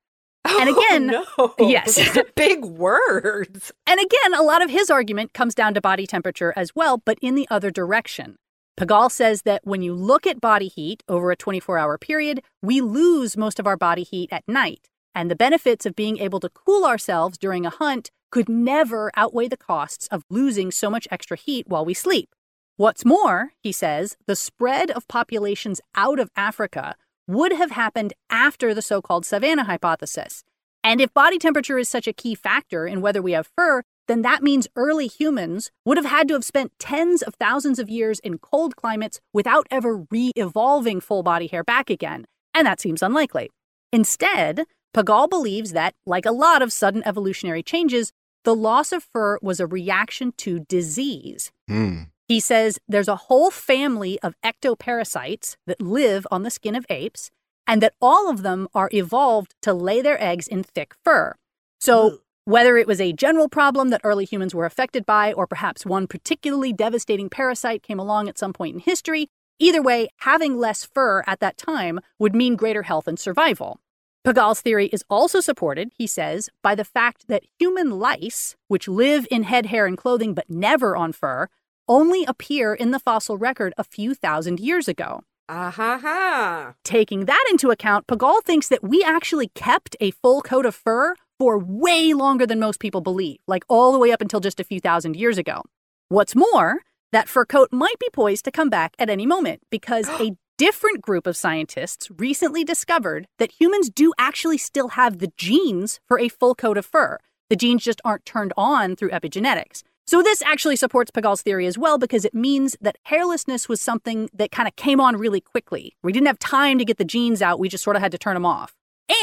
And 0.43 0.69
oh, 0.69 0.79
again- 0.79 1.23
oh, 1.37 1.53
no. 1.59 1.69
Yes. 1.69 1.99
Big 2.35 2.65
words. 2.65 3.71
And 3.85 3.99
again, 3.99 4.33
a 4.33 4.41
lot 4.41 4.63
of 4.63 4.69
his 4.69 4.89
argument 4.89 5.33
comes 5.33 5.53
down 5.53 5.73
to 5.75 5.81
body 5.81 6.07
temperature 6.07 6.53
as 6.55 6.75
well, 6.75 6.97
but 6.97 7.17
in 7.21 7.35
the 7.35 7.47
other 7.49 7.71
direction. 7.71 8.37
Pagel 8.79 9.11
says 9.11 9.43
that 9.43 9.61
when 9.63 9.81
you 9.81 9.93
look 9.93 10.25
at 10.25 10.41
body 10.41 10.67
heat 10.67 11.03
over 11.07 11.29
a 11.29 11.35
24 11.35 11.77
hour 11.77 11.97
period, 11.97 12.41
we 12.61 12.81
lose 12.81 13.37
most 13.37 13.59
of 13.59 13.67
our 13.67 13.77
body 13.77 14.03
heat 14.03 14.29
at 14.31 14.47
night. 14.47 14.89
And 15.13 15.29
the 15.29 15.35
benefits 15.35 15.85
of 15.85 15.95
being 15.95 16.17
able 16.17 16.39
to 16.39 16.49
cool 16.49 16.85
ourselves 16.85 17.37
during 17.37 17.65
a 17.65 17.69
hunt 17.69 18.09
could 18.31 18.49
never 18.49 19.11
outweigh 19.15 19.47
the 19.47 19.57
costs 19.57 20.07
of 20.07 20.23
losing 20.29 20.71
so 20.71 20.89
much 20.89 21.07
extra 21.11 21.37
heat 21.37 21.67
while 21.67 21.85
we 21.85 21.93
sleep. 21.93 22.29
What's 22.77 23.05
more, 23.05 23.51
he 23.61 23.71
says, 23.71 24.17
the 24.25 24.35
spread 24.35 24.89
of 24.89 25.07
populations 25.07 25.81
out 25.93 26.19
of 26.19 26.31
Africa 26.35 26.95
would 27.27 27.51
have 27.51 27.71
happened 27.71 28.13
after 28.29 28.73
the 28.73 28.81
so 28.81 29.01
called 29.01 29.25
savanna 29.25 29.65
hypothesis. 29.65 30.43
And 30.83 30.99
if 30.99 31.13
body 31.13 31.37
temperature 31.37 31.77
is 31.77 31.87
such 31.89 32.07
a 32.07 32.13
key 32.13 32.33
factor 32.33 32.87
in 32.87 33.01
whether 33.01 33.21
we 33.21 33.33
have 33.33 33.51
fur, 33.55 33.83
then 34.07 34.23
that 34.23 34.41
means 34.41 34.67
early 34.75 35.07
humans 35.07 35.71
would 35.85 35.97
have 35.97 36.07
had 36.07 36.27
to 36.27 36.33
have 36.33 36.43
spent 36.43 36.73
tens 36.79 37.21
of 37.21 37.35
thousands 37.35 37.77
of 37.77 37.89
years 37.89 38.19
in 38.19 38.39
cold 38.39 38.75
climates 38.75 39.19
without 39.31 39.67
ever 39.69 40.05
re 40.09 40.31
evolving 40.35 40.99
full 40.99 41.23
body 41.23 41.47
hair 41.47 41.63
back 41.63 41.89
again. 41.89 42.25
And 42.53 42.65
that 42.65 42.81
seems 42.81 43.03
unlikely. 43.03 43.51
Instead, 43.93 44.65
Pagel 44.93 45.29
believes 45.29 45.71
that, 45.71 45.93
like 46.05 46.25
a 46.25 46.31
lot 46.31 46.61
of 46.61 46.73
sudden 46.73 47.03
evolutionary 47.05 47.63
changes, 47.63 48.11
the 48.43 48.55
loss 48.55 48.91
of 48.91 49.03
fur 49.03 49.37
was 49.41 49.59
a 49.59 49.67
reaction 49.67 50.33
to 50.37 50.61
disease. 50.61 51.51
Hmm. 51.67 52.03
He 52.27 52.39
says 52.39 52.79
there's 52.87 53.09
a 53.09 53.15
whole 53.15 53.51
family 53.51 54.17
of 54.21 54.35
ectoparasites 54.41 55.57
that 55.67 55.81
live 55.81 56.25
on 56.31 56.43
the 56.43 56.49
skin 56.49 56.75
of 56.75 56.85
apes, 56.89 57.29
and 57.67 57.81
that 57.81 57.93
all 58.01 58.29
of 58.29 58.41
them 58.41 58.69
are 58.73 58.89
evolved 58.93 59.53
to 59.63 59.73
lay 59.73 60.01
their 60.01 60.21
eggs 60.23 60.47
in 60.47 60.63
thick 60.63 60.93
fur. 61.03 61.35
So, 61.81 62.19
whether 62.45 62.77
it 62.77 62.87
was 62.87 63.01
a 63.01 63.11
general 63.11 63.49
problem 63.49 63.89
that 63.89 64.01
early 64.03 64.23
humans 64.23 64.55
were 64.55 64.65
affected 64.65 65.05
by, 65.05 65.33
or 65.33 65.45
perhaps 65.45 65.85
one 65.85 66.07
particularly 66.07 66.71
devastating 66.71 67.29
parasite 67.29 67.83
came 67.83 67.99
along 67.99 68.29
at 68.29 68.37
some 68.37 68.53
point 68.53 68.75
in 68.75 68.79
history, 68.79 69.27
either 69.59 69.81
way, 69.81 70.07
having 70.19 70.57
less 70.57 70.85
fur 70.85 71.23
at 71.27 71.41
that 71.41 71.57
time 71.57 71.99
would 72.17 72.33
mean 72.33 72.55
greater 72.55 72.83
health 72.83 73.09
and 73.09 73.19
survival. 73.19 73.80
Pagel's 74.25 74.61
theory 74.61 74.85
is 74.87 75.03
also 75.09 75.39
supported, 75.39 75.91
he 75.97 76.05
says, 76.05 76.47
by 76.61 76.75
the 76.75 76.85
fact 76.85 77.27
that 77.27 77.43
human 77.57 77.89
lice, 77.89 78.55
which 78.67 78.87
live 78.87 79.25
in 79.31 79.43
head 79.43 79.67
hair 79.67 79.87
and 79.87 79.97
clothing 79.97 80.35
but 80.35 80.47
never 80.47 80.95
on 80.95 81.11
fur, 81.11 81.47
only 81.89 82.23
appear 82.25 82.75
in 82.75 82.91
the 82.91 82.99
fossil 82.99 83.37
record 83.37 83.73
a 83.79 83.83
few 83.83 84.13
thousand 84.13 84.59
years 84.59 84.87
ago. 84.87 85.21
Ah 85.49 85.71
ha 85.71 85.97
ha. 85.99 86.75
Taking 86.83 87.25
that 87.25 87.43
into 87.49 87.71
account, 87.71 88.05
Pagel 88.05 88.43
thinks 88.43 88.69
that 88.69 88.83
we 88.83 89.03
actually 89.03 89.47
kept 89.55 89.95
a 89.99 90.11
full 90.11 90.41
coat 90.43 90.67
of 90.67 90.75
fur 90.75 91.15
for 91.39 91.57
way 91.57 92.13
longer 92.13 92.45
than 92.45 92.59
most 92.59 92.79
people 92.79 93.01
believe, 93.01 93.39
like 93.47 93.63
all 93.67 93.91
the 93.91 93.99
way 93.99 94.11
up 94.11 94.21
until 94.21 94.39
just 94.39 94.59
a 94.59 94.63
few 94.63 94.79
thousand 94.79 95.15
years 95.15 95.39
ago. 95.39 95.63
What's 96.09 96.35
more, 96.35 96.81
that 97.11 97.27
fur 97.27 97.45
coat 97.45 97.69
might 97.71 97.97
be 97.99 98.07
poised 98.13 98.45
to 98.45 98.51
come 98.51 98.69
back 98.69 98.93
at 98.99 99.09
any 99.09 99.25
moment 99.25 99.61
because 99.71 100.07
a 100.21 100.37
different 100.61 101.01
group 101.01 101.25
of 101.25 101.35
scientists 101.35 102.07
recently 102.17 102.63
discovered 102.63 103.25
that 103.39 103.59
humans 103.59 103.89
do 103.89 104.13
actually 104.19 104.59
still 104.59 104.89
have 104.89 105.17
the 105.17 105.31
genes 105.35 105.99
for 106.07 106.19
a 106.19 106.29
full 106.29 106.53
coat 106.53 106.77
of 106.77 106.85
fur. 106.85 107.17
The 107.49 107.55
genes 107.55 107.83
just 107.83 107.99
aren't 108.05 108.27
turned 108.27 108.53
on 108.55 108.95
through 108.95 109.09
epigenetics. 109.09 109.81
So, 110.05 110.21
this 110.21 110.43
actually 110.43 110.75
supports 110.75 111.09
Pagels's 111.09 111.41
theory 111.41 111.65
as 111.65 111.79
well 111.79 111.97
because 111.97 112.25
it 112.25 112.35
means 112.35 112.77
that 112.79 112.99
hairlessness 113.09 113.67
was 113.67 113.81
something 113.81 114.29
that 114.35 114.51
kind 114.51 114.67
of 114.67 114.75
came 114.75 115.01
on 115.01 115.15
really 115.15 115.41
quickly. 115.41 115.95
We 116.03 116.11
didn't 116.11 116.27
have 116.27 116.37
time 116.37 116.77
to 116.77 116.85
get 116.85 116.99
the 116.99 117.05
genes 117.05 117.41
out, 117.41 117.59
we 117.59 117.67
just 117.67 117.83
sort 117.83 117.95
of 117.95 118.03
had 118.03 118.11
to 118.11 118.19
turn 118.19 118.35
them 118.35 118.45
off. 118.45 118.75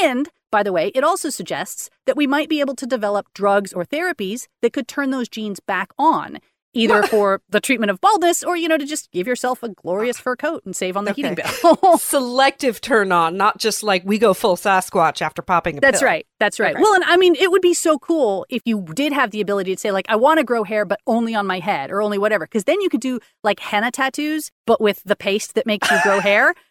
And, 0.03 0.27
by 0.51 0.61
the 0.61 0.73
way, 0.73 0.89
it 0.89 1.05
also 1.05 1.29
suggests 1.29 1.89
that 2.05 2.17
we 2.17 2.27
might 2.27 2.49
be 2.49 2.59
able 2.59 2.75
to 2.75 2.85
develop 2.85 3.27
drugs 3.33 3.71
or 3.71 3.85
therapies 3.85 4.47
that 4.61 4.73
could 4.73 4.89
turn 4.89 5.11
those 5.11 5.29
genes 5.29 5.61
back 5.61 5.93
on, 5.97 6.39
either 6.73 7.03
for 7.07 7.41
the 7.49 7.59
treatment 7.59 7.89
of 7.89 7.99
baldness 8.01 8.43
or, 8.43 8.55
you 8.55 8.67
know, 8.67 8.77
to 8.77 8.85
just 8.85 9.11
give 9.11 9.27
yourself 9.27 9.63
a 9.63 9.69
glorious 9.69 10.19
fur 10.19 10.35
coat 10.35 10.63
and 10.65 10.75
save 10.75 10.95
on 10.97 11.05
the 11.05 11.13
heating 11.13 11.35
bill. 11.35 11.97
Selective 11.97 12.79
turn 12.81 13.11
on, 13.11 13.37
not 13.37 13.57
just 13.57 13.83
like 13.83 14.03
we 14.05 14.17
go 14.17 14.33
full 14.33 14.55
Sasquatch 14.55 15.21
after 15.21 15.41
popping 15.41 15.77
a 15.77 15.81
That's 15.81 15.99
pill. 15.99 16.07
right. 16.07 16.27
That's 16.39 16.59
right. 16.59 16.75
Okay. 16.75 16.81
Well, 16.81 16.93
and 16.93 17.03
I 17.05 17.17
mean, 17.17 17.35
it 17.35 17.51
would 17.51 17.61
be 17.61 17.73
so 17.73 17.97
cool 17.99 18.45
if 18.49 18.61
you 18.65 18.85
did 18.93 19.13
have 19.13 19.31
the 19.31 19.41
ability 19.41 19.75
to 19.75 19.79
say, 19.79 19.91
like, 19.91 20.05
I 20.09 20.15
want 20.15 20.37
to 20.39 20.43
grow 20.43 20.63
hair, 20.63 20.85
but 20.85 20.99
only 21.07 21.35
on 21.35 21.45
my 21.47 21.59
head 21.59 21.91
or 21.91 22.01
only 22.01 22.17
whatever. 22.17 22.45
Because 22.45 22.63
then 22.65 22.79
you 22.81 22.89
could 22.89 23.01
do 23.01 23.19
like 23.43 23.59
henna 23.59 23.91
tattoos, 23.91 24.51
but 24.65 24.79
with 24.79 25.01
the 25.03 25.15
paste 25.15 25.55
that 25.55 25.65
makes 25.65 25.89
you 25.89 25.97
grow 26.03 26.19
hair. 26.19 26.53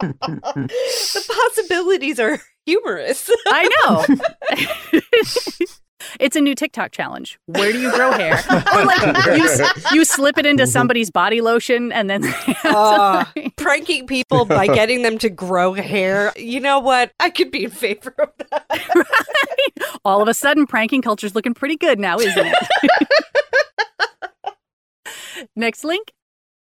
The 0.00 1.24
possibilities 1.28 2.18
are 2.18 2.38
humorous. 2.66 3.30
I 3.46 3.68
know. 3.84 4.04
It's 6.18 6.36
a 6.36 6.40
new 6.40 6.54
TikTok 6.54 6.92
challenge. 6.92 7.38
Where 7.46 7.72
do 7.72 7.80
you 7.80 7.90
grow 7.92 8.12
hair? 8.12 8.34
Or 8.74 8.84
like 8.84 9.38
you, 9.38 9.48
you 9.92 10.04
slip 10.04 10.38
it 10.38 10.46
into 10.46 10.66
somebody's 10.66 11.10
body 11.10 11.40
lotion 11.40 11.92
and 11.92 12.08
then 12.08 12.24
Uh, 12.64 13.24
pranking 13.56 14.06
people 14.06 14.44
by 14.44 14.66
getting 14.74 15.02
them 15.02 15.18
to 15.18 15.28
grow 15.30 15.72
hair. 15.74 16.32
You 16.36 16.60
know 16.60 16.78
what? 16.80 17.12
I 17.20 17.30
could 17.30 17.50
be 17.50 17.64
in 17.64 17.70
favor 17.70 18.14
of 18.18 18.30
that. 18.50 19.06
all 20.04 20.22
of 20.22 20.28
a 20.28 20.34
sudden 20.34 20.66
pranking 20.66 21.02
culture's 21.02 21.34
looking 21.34 21.54
pretty 21.54 21.76
good 21.76 21.98
now, 21.98 22.18
isn't 22.18 22.46
it? 22.46 22.54
Next 25.56 25.84
link. 25.84 26.12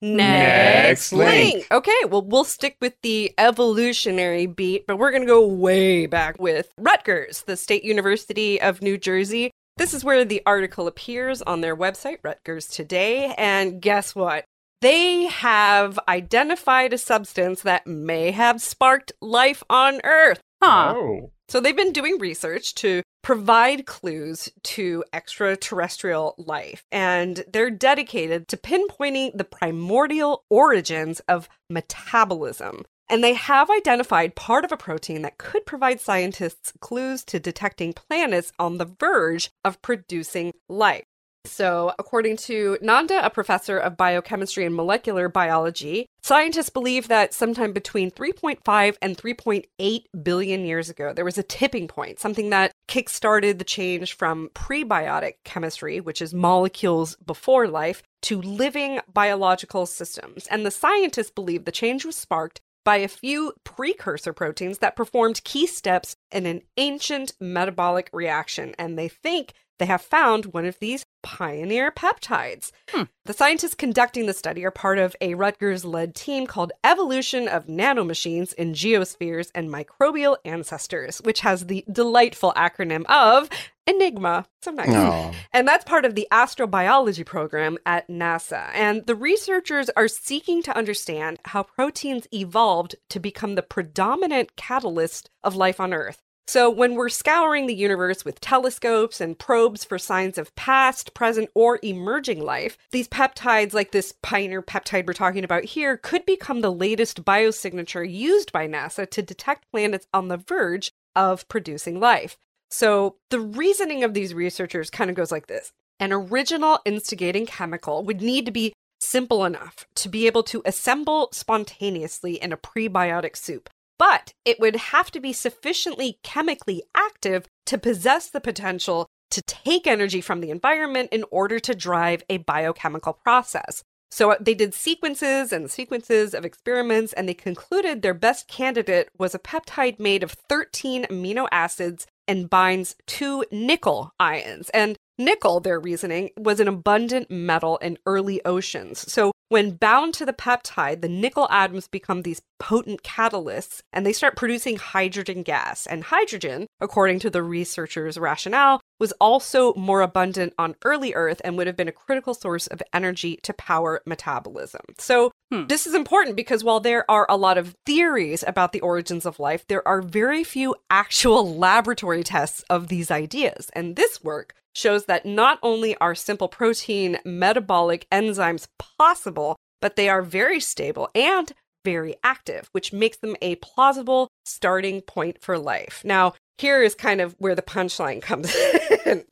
Next 0.01 1.11
link. 1.11 1.67
Okay, 1.71 2.05
well, 2.07 2.21
we'll 2.21 2.45
stick 2.45 2.77
with 2.79 2.93
the 3.01 3.33
evolutionary 3.37 4.45
beat, 4.45 4.87
but 4.87 4.97
we're 4.97 5.11
going 5.11 5.23
to 5.23 5.27
go 5.27 5.45
way 5.45 6.05
back 6.05 6.39
with 6.39 6.71
Rutgers, 6.77 7.43
the 7.43 7.57
State 7.57 7.83
University 7.83 8.61
of 8.61 8.81
New 8.81 8.97
Jersey. 8.97 9.51
This 9.77 9.93
is 9.93 10.03
where 10.03 10.23
the 10.25 10.41
article 10.45 10.87
appears 10.87 11.41
on 11.41 11.61
their 11.61 11.75
website, 11.75 12.17
Rutgers 12.23 12.67
Today. 12.67 13.33
And 13.37 13.81
guess 13.81 14.15
what? 14.15 14.45
They 14.81 15.25
have 15.25 15.99
identified 16.07 16.93
a 16.93 16.97
substance 16.97 17.61
that 17.63 17.85
may 17.85 18.31
have 18.31 18.61
sparked 18.61 19.11
life 19.21 19.63
on 19.69 19.99
Earth. 20.03 20.39
Huh. 20.61 20.93
Oh. 20.95 21.31
So 21.49 21.59
they've 21.59 21.75
been 21.75 21.93
doing 21.93 22.19
research 22.19 22.75
to 22.75 23.01
provide 23.21 23.85
clues 23.85 24.49
to 24.63 25.03
extraterrestrial 25.13 26.35
life, 26.37 26.85
and 26.91 27.43
they're 27.51 27.69
dedicated 27.69 28.47
to 28.47 28.57
pinpointing 28.57 29.37
the 29.37 29.43
primordial 29.43 30.45
origins 30.49 31.19
of 31.21 31.49
metabolism. 31.69 32.85
And 33.11 33.23
they 33.23 33.33
have 33.33 33.71
identified 33.71 34.35
part 34.35 34.63
of 34.63 34.71
a 34.71 34.77
protein 34.77 35.23
that 35.23 35.39
could 35.39 35.65
provide 35.65 35.99
scientists 35.99 36.73
clues 36.79 37.23
to 37.25 37.39
detecting 37.39 37.91
planets 37.91 38.53
on 38.59 38.77
the 38.77 38.85
verge 38.85 39.49
of 39.65 39.81
producing 39.81 40.53
life. 40.67 41.05
So, 41.45 41.93
according 41.97 42.37
to 42.37 42.77
Nanda, 42.81 43.25
a 43.25 43.29
professor 43.29 43.77
of 43.77 43.95
biochemistry 43.95 44.65
and 44.65 44.75
molecular 44.75 45.29
biology, 45.29 46.05
scientists 46.21 46.69
believe 46.69 47.07
that 47.07 47.33
sometime 47.33 47.71
between 47.71 48.11
3.5 48.11 48.97
and 49.01 49.17
3.8 49.17 50.03
billion 50.21 50.65
years 50.65 50.89
ago, 50.89 51.13
there 51.13 51.25
was 51.25 51.37
a 51.37 51.43
tipping 51.43 51.87
point, 51.87 52.19
something 52.19 52.49
that 52.49 52.73
kickstarted 52.89 53.57
the 53.57 53.63
change 53.63 54.13
from 54.13 54.49
prebiotic 54.53 55.35
chemistry, 55.45 56.01
which 56.01 56.21
is 56.21 56.33
molecules 56.33 57.15
before 57.25 57.67
life, 57.67 58.03
to 58.23 58.41
living 58.41 58.99
biological 59.11 59.85
systems. 59.85 60.45
And 60.47 60.65
the 60.65 60.71
scientists 60.71 61.31
believe 61.31 61.63
the 61.63 61.71
change 61.71 62.03
was 62.03 62.17
sparked 62.17 62.59
by 62.83 62.97
a 62.97 63.07
few 63.07 63.53
precursor 63.63 64.33
proteins 64.33 64.79
that 64.79 64.95
performed 64.95 65.43
key 65.43 65.67
steps 65.67 66.15
in 66.31 66.45
an 66.45 66.61
ancient 66.77 67.33
metabolic 67.39 68.09
reaction. 68.11 68.75
And 68.77 68.97
they 68.97 69.07
think 69.07 69.53
they 69.79 69.85
have 69.85 70.01
found 70.01 70.47
one 70.47 70.65
of 70.65 70.77
these 70.79 71.05
pioneer 71.21 71.91
peptides. 71.91 72.71
Hmm. 72.89 73.03
The 73.25 73.33
scientists 73.33 73.75
conducting 73.75 74.25
the 74.25 74.33
study 74.33 74.65
are 74.65 74.71
part 74.71 74.97
of 74.97 75.15
a 75.21 75.35
Rutgers 75.35 75.85
led 75.85 76.15
team 76.15 76.47
called 76.47 76.71
Evolution 76.83 77.47
of 77.47 77.67
Nanomachines 77.67 78.53
in 78.53 78.73
Geospheres 78.73 79.51
and 79.53 79.69
Microbial 79.69 80.37
Ancestors, 80.45 81.19
which 81.19 81.41
has 81.41 81.67
the 81.67 81.85
delightful 81.91 82.53
acronym 82.55 83.05
of 83.05 83.49
Enigma. 83.89 84.45
So 84.61 84.71
nice. 84.71 84.89
Aw. 84.89 85.33
And 85.51 85.67
that's 85.67 85.83
part 85.83 86.05
of 86.05 86.13
the 86.13 86.27
astrobiology 86.31 87.25
program 87.25 87.77
at 87.85 88.07
NASA. 88.07 88.69
And 88.73 89.05
the 89.07 89.15
researchers 89.15 89.89
are 89.95 90.07
seeking 90.07 90.61
to 90.63 90.77
understand 90.77 91.39
how 91.45 91.63
proteins 91.63 92.27
evolved 92.31 92.95
to 93.09 93.19
become 93.19 93.55
the 93.55 93.63
predominant 93.63 94.55
catalyst 94.55 95.29
of 95.43 95.55
life 95.55 95.79
on 95.79 95.93
Earth. 95.93 96.21
So, 96.49 96.67
when 96.67 96.95
we're 96.95 97.09
scouring 97.09 97.67
the 97.67 97.75
universe 97.75 98.25
with 98.25 98.41
telescopes 98.41 99.21
and 99.21 99.37
probes 99.37 99.83
for 99.83 99.99
signs 99.99 100.35
of 100.35 100.55
past, 100.55 101.13
present, 101.13 101.51
or 101.53 101.77
emerging 101.83 102.43
life, 102.43 102.75
these 102.89 103.07
peptides, 103.07 103.75
like 103.75 103.91
this 103.91 104.15
pioneer 104.23 104.63
peptide 104.63 105.05
we're 105.05 105.13
talking 105.13 105.43
about 105.43 105.63
here, 105.63 105.95
could 105.95 106.25
become 106.25 106.61
the 106.61 106.71
latest 106.71 107.23
biosignature 107.23 108.11
used 108.11 108.51
by 108.51 108.67
NASA 108.67 109.07
to 109.11 109.21
detect 109.21 109.69
planets 109.71 110.07
on 110.11 110.27
the 110.27 110.37
verge 110.37 110.91
of 111.15 111.47
producing 111.49 111.99
life. 111.99 112.35
So, 112.71 113.17
the 113.29 113.41
reasoning 113.41 114.03
of 114.03 114.15
these 114.15 114.33
researchers 114.33 114.89
kind 114.89 115.11
of 115.11 115.15
goes 115.15 115.31
like 115.31 115.45
this 115.45 115.71
An 115.99 116.11
original 116.11 116.79
instigating 116.83 117.45
chemical 117.45 118.03
would 118.05 118.23
need 118.23 118.47
to 118.47 118.51
be 118.51 118.73
simple 118.99 119.45
enough 119.45 119.85
to 119.93 120.09
be 120.09 120.25
able 120.25 120.41
to 120.45 120.63
assemble 120.65 121.29
spontaneously 121.31 122.41
in 122.41 122.51
a 122.51 122.57
prebiotic 122.57 123.37
soup, 123.37 123.69
but 123.99 124.33
it 124.45 124.59
would 124.59 124.75
have 124.77 125.11
to 125.11 125.19
be 125.19 125.33
sufficiently 125.33 126.17
chemically 126.23 126.81
active 126.95 127.45
to 127.67 127.77
possess 127.77 128.29
the 128.29 128.41
potential 128.41 129.05
to 129.29 129.41
take 129.43 129.85
energy 129.85 130.21
from 130.21 130.41
the 130.41 130.49
environment 130.49 131.09
in 131.11 131.23
order 131.29 131.59
to 131.59 131.75
drive 131.75 132.23
a 132.29 132.37
biochemical 132.37 133.13
process. 133.13 133.83
So 134.11 134.31
uh, 134.31 134.37
they 134.39 134.55
did 134.55 134.73
sequences 134.73 135.53
and 135.53 135.69
sequences 135.69 136.33
of 136.33 136.45
experiments, 136.45 137.13
and 137.13 137.29
they 137.29 137.35
concluded 137.35 138.01
their 138.01 138.15
best 138.15 138.47
candidate 138.47 139.09
was 139.17 139.35
a 139.35 139.39
peptide 139.39 139.99
made 139.99 140.23
of 140.23 140.31
13 140.31 141.05
amino 141.05 141.47
acids 141.51 142.07
and 142.27 142.49
binds 142.49 142.95
two 143.05 143.45
nickel 143.51 144.13
ions. 144.19 144.69
And 144.69 144.97
nickel, 145.19 145.59
their 145.59 145.79
reasoning, 145.79 146.31
was 146.37 146.59
an 146.59 146.67
abundant 146.67 147.29
metal 147.29 147.77
in 147.77 147.97
early 148.05 148.43
oceans. 148.45 148.99
So 149.11 149.31
when 149.49 149.71
bound 149.71 150.13
to 150.15 150.25
the 150.25 150.33
peptide, 150.33 151.01
the 151.01 151.09
nickel 151.09 151.47
atoms 151.51 151.87
become 151.87 152.21
these 152.21 152.41
potent 152.59 153.03
catalysts 153.03 153.81
and 153.91 154.05
they 154.05 154.13
start 154.13 154.35
producing 154.35 154.77
hydrogen 154.77 155.43
gas. 155.43 155.85
And 155.87 156.03
hydrogen, 156.03 156.67
according 156.79 157.19
to 157.19 157.29
the 157.29 157.43
researchers' 157.43 158.17
rationale, 158.17 158.79
was 158.99 159.13
also 159.13 159.73
more 159.75 160.01
abundant 160.01 160.53
on 160.57 160.75
early 160.83 161.13
Earth 161.13 161.41
and 161.43 161.57
would 161.57 161.67
have 161.67 161.77
been 161.77 161.87
a 161.87 161.93
critical 161.93 162.33
source 162.33 162.67
of 162.67 162.83
energy 162.93 163.39
to 163.43 163.53
power 163.53 164.01
metabolism. 164.05 164.81
So, 164.97 165.31
Hmm. 165.51 165.65
this 165.65 165.87
is 165.87 165.95
important 165.95 166.35
because 166.35 166.63
while 166.63 166.79
there 166.79 167.09
are 167.09 167.25
a 167.27 167.37
lot 167.37 167.57
of 167.57 167.75
theories 167.85 168.43
about 168.45 168.71
the 168.71 168.81
origins 168.81 169.25
of 169.25 169.39
life, 169.39 169.65
there 169.67 169.87
are 169.87 170.01
very 170.01 170.43
few 170.43 170.75
actual 170.89 171.55
laboratory 171.57 172.23
tests 172.23 172.63
of 172.69 172.87
these 172.87 173.09
ideas. 173.09 173.71
And 173.73 173.95
this 173.95 174.23
work 174.23 174.53
shows 174.75 175.05
that 175.05 175.25
not 175.25 175.57
only 175.63 175.95
are 175.97 176.13
simple 176.13 176.47
protein 176.47 177.17
metabolic 177.25 178.05
enzymes 178.11 178.67
possible, 178.77 179.55
but 179.81 179.95
they 179.95 180.09
are 180.09 180.21
very 180.21 180.59
stable 180.59 181.09
and 181.15 181.51
very 181.85 182.15
active, 182.23 182.69
which 182.71 182.93
makes 182.93 183.17
them 183.17 183.35
a 183.41 183.55
plausible 183.55 184.27
starting 184.45 185.01
point 185.01 185.41
for 185.41 185.57
life. 185.57 186.01
Now, 186.03 186.33
here 186.59 186.81
is 186.81 186.95
kind 186.95 187.21
of 187.21 187.35
where 187.39 187.55
the 187.55 187.61
punchline 187.61 188.21
comes 188.21 188.53
in. 189.05 189.23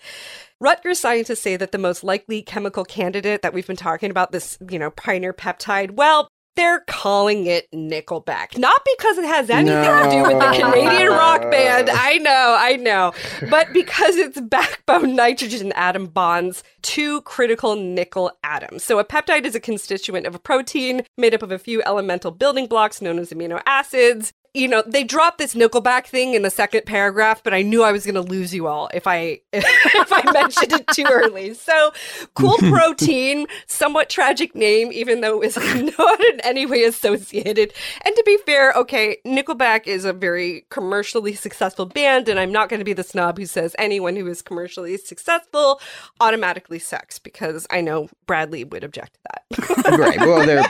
Rutgers 0.59 0.99
scientists 0.99 1.41
say 1.41 1.55
that 1.55 1.71
the 1.71 1.77
most 1.77 2.03
likely 2.03 2.41
chemical 2.41 2.83
candidate 2.83 3.43
that 3.43 3.53
we've 3.53 3.67
been 3.67 3.75
talking 3.75 4.09
about, 4.09 4.31
this, 4.31 4.57
you 4.69 4.79
know, 4.79 4.89
pioneer 4.91 5.33
peptide, 5.33 5.91
well, 5.91 6.29
they're 6.57 6.79
calling 6.87 7.45
it 7.45 7.67
Nickelback. 7.71 8.57
Not 8.57 8.81
because 8.97 9.19
it 9.19 9.25
has 9.25 9.49
anything 9.49 9.75
to 9.83 10.09
do 10.09 10.23
with 10.23 10.39
the 10.39 10.51
Canadian 10.59 11.09
rock 11.09 11.41
band. 11.51 11.89
I 11.91 12.17
know, 12.17 12.57
I 12.59 12.75
know. 12.75 13.13
But 13.49 13.71
because 13.71 14.15
its 14.15 14.41
backbone 14.41 15.15
nitrogen 15.15 15.71
atom 15.73 16.07
bonds 16.07 16.63
two 16.81 17.21
critical 17.21 17.75
nickel 17.75 18.31
atoms. 18.43 18.83
So 18.83 18.97
a 18.97 19.05
peptide 19.05 19.45
is 19.45 19.53
a 19.53 19.59
constituent 19.59 20.25
of 20.25 20.33
a 20.33 20.39
protein 20.39 21.03
made 21.15 21.35
up 21.35 21.43
of 21.43 21.51
a 21.51 21.59
few 21.59 21.83
elemental 21.83 22.31
building 22.31 22.65
blocks 22.65 23.03
known 23.03 23.19
as 23.19 23.29
amino 23.29 23.61
acids. 23.67 24.33
You 24.57 24.67
know, 24.67 24.83
they 24.85 25.03
dropped 25.03 25.37
this 25.37 25.53
Nickelback 25.53 26.07
thing 26.07 26.33
in 26.33 26.41
the 26.41 26.49
second 26.49 26.85
paragraph, 26.85 27.43
but 27.43 27.53
I 27.53 27.61
knew 27.61 27.83
I 27.83 27.91
was 27.91 28.05
going 28.05 28.15
to 28.15 28.21
lose 28.21 28.53
you 28.53 28.67
all 28.67 28.89
if 28.93 29.05
I 29.05 29.39
if 29.53 30.11
I 30.11 30.31
mentioned 30.31 30.73
it 30.73 30.87
too 30.87 31.05
early. 31.09 31.53
So, 31.53 31.93
Cool 32.33 32.57
Protein, 32.57 33.45
somewhat 33.67 34.09
tragic 34.09 34.55
name, 34.55 34.91
even 34.91 35.21
though 35.21 35.41
it 35.41 35.55
was 35.55 35.57
not 35.97 36.23
in 36.25 36.39
any 36.41 36.65
way 36.65 36.83
associated. 36.83 37.71
And 38.01 38.15
to 38.15 38.23
be 38.25 38.37
fair, 38.45 38.73
okay, 38.73 39.17
Nickelback 39.25 39.85
is 39.85 40.05
a 40.05 40.13
very 40.13 40.65
commercially 40.69 41.35
successful 41.35 41.85
band, 41.85 42.27
and 42.27 42.39
I'm 42.39 42.51
not 42.51 42.69
going 42.69 42.79
to 42.79 42.85
be 42.85 42.93
the 42.93 43.03
snob 43.03 43.37
who 43.37 43.45
says 43.45 43.75
anyone 43.77 44.15
who 44.15 44.27
is 44.27 44.41
commercially 44.41 44.97
successful 44.97 45.79
automatically 46.19 46.79
sucks 46.79 47.19
because 47.19 47.67
I 47.69 47.81
know 47.81 48.09
Bradley 48.25 48.63
would 48.63 48.83
object 48.83 49.13
to 49.13 49.19
that. 49.23 49.99
right. 49.99 50.19
Well, 50.19 50.45
they're 50.45 50.65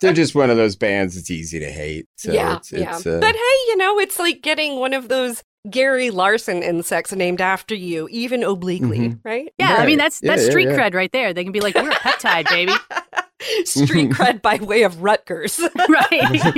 they're 0.00 0.12
just 0.12 0.34
one 0.34 0.50
of 0.50 0.56
those 0.56 0.76
bands 0.76 1.16
it's 1.16 1.30
easy 1.30 1.58
to 1.60 1.70
hate. 1.70 2.06
So 2.16 2.32
yeah, 2.32 2.56
it's, 2.56 2.72
yeah. 2.72 2.96
it's, 2.96 3.06
uh, 3.06 3.18
but 3.20 3.34
hey, 3.34 3.56
you 3.68 3.76
know, 3.76 3.98
it's 3.98 4.18
like 4.18 4.42
getting 4.42 4.78
one 4.80 4.94
of 4.94 5.08
those 5.08 5.42
Gary 5.68 6.10
Larson 6.10 6.62
insects 6.62 7.12
named 7.12 7.40
after 7.40 7.74
you, 7.74 8.08
even 8.10 8.42
obliquely, 8.42 8.98
Mhm. 8.98 9.20
right? 9.24 9.52
Yeah, 9.58 9.76
I 9.76 9.86
mean 9.86 9.98
that's 9.98 10.20
that's 10.20 10.44
yeah, 10.44 10.50
street 10.50 10.68
yeah. 10.68 10.76
cred 10.76 10.94
right 10.94 11.12
there. 11.12 11.34
They 11.34 11.44
can 11.44 11.52
be 11.52 11.60
like, 11.60 11.74
"We're 11.74 11.90
a 11.90 11.94
peptide, 11.94 12.48
baby." 12.48 12.72
Street 13.64 14.10
cred 14.12 14.42
by 14.42 14.56
way 14.56 14.82
of 14.84 15.02
Rutgers. 15.02 15.60
right? 15.88 16.54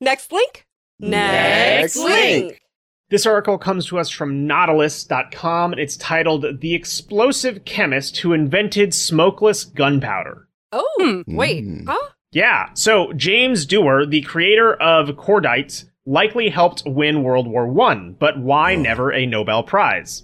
Next 0.00 0.32
link. 0.32 0.66
Next 0.98 1.96
link. 1.96 2.60
This 3.08 3.24
article 3.26 3.56
comes 3.56 3.86
to 3.86 3.98
us 3.98 4.10
from 4.10 4.46
Nautilus.com 4.46 5.72
and 5.72 5.80
it's 5.80 5.96
titled 5.96 6.60
The 6.60 6.74
Explosive 6.74 7.64
Chemist 7.64 8.18
Who 8.18 8.32
Invented 8.32 8.92
Smokeless 8.94 9.64
Gunpowder. 9.64 10.45
Oh, 10.72 11.22
wait. 11.26 11.64
Mm. 11.64 11.84
Huh? 11.86 12.08
Yeah, 12.32 12.70
so 12.74 13.12
James 13.14 13.64
Dewar, 13.66 14.04
the 14.04 14.20
creator 14.22 14.74
of 14.74 15.08
Cordite, 15.10 15.84
likely 16.04 16.48
helped 16.50 16.82
win 16.86 17.22
World 17.22 17.46
War 17.48 17.66
One, 17.66 18.14
but 18.18 18.38
why 18.38 18.74
Oh. 18.74 18.80
never 18.80 19.12
a 19.12 19.26
Nobel 19.26 19.62
Prize? 19.62 20.22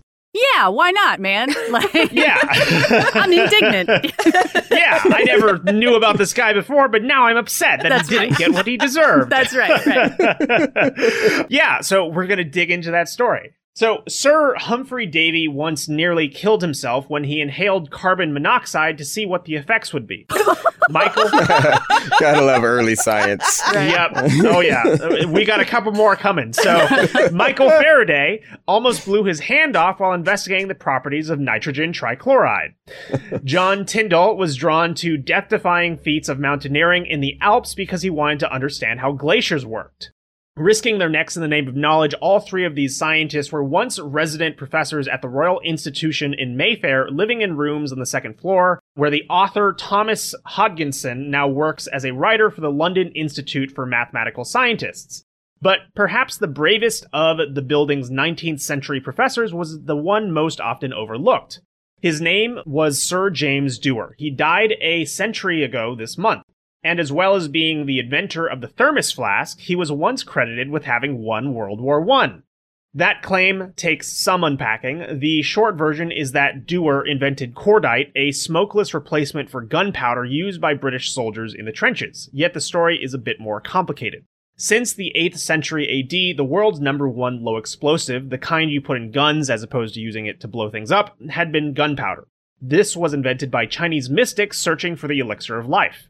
yeah, 0.54 0.68
why 0.68 0.90
not, 0.90 1.20
man? 1.20 1.48
Like, 1.70 2.12
Yeah. 2.12 2.38
I'm 3.14 3.32
indignant. 3.32 3.88
yeah, 4.70 5.00
I 5.04 5.24
never 5.26 5.58
knew 5.72 5.94
about 5.94 6.16
this 6.18 6.32
guy 6.32 6.52
before, 6.54 6.88
but 6.88 7.02
now 7.02 7.26
I'm 7.26 7.36
upset 7.36 7.80
that 7.82 7.88
That's 7.90 8.08
he 8.08 8.18
didn't 8.18 8.30
right. 8.30 8.38
get 8.38 8.52
what 8.52 8.66
he 8.66 8.76
deserved. 8.78 9.30
That's 9.30 9.54
right. 9.54 9.84
Right. 9.86 11.46
yeah, 11.50 11.80
so 11.82 12.06
we're 12.06 12.26
going 12.26 12.38
to 12.38 12.44
dig 12.44 12.70
into 12.70 12.90
that 12.92 13.08
story. 13.08 13.52
So, 13.74 14.02
Sir 14.06 14.54
Humphrey 14.56 15.06
Davy 15.06 15.48
once 15.48 15.88
nearly 15.88 16.28
killed 16.28 16.60
himself 16.60 17.08
when 17.08 17.24
he 17.24 17.40
inhaled 17.40 17.90
carbon 17.90 18.34
monoxide 18.34 18.98
to 18.98 19.04
see 19.04 19.24
what 19.24 19.46
the 19.46 19.56
effects 19.56 19.94
would 19.94 20.06
be. 20.06 20.26
Michael? 20.90 21.30
Gotta 22.20 22.42
love 22.42 22.64
early 22.64 22.94
science. 22.94 23.62
Yep. 23.72 24.10
Oh, 24.44 24.60
yeah. 24.60 25.24
We 25.24 25.46
got 25.46 25.60
a 25.60 25.64
couple 25.64 25.92
more 25.92 26.16
coming. 26.16 26.52
So, 26.52 26.86
Michael 27.32 27.70
Faraday 27.70 28.42
almost 28.68 29.06
blew 29.06 29.24
his 29.24 29.40
hand 29.40 29.74
off 29.74 30.00
while 30.00 30.12
investigating 30.12 30.68
the 30.68 30.74
properties 30.74 31.30
of 31.30 31.38
nitrogen 31.38 31.92
trichloride. 31.92 32.74
John 33.42 33.86
Tyndall 33.86 34.36
was 34.36 34.56
drawn 34.56 34.94
to 34.96 35.16
death 35.16 35.48
defying 35.48 35.96
feats 35.96 36.28
of 36.28 36.38
mountaineering 36.38 37.06
in 37.06 37.20
the 37.20 37.38
Alps 37.40 37.74
because 37.74 38.02
he 38.02 38.10
wanted 38.10 38.40
to 38.40 38.52
understand 38.52 39.00
how 39.00 39.12
glaciers 39.12 39.64
worked. 39.64 40.12
Risking 40.56 40.98
their 40.98 41.08
necks 41.08 41.34
in 41.34 41.40
the 41.40 41.48
name 41.48 41.66
of 41.66 41.76
knowledge, 41.76 42.12
all 42.20 42.38
three 42.38 42.66
of 42.66 42.74
these 42.74 42.94
scientists 42.94 43.50
were 43.50 43.64
once 43.64 43.98
resident 43.98 44.58
professors 44.58 45.08
at 45.08 45.22
the 45.22 45.28
Royal 45.28 45.60
Institution 45.60 46.34
in 46.34 46.58
Mayfair, 46.58 47.08
living 47.10 47.40
in 47.40 47.56
rooms 47.56 47.90
on 47.90 47.98
the 47.98 48.04
second 48.04 48.38
floor, 48.38 48.78
where 48.94 49.08
the 49.08 49.24
author 49.30 49.74
Thomas 49.78 50.34
Hodgkinson 50.44 51.30
now 51.30 51.48
works 51.48 51.86
as 51.86 52.04
a 52.04 52.12
writer 52.12 52.50
for 52.50 52.60
the 52.60 52.70
London 52.70 53.12
Institute 53.14 53.70
for 53.70 53.86
Mathematical 53.86 54.44
Sciences. 54.44 55.24
But 55.62 55.78
perhaps 55.94 56.36
the 56.36 56.48
bravest 56.48 57.06
of 57.14 57.38
the 57.54 57.62
building's 57.62 58.10
19th 58.10 58.60
century 58.60 59.00
professors 59.00 59.54
was 59.54 59.82
the 59.84 59.96
one 59.96 60.32
most 60.32 60.60
often 60.60 60.92
overlooked. 60.92 61.62
His 62.02 62.20
name 62.20 62.58
was 62.66 63.00
Sir 63.00 63.30
James 63.30 63.78
Dewar. 63.78 64.16
He 64.18 64.30
died 64.30 64.74
a 64.82 65.06
century 65.06 65.64
ago 65.64 65.94
this 65.94 66.18
month. 66.18 66.42
And 66.84 66.98
as 66.98 67.12
well 67.12 67.34
as 67.36 67.48
being 67.48 67.86
the 67.86 67.98
inventor 67.98 68.46
of 68.46 68.60
the 68.60 68.68
thermos 68.68 69.12
flask, 69.12 69.60
he 69.60 69.76
was 69.76 69.92
once 69.92 70.22
credited 70.22 70.68
with 70.70 70.84
having 70.84 71.18
won 71.18 71.54
World 71.54 71.80
War 71.80 72.08
I. 72.10 72.40
That 72.94 73.22
claim 73.22 73.72
takes 73.74 74.12
some 74.12 74.44
unpacking. 74.44 75.18
The 75.18 75.40
short 75.42 75.76
version 75.76 76.12
is 76.12 76.32
that 76.32 76.66
Dewar 76.66 77.06
invented 77.06 77.54
cordite, 77.54 78.12
a 78.14 78.32
smokeless 78.32 78.92
replacement 78.92 79.48
for 79.48 79.62
gunpowder 79.62 80.26
used 80.26 80.60
by 80.60 80.74
British 80.74 81.10
soldiers 81.10 81.54
in 81.54 81.64
the 81.64 81.72
trenches. 81.72 82.28
Yet 82.34 82.52
the 82.52 82.60
story 82.60 83.02
is 83.02 83.14
a 83.14 83.18
bit 83.18 83.40
more 83.40 83.62
complicated. 83.62 84.24
Since 84.58 84.92
the 84.92 85.12
8th 85.16 85.38
century 85.38 85.88
AD, 85.88 86.36
the 86.36 86.44
world's 86.44 86.80
number 86.80 87.08
one 87.08 87.42
low 87.42 87.56
explosive, 87.56 88.28
the 88.28 88.36
kind 88.36 88.70
you 88.70 88.82
put 88.82 88.98
in 88.98 89.10
guns 89.10 89.48
as 89.48 89.62
opposed 89.62 89.94
to 89.94 90.00
using 90.00 90.26
it 90.26 90.40
to 90.40 90.48
blow 90.48 90.68
things 90.68 90.92
up, 90.92 91.16
had 91.30 91.50
been 91.50 91.72
gunpowder. 91.72 92.28
This 92.64 92.96
was 92.96 93.12
invented 93.12 93.50
by 93.50 93.66
Chinese 93.66 94.08
mystics 94.08 94.56
searching 94.56 94.94
for 94.94 95.08
the 95.08 95.18
elixir 95.18 95.58
of 95.58 95.66
life. 95.66 96.06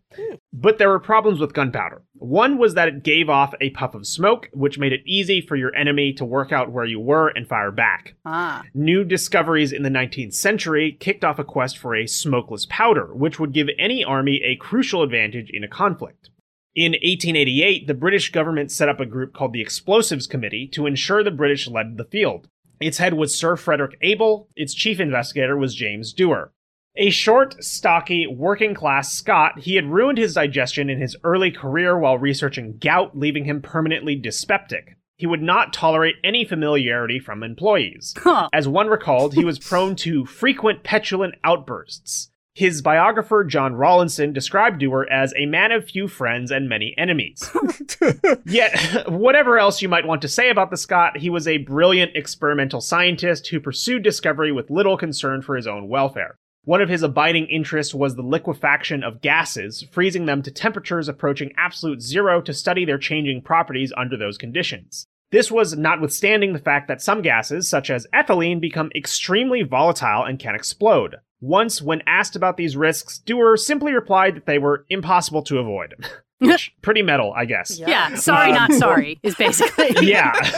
But 0.52 0.76
there 0.76 0.90
were 0.90 1.00
problems 1.00 1.40
with 1.40 1.54
gunpowder. 1.54 2.02
One 2.12 2.58
was 2.58 2.74
that 2.74 2.88
it 2.88 3.02
gave 3.02 3.30
off 3.30 3.54
a 3.58 3.70
puff 3.70 3.94
of 3.94 4.06
smoke, 4.06 4.50
which 4.52 4.78
made 4.78 4.92
it 4.92 5.00
easy 5.06 5.40
for 5.40 5.56
your 5.56 5.74
enemy 5.74 6.12
to 6.12 6.26
work 6.26 6.52
out 6.52 6.70
where 6.70 6.84
you 6.84 7.00
were 7.00 7.28
and 7.28 7.48
fire 7.48 7.70
back. 7.70 8.16
Ah. 8.26 8.64
New 8.74 9.02
discoveries 9.02 9.72
in 9.72 9.82
the 9.82 9.88
19th 9.88 10.34
century 10.34 10.94
kicked 11.00 11.24
off 11.24 11.38
a 11.38 11.44
quest 11.44 11.78
for 11.78 11.96
a 11.96 12.06
smokeless 12.06 12.66
powder, 12.68 13.14
which 13.14 13.40
would 13.40 13.54
give 13.54 13.68
any 13.78 14.04
army 14.04 14.42
a 14.44 14.56
crucial 14.56 15.02
advantage 15.02 15.48
in 15.50 15.64
a 15.64 15.68
conflict. 15.68 16.28
In 16.74 16.92
1888, 16.92 17.86
the 17.86 17.94
British 17.94 18.30
government 18.30 18.70
set 18.70 18.90
up 18.90 19.00
a 19.00 19.06
group 19.06 19.32
called 19.32 19.54
the 19.54 19.62
Explosives 19.62 20.26
Committee 20.26 20.68
to 20.74 20.84
ensure 20.84 21.24
the 21.24 21.30
British 21.30 21.66
led 21.66 21.96
the 21.96 22.04
field. 22.04 22.48
Its 22.82 22.98
head 22.98 23.14
was 23.14 23.38
Sir 23.38 23.54
Frederick 23.54 23.96
Abel, 24.02 24.48
its 24.56 24.74
chief 24.74 24.98
investigator 24.98 25.56
was 25.56 25.74
James 25.74 26.12
Dewar. 26.12 26.52
A 26.96 27.10
short, 27.10 27.62
stocky, 27.62 28.26
working 28.26 28.74
class 28.74 29.12
Scot, 29.12 29.60
he 29.60 29.76
had 29.76 29.86
ruined 29.86 30.18
his 30.18 30.34
digestion 30.34 30.90
in 30.90 31.00
his 31.00 31.16
early 31.22 31.52
career 31.52 31.96
while 31.96 32.18
researching 32.18 32.76
gout, 32.78 33.16
leaving 33.16 33.44
him 33.44 33.62
permanently 33.62 34.16
dyspeptic. 34.16 34.96
He 35.16 35.26
would 35.26 35.40
not 35.40 35.72
tolerate 35.72 36.16
any 36.24 36.44
familiarity 36.44 37.20
from 37.20 37.44
employees. 37.44 38.14
Huh. 38.18 38.48
As 38.52 38.66
one 38.66 38.88
recalled, 38.88 39.34
he 39.34 39.44
was 39.44 39.60
prone 39.60 39.94
to 39.96 40.26
frequent 40.26 40.82
petulant 40.82 41.36
outbursts. 41.44 42.31
His 42.54 42.82
biographer, 42.82 43.44
John 43.44 43.74
Rawlinson, 43.74 44.34
described 44.34 44.78
Dewar 44.78 45.10
as 45.10 45.32
a 45.36 45.46
man 45.46 45.72
of 45.72 45.88
few 45.88 46.06
friends 46.06 46.50
and 46.50 46.68
many 46.68 46.94
enemies. 46.98 47.50
Yet, 48.44 49.08
whatever 49.10 49.58
else 49.58 49.80
you 49.80 49.88
might 49.88 50.06
want 50.06 50.20
to 50.22 50.28
say 50.28 50.50
about 50.50 50.70
the 50.70 50.76
Scot, 50.76 51.16
he 51.16 51.30
was 51.30 51.48
a 51.48 51.58
brilliant 51.58 52.14
experimental 52.14 52.82
scientist 52.82 53.48
who 53.48 53.58
pursued 53.58 54.02
discovery 54.02 54.52
with 54.52 54.70
little 54.70 54.98
concern 54.98 55.40
for 55.40 55.56
his 55.56 55.66
own 55.66 55.88
welfare. 55.88 56.36
One 56.64 56.82
of 56.82 56.90
his 56.90 57.02
abiding 57.02 57.46
interests 57.46 57.94
was 57.94 58.14
the 58.14 58.22
liquefaction 58.22 59.02
of 59.02 59.22
gases, 59.22 59.84
freezing 59.90 60.26
them 60.26 60.42
to 60.42 60.50
temperatures 60.50 61.08
approaching 61.08 61.52
absolute 61.56 62.02
zero 62.02 62.42
to 62.42 62.52
study 62.52 62.84
their 62.84 62.98
changing 62.98 63.42
properties 63.42 63.94
under 63.96 64.16
those 64.16 64.36
conditions. 64.38 65.06
This 65.32 65.50
was 65.50 65.76
notwithstanding 65.76 66.52
the 66.52 66.58
fact 66.58 66.88
that 66.88 67.02
some 67.02 67.22
gases, 67.22 67.68
such 67.68 67.90
as 67.90 68.06
ethylene, 68.14 68.60
become 68.60 68.90
extremely 68.94 69.62
volatile 69.62 70.24
and 70.24 70.38
can 70.38 70.54
explode. 70.54 71.16
Once, 71.40 71.82
when 71.82 72.02
asked 72.06 72.36
about 72.36 72.56
these 72.56 72.76
risks, 72.76 73.18
Dewar 73.18 73.56
simply 73.56 73.92
replied 73.92 74.36
that 74.36 74.46
they 74.46 74.58
were 74.58 74.84
impossible 74.90 75.42
to 75.44 75.58
avoid. 75.58 75.94
Which, 76.38 76.74
pretty 76.82 77.02
metal, 77.02 77.32
I 77.36 77.44
guess. 77.44 77.78
Yeah. 77.78 78.14
Sorry, 78.16 78.50
Um, 78.50 78.56
not 78.56 78.72
sorry 78.72 79.18
is 79.22 79.34
basically. 79.36 79.90
Yeah. 80.06 80.32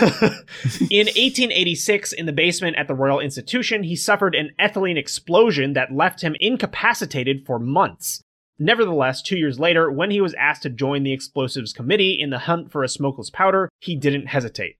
in 0.90 1.06
1886, 1.06 2.12
in 2.14 2.26
the 2.26 2.32
basement 2.32 2.76
at 2.76 2.88
the 2.88 2.94
Royal 2.94 3.20
Institution, 3.20 3.82
he 3.82 3.94
suffered 3.94 4.34
an 4.34 4.50
ethylene 4.58 4.96
explosion 4.96 5.74
that 5.74 5.92
left 5.92 6.22
him 6.22 6.36
incapacitated 6.40 7.44
for 7.46 7.58
months. 7.58 8.22
Nevertheless, 8.58 9.20
two 9.20 9.36
years 9.36 9.58
later, 9.58 9.90
when 9.90 10.10
he 10.10 10.20
was 10.20 10.34
asked 10.34 10.62
to 10.62 10.70
join 10.70 11.02
the 11.02 11.12
explosives 11.12 11.72
committee 11.72 12.18
in 12.20 12.30
the 12.30 12.40
hunt 12.40 12.70
for 12.70 12.84
a 12.84 12.88
smokeless 12.88 13.30
powder, 13.30 13.68
he 13.80 13.96
didn't 13.96 14.26
hesitate. 14.26 14.76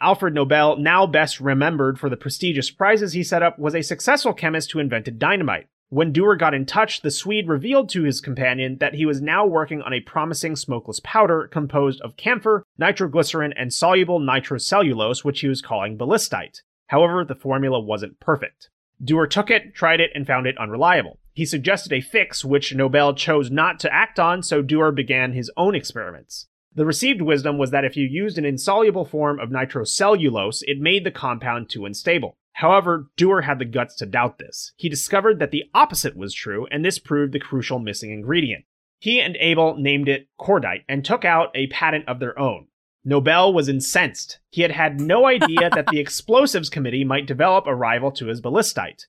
Alfred 0.00 0.34
Nobel, 0.34 0.76
now 0.76 1.06
best 1.06 1.40
remembered 1.40 1.98
for 1.98 2.10
the 2.10 2.16
prestigious 2.16 2.70
prizes 2.70 3.14
he 3.14 3.22
set 3.22 3.42
up, 3.42 3.58
was 3.58 3.74
a 3.74 3.82
successful 3.82 4.34
chemist 4.34 4.72
who 4.72 4.78
invented 4.78 5.18
dynamite. 5.18 5.66
When 5.88 6.12
Dewar 6.12 6.36
got 6.36 6.54
in 6.54 6.66
touch, 6.66 7.00
the 7.00 7.10
Swede 7.10 7.48
revealed 7.48 7.88
to 7.90 8.02
his 8.02 8.20
companion 8.20 8.78
that 8.78 8.94
he 8.94 9.06
was 9.06 9.22
now 9.22 9.46
working 9.46 9.80
on 9.80 9.92
a 9.92 10.00
promising 10.00 10.56
smokeless 10.56 11.00
powder 11.00 11.46
composed 11.46 12.00
of 12.02 12.16
camphor, 12.16 12.64
nitroglycerin, 12.78 13.54
and 13.56 13.72
soluble 13.72 14.18
nitrocellulose, 14.20 15.24
which 15.24 15.40
he 15.40 15.48
was 15.48 15.62
calling 15.62 15.96
ballistite. 15.96 16.62
However, 16.88 17.24
the 17.24 17.34
formula 17.34 17.80
wasn't 17.80 18.20
perfect. 18.20 18.68
Dewar 19.02 19.26
took 19.26 19.50
it, 19.50 19.74
tried 19.74 20.00
it, 20.00 20.10
and 20.14 20.26
found 20.26 20.46
it 20.46 20.58
unreliable. 20.58 21.18
He 21.34 21.44
suggested 21.44 21.92
a 21.92 22.00
fix, 22.00 22.44
which 22.44 22.74
Nobel 22.74 23.12
chose 23.12 23.50
not 23.50 23.80
to 23.80 23.92
act 23.92 24.20
on, 24.20 24.42
so 24.42 24.62
Dewar 24.62 24.92
began 24.92 25.32
his 25.32 25.50
own 25.56 25.74
experiments. 25.74 26.46
The 26.76 26.86
received 26.86 27.20
wisdom 27.20 27.58
was 27.58 27.72
that 27.72 27.84
if 27.84 27.96
you 27.96 28.06
used 28.06 28.38
an 28.38 28.44
insoluble 28.44 29.04
form 29.04 29.38
of 29.40 29.50
nitrocellulose, 29.50 30.62
it 30.66 30.80
made 30.80 31.04
the 31.04 31.10
compound 31.10 31.68
too 31.68 31.86
unstable. 31.86 32.36
However, 32.52 33.10
Dewar 33.16 33.42
had 33.42 33.58
the 33.58 33.64
guts 33.64 33.96
to 33.96 34.06
doubt 34.06 34.38
this. 34.38 34.72
He 34.76 34.88
discovered 34.88 35.40
that 35.40 35.50
the 35.50 35.64
opposite 35.74 36.16
was 36.16 36.32
true, 36.32 36.66
and 36.70 36.84
this 36.84 37.00
proved 37.00 37.32
the 37.32 37.40
crucial 37.40 37.80
missing 37.80 38.12
ingredient. 38.12 38.64
He 39.00 39.20
and 39.20 39.36
Abel 39.40 39.76
named 39.76 40.08
it 40.08 40.28
cordite 40.40 40.84
and 40.88 41.04
took 41.04 41.24
out 41.24 41.50
a 41.54 41.66
patent 41.66 42.08
of 42.08 42.20
their 42.20 42.38
own. 42.38 42.68
Nobel 43.04 43.52
was 43.52 43.68
incensed. 43.68 44.38
He 44.50 44.62
had 44.62 44.70
had 44.70 45.00
no 45.00 45.26
idea 45.26 45.68
that 45.68 45.88
the 45.88 45.98
explosives 46.00 46.70
committee 46.70 47.04
might 47.04 47.26
develop 47.26 47.66
a 47.66 47.74
rival 47.74 48.12
to 48.12 48.26
his 48.26 48.40
ballistite. 48.40 49.06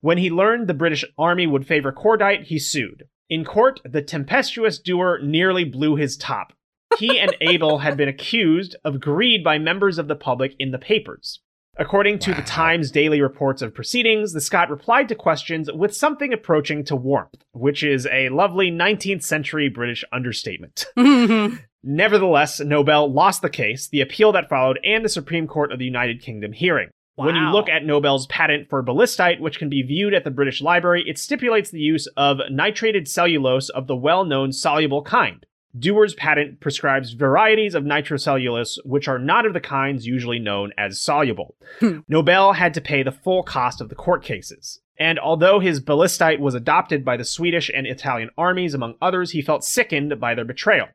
When 0.00 0.18
he 0.18 0.30
learned 0.30 0.68
the 0.68 0.74
British 0.74 1.04
Army 1.18 1.46
would 1.46 1.66
favor 1.66 1.92
cordite, 1.92 2.44
he 2.44 2.58
sued. 2.58 3.04
In 3.28 3.44
court, 3.44 3.80
the 3.84 4.02
tempestuous 4.02 4.78
Dewar 4.78 5.18
nearly 5.22 5.64
blew 5.64 5.96
his 5.96 6.16
top. 6.16 6.52
He 6.98 7.18
and 7.18 7.34
Abel 7.40 7.78
had 7.78 7.96
been 7.96 8.08
accused 8.08 8.76
of 8.84 9.00
greed 9.00 9.42
by 9.44 9.58
members 9.58 9.98
of 9.98 10.08
the 10.08 10.16
public 10.16 10.54
in 10.58 10.70
the 10.70 10.78
papers. 10.78 11.40
According 11.80 12.18
to 12.20 12.32
Wow. 12.32 12.36
the 12.38 12.42
Times 12.42 12.90
daily 12.90 13.20
reports 13.20 13.62
of 13.62 13.74
proceedings, 13.74 14.32
the 14.32 14.40
Scot 14.40 14.68
replied 14.68 15.08
to 15.10 15.14
questions 15.14 15.70
with 15.72 15.94
something 15.94 16.32
approaching 16.32 16.84
to 16.86 16.96
warmth, 16.96 17.36
which 17.52 17.84
is 17.84 18.06
a 18.10 18.30
lovely 18.30 18.70
19th 18.70 19.22
century 19.22 19.68
British 19.68 20.04
understatement. 20.12 20.86
Nevertheless, 21.84 22.58
Nobel 22.60 23.12
lost 23.12 23.42
the 23.42 23.50
case, 23.50 23.88
the 23.88 24.00
appeal 24.00 24.32
that 24.32 24.48
followed, 24.48 24.80
and 24.84 25.04
the 25.04 25.08
Supreme 25.08 25.46
Court 25.46 25.70
of 25.70 25.78
the 25.78 25.84
United 25.84 26.20
Kingdom 26.20 26.52
hearing. 26.52 26.88
When 27.26 27.34
you 27.34 27.50
look 27.50 27.68
at 27.68 27.84
Nobel's 27.84 28.26
patent 28.28 28.68
for 28.68 28.82
ballistite, 28.82 29.40
which 29.40 29.58
can 29.58 29.68
be 29.68 29.82
viewed 29.82 30.14
at 30.14 30.24
the 30.24 30.30
British 30.30 30.62
Library, 30.62 31.04
it 31.06 31.18
stipulates 31.18 31.70
the 31.70 31.80
use 31.80 32.06
of 32.16 32.38
nitrated 32.50 33.08
cellulose 33.08 33.68
of 33.70 33.86
the 33.88 33.96
well 33.96 34.24
known 34.24 34.52
soluble 34.52 35.02
kind. 35.02 35.44
Dewar's 35.76 36.14
patent 36.14 36.60
prescribes 36.60 37.12
varieties 37.12 37.74
of 37.74 37.84
nitrocellulose 37.84 38.78
which 38.84 39.08
are 39.08 39.18
not 39.18 39.46
of 39.46 39.52
the 39.52 39.60
kinds 39.60 40.06
usually 40.06 40.38
known 40.38 40.72
as 40.78 41.00
soluble. 41.00 41.56
Hmm. 41.80 41.98
Nobel 42.08 42.52
had 42.52 42.72
to 42.74 42.80
pay 42.80 43.02
the 43.02 43.12
full 43.12 43.42
cost 43.42 43.80
of 43.80 43.88
the 43.88 43.94
court 43.94 44.22
cases. 44.22 44.80
And 44.98 45.18
although 45.18 45.60
his 45.60 45.80
ballistite 45.80 46.40
was 46.40 46.54
adopted 46.54 47.04
by 47.04 47.16
the 47.16 47.24
Swedish 47.24 47.70
and 47.74 47.86
Italian 47.86 48.30
armies, 48.36 48.74
among 48.74 48.94
others, 49.00 49.30
he 49.30 49.42
felt 49.42 49.64
sickened 49.64 50.18
by 50.18 50.34
their 50.34 50.44
betrayal. 50.44 50.88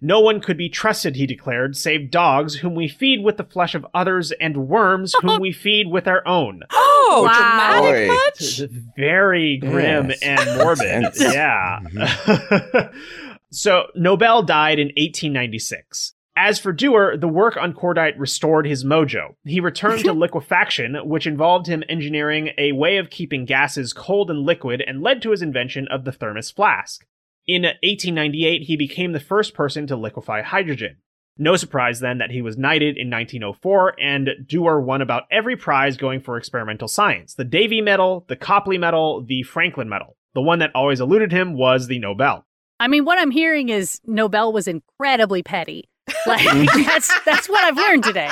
No 0.00 0.20
one 0.20 0.40
could 0.40 0.56
be 0.58 0.68
trusted, 0.68 1.16
he 1.16 1.26
declared, 1.26 1.76
save 1.76 2.10
dogs, 2.10 2.56
whom 2.56 2.74
we 2.74 2.88
feed 2.88 3.22
with 3.22 3.36
the 3.36 3.44
flesh 3.44 3.74
of 3.74 3.86
others, 3.94 4.32
and 4.40 4.68
worms, 4.68 5.14
whom 5.20 5.40
we 5.40 5.52
feed 5.52 5.88
with 5.88 6.06
our 6.08 6.26
own. 6.26 6.62
Oh, 7.06 7.22
Wow. 7.24 7.32
dramatic 7.80 8.08
Boy. 8.08 8.14
much? 8.14 8.60
Very 8.96 9.56
grim 9.58 10.08
Yes. 10.10 10.18
and 10.22 10.58
morbid. 10.58 10.86
Intense. 10.90 11.20
yeah. 11.22 12.88
so 13.52 13.86
Nobel 13.94 14.42
died 14.42 14.78
in 14.78 14.86
1896. 14.88 16.14
As 16.36 16.58
for 16.58 16.72
Dewar, 16.72 17.16
the 17.16 17.28
work 17.28 17.56
on 17.56 17.72
cordite 17.74 18.18
restored 18.18 18.66
his 18.66 18.84
mojo. 18.84 19.36
He 19.44 19.60
returned 19.60 20.04
to 20.04 20.12
liquefaction, 20.14 20.96
which 21.04 21.26
involved 21.26 21.66
him 21.68 21.84
engineering 21.88 22.50
a 22.58 22.72
way 22.72 22.96
of 22.96 23.10
keeping 23.10 23.44
gases 23.44 23.92
cold 23.92 24.30
and 24.30 24.40
liquid 24.40 24.82
and 24.84 25.00
led 25.02 25.22
to 25.22 25.30
his 25.30 25.42
invention 25.42 25.86
of 25.92 26.04
the 26.04 26.10
thermos 26.12 26.50
flask. 26.50 27.06
In 27.46 27.62
1898, 27.62 28.62
he 28.62 28.76
became 28.76 29.12
the 29.12 29.20
first 29.20 29.52
person 29.54 29.86
to 29.88 29.96
liquefy 29.96 30.42
hydrogen. 30.42 30.96
No 31.36 31.56
surprise 31.56 32.00
then 32.00 32.18
that 32.18 32.30
he 32.30 32.40
was 32.40 32.56
knighted 32.56 32.96
in 32.96 33.10
1904, 33.10 33.96
and 34.00 34.30
Dewar 34.46 34.80
won 34.80 35.02
about 35.02 35.24
every 35.30 35.56
prize 35.56 35.96
going 35.96 36.20
for 36.20 36.36
experimental 36.36 36.88
science 36.88 37.34
the 37.34 37.44
Davy 37.44 37.80
Medal, 37.80 38.24
the 38.28 38.36
Copley 38.36 38.78
Medal, 38.78 39.24
the 39.24 39.42
Franklin 39.42 39.88
Medal. 39.88 40.16
The 40.34 40.42
one 40.42 40.60
that 40.60 40.70
always 40.74 41.00
eluded 41.00 41.32
him 41.32 41.54
was 41.54 41.86
the 41.86 41.98
Nobel. 41.98 42.46
I 42.80 42.88
mean, 42.88 43.04
what 43.04 43.18
I'm 43.18 43.30
hearing 43.30 43.68
is 43.68 44.00
Nobel 44.04 44.52
was 44.52 44.68
incredibly 44.68 45.42
petty. 45.42 45.88
Like 46.26 46.44
that's 46.86 47.12
that's 47.24 47.48
what 47.50 47.64
I've 47.64 47.76
learned 47.76 48.04
today. 48.04 48.30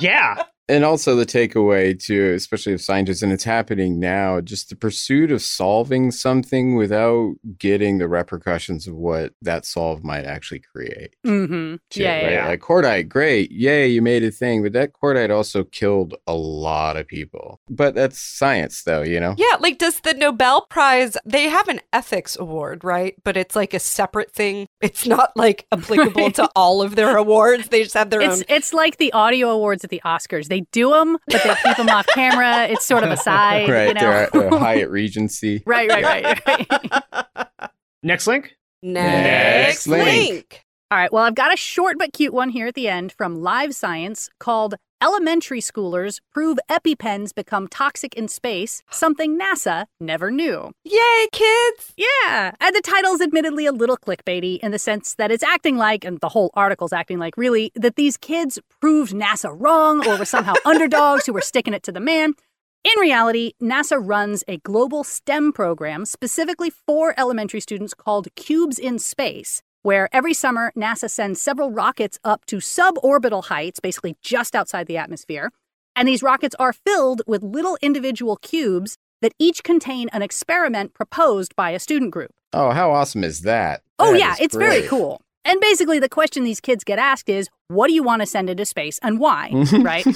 Yeah, 0.00 0.44
And 0.72 0.84
also 0.86 1.14
the 1.14 1.26
takeaway 1.26 1.98
too, 2.02 2.32
especially 2.34 2.72
of 2.72 2.80
scientists, 2.80 3.20
and 3.22 3.30
it's 3.32 3.44
happening 3.44 4.00
now, 4.00 4.40
just 4.40 4.70
the 4.70 4.76
pursuit 4.76 5.30
of 5.30 5.42
solving 5.42 6.10
something 6.10 6.76
without 6.76 7.34
getting 7.58 7.98
the 7.98 8.08
repercussions 8.08 8.86
of 8.86 8.94
what 8.94 9.34
that 9.42 9.66
solve 9.66 10.02
might 10.02 10.24
actually 10.24 10.60
create. 10.60 11.14
Mm-hmm. 11.26 11.74
too, 11.90 12.02
Yeah, 12.02 12.16
yeah, 12.16 12.24
right? 12.24 12.32
yeah. 12.32 12.46
Like 12.48 12.60
cordite, 12.60 13.08
great, 13.08 13.50
yay, 13.52 13.86
you 13.88 14.00
made 14.00 14.24
a 14.24 14.30
thing, 14.30 14.62
but 14.62 14.72
that 14.72 14.92
cordite 14.94 15.30
also 15.30 15.64
killed 15.64 16.14
a 16.26 16.32
lot 16.34 16.96
of 16.96 17.06
people. 17.06 17.60
But 17.68 17.94
that's 17.94 18.18
science, 18.18 18.82
though, 18.84 19.02
you 19.02 19.20
know. 19.20 19.34
Yeah, 19.36 19.56
like 19.60 19.76
does 19.78 20.00
the 20.00 20.14
Nobel 20.14 20.62
Prize, 20.70 21.16
they 21.26 21.48
have 21.50 21.68
an 21.68 21.80
ethics 21.92 22.36
award, 22.38 22.82
right? 22.82 23.14
But 23.24 23.36
it's 23.36 23.54
like 23.54 23.74
a 23.74 23.78
separate 23.78 24.32
thing. 24.32 24.66
It's 24.80 25.06
not 25.06 25.36
like 25.36 25.66
applicable 25.70 26.22
Right. 26.22 26.34
to 26.36 26.48
all 26.56 26.80
of 26.82 26.94
their 26.96 27.16
awards. 27.16 27.68
They 27.68 27.82
just 27.82 27.94
have 27.94 28.08
their 28.10 28.20
It's 28.22 28.38
own. 28.38 28.44
it's 28.48 28.72
like 28.72 28.96
the 28.96 29.12
audio 29.12 29.50
awards 29.50 29.84
at 29.84 29.90
the 29.90 30.00
Oscars. 30.04 30.48
They 30.48 30.61
do 30.70 30.90
them, 30.90 31.18
but 31.26 31.42
they 31.42 31.54
keep 31.64 31.76
them 31.76 31.88
off 31.88 32.06
camera. 32.08 32.66
It's 32.68 32.84
sort 32.86 33.02
of 33.04 33.10
a 33.10 33.16
side, 33.16 33.68
right, 33.68 33.88
you 33.88 33.94
know. 33.94 34.00
they're, 34.00 34.12
at- 34.24 34.32
they're 34.32 34.50
Hyatt 34.50 34.90
Regency. 34.90 35.62
right, 35.66 35.88
right, 35.88 36.04
right, 36.24 36.46
right. 36.46 37.70
next 38.02 38.26
link. 38.26 38.54
Next 38.82 39.86
Next 39.86 39.88
link. 39.88 40.04
link. 40.04 40.64
All 40.90 40.98
right. 40.98 41.12
Well, 41.12 41.24
I've 41.24 41.34
got 41.34 41.52
a 41.52 41.56
short 41.56 41.96
but 41.98 42.12
cute 42.12 42.34
one 42.34 42.50
here 42.50 42.66
at 42.66 42.74
the 42.74 42.88
end 42.88 43.12
from 43.12 43.40
Live 43.40 43.74
Science 43.74 44.28
called 44.38 44.74
Elementary 45.02 45.60
Schoolers 45.60 46.20
Prove 46.32 46.58
EpiPens 46.70 47.34
Become 47.34 47.66
Toxic 47.66 48.14
in 48.14 48.28
Space, 48.28 48.84
Something 48.88 49.36
NASA 49.36 49.86
Never 49.98 50.30
Knew. 50.30 50.70
Yay, 50.84 51.26
kids. 51.32 51.92
Yeah. 51.96 52.52
And 52.60 52.76
the 52.76 52.82
title's 52.82 53.20
admittedly 53.20 53.66
a 53.66 53.72
little 53.72 53.96
clickbaity 53.96 54.60
in 54.60 54.70
the 54.70 54.78
sense 54.78 55.16
that 55.16 55.32
it's 55.32 55.42
acting 55.42 55.76
like, 55.76 56.04
and 56.04 56.20
the 56.20 56.28
whole 56.28 56.52
article's 56.54 56.92
acting 56.92 57.18
like, 57.18 57.36
really, 57.36 57.72
that 57.74 57.96
these 57.96 58.16
kids 58.16 58.60
proved 58.80 59.12
NASA 59.12 59.52
wrong 59.58 60.06
or 60.06 60.16
were 60.16 60.24
somehow 60.24 60.54
underdogs 60.64 61.26
who 61.26 61.32
were 61.32 61.40
sticking 61.40 61.74
it 61.74 61.82
to 61.82 61.90
the 61.90 61.98
man. 61.98 62.34
In 62.84 63.00
reality, 63.00 63.54
NASA 63.60 64.00
runs 64.00 64.44
a 64.46 64.58
global 64.58 65.02
STEM 65.02 65.52
program 65.52 66.04
specifically 66.04 66.70
for 66.70 67.12
elementary 67.18 67.60
students 67.60 67.92
called 67.92 68.28
Cubes 68.36 68.78
in 68.78 69.00
Space, 69.00 69.62
where 69.82 70.08
every 70.12 70.34
summer 70.34 70.72
NASA 70.76 71.10
sends 71.10 71.40
several 71.40 71.70
rockets 71.70 72.18
up 72.24 72.44
to 72.46 72.56
suborbital 72.56 73.44
heights, 73.44 73.80
basically 73.80 74.16
just 74.22 74.54
outside 74.54 74.86
the 74.86 74.96
atmosphere. 74.96 75.50
And 75.94 76.08
these 76.08 76.22
rockets 76.22 76.56
are 76.58 76.72
filled 76.72 77.22
with 77.26 77.42
little 77.42 77.76
individual 77.82 78.36
cubes 78.36 78.96
that 79.20 79.32
each 79.38 79.62
contain 79.62 80.08
an 80.12 80.22
experiment 80.22 80.94
proposed 80.94 81.54
by 81.54 81.70
a 81.70 81.78
student 81.78 82.10
group. 82.10 82.30
Oh, 82.52 82.70
how 82.70 82.90
awesome 82.90 83.24
is 83.24 83.42
that? 83.42 83.82
Oh, 83.98 84.12
That 84.12 84.18
yeah, 84.18 84.34
it's 84.40 84.56
very 84.56 84.82
cool. 84.82 85.20
And 85.44 85.60
basically, 85.60 85.98
the 85.98 86.08
question 86.08 86.44
these 86.44 86.60
kids 86.60 86.84
get 86.84 86.98
asked 86.98 87.28
is 87.28 87.48
what 87.68 87.88
do 87.88 87.94
you 87.94 88.02
want 88.02 88.22
to 88.22 88.26
send 88.26 88.48
into 88.48 88.64
space 88.64 88.98
and 89.02 89.18
why? 89.18 89.50
right? 89.80 90.06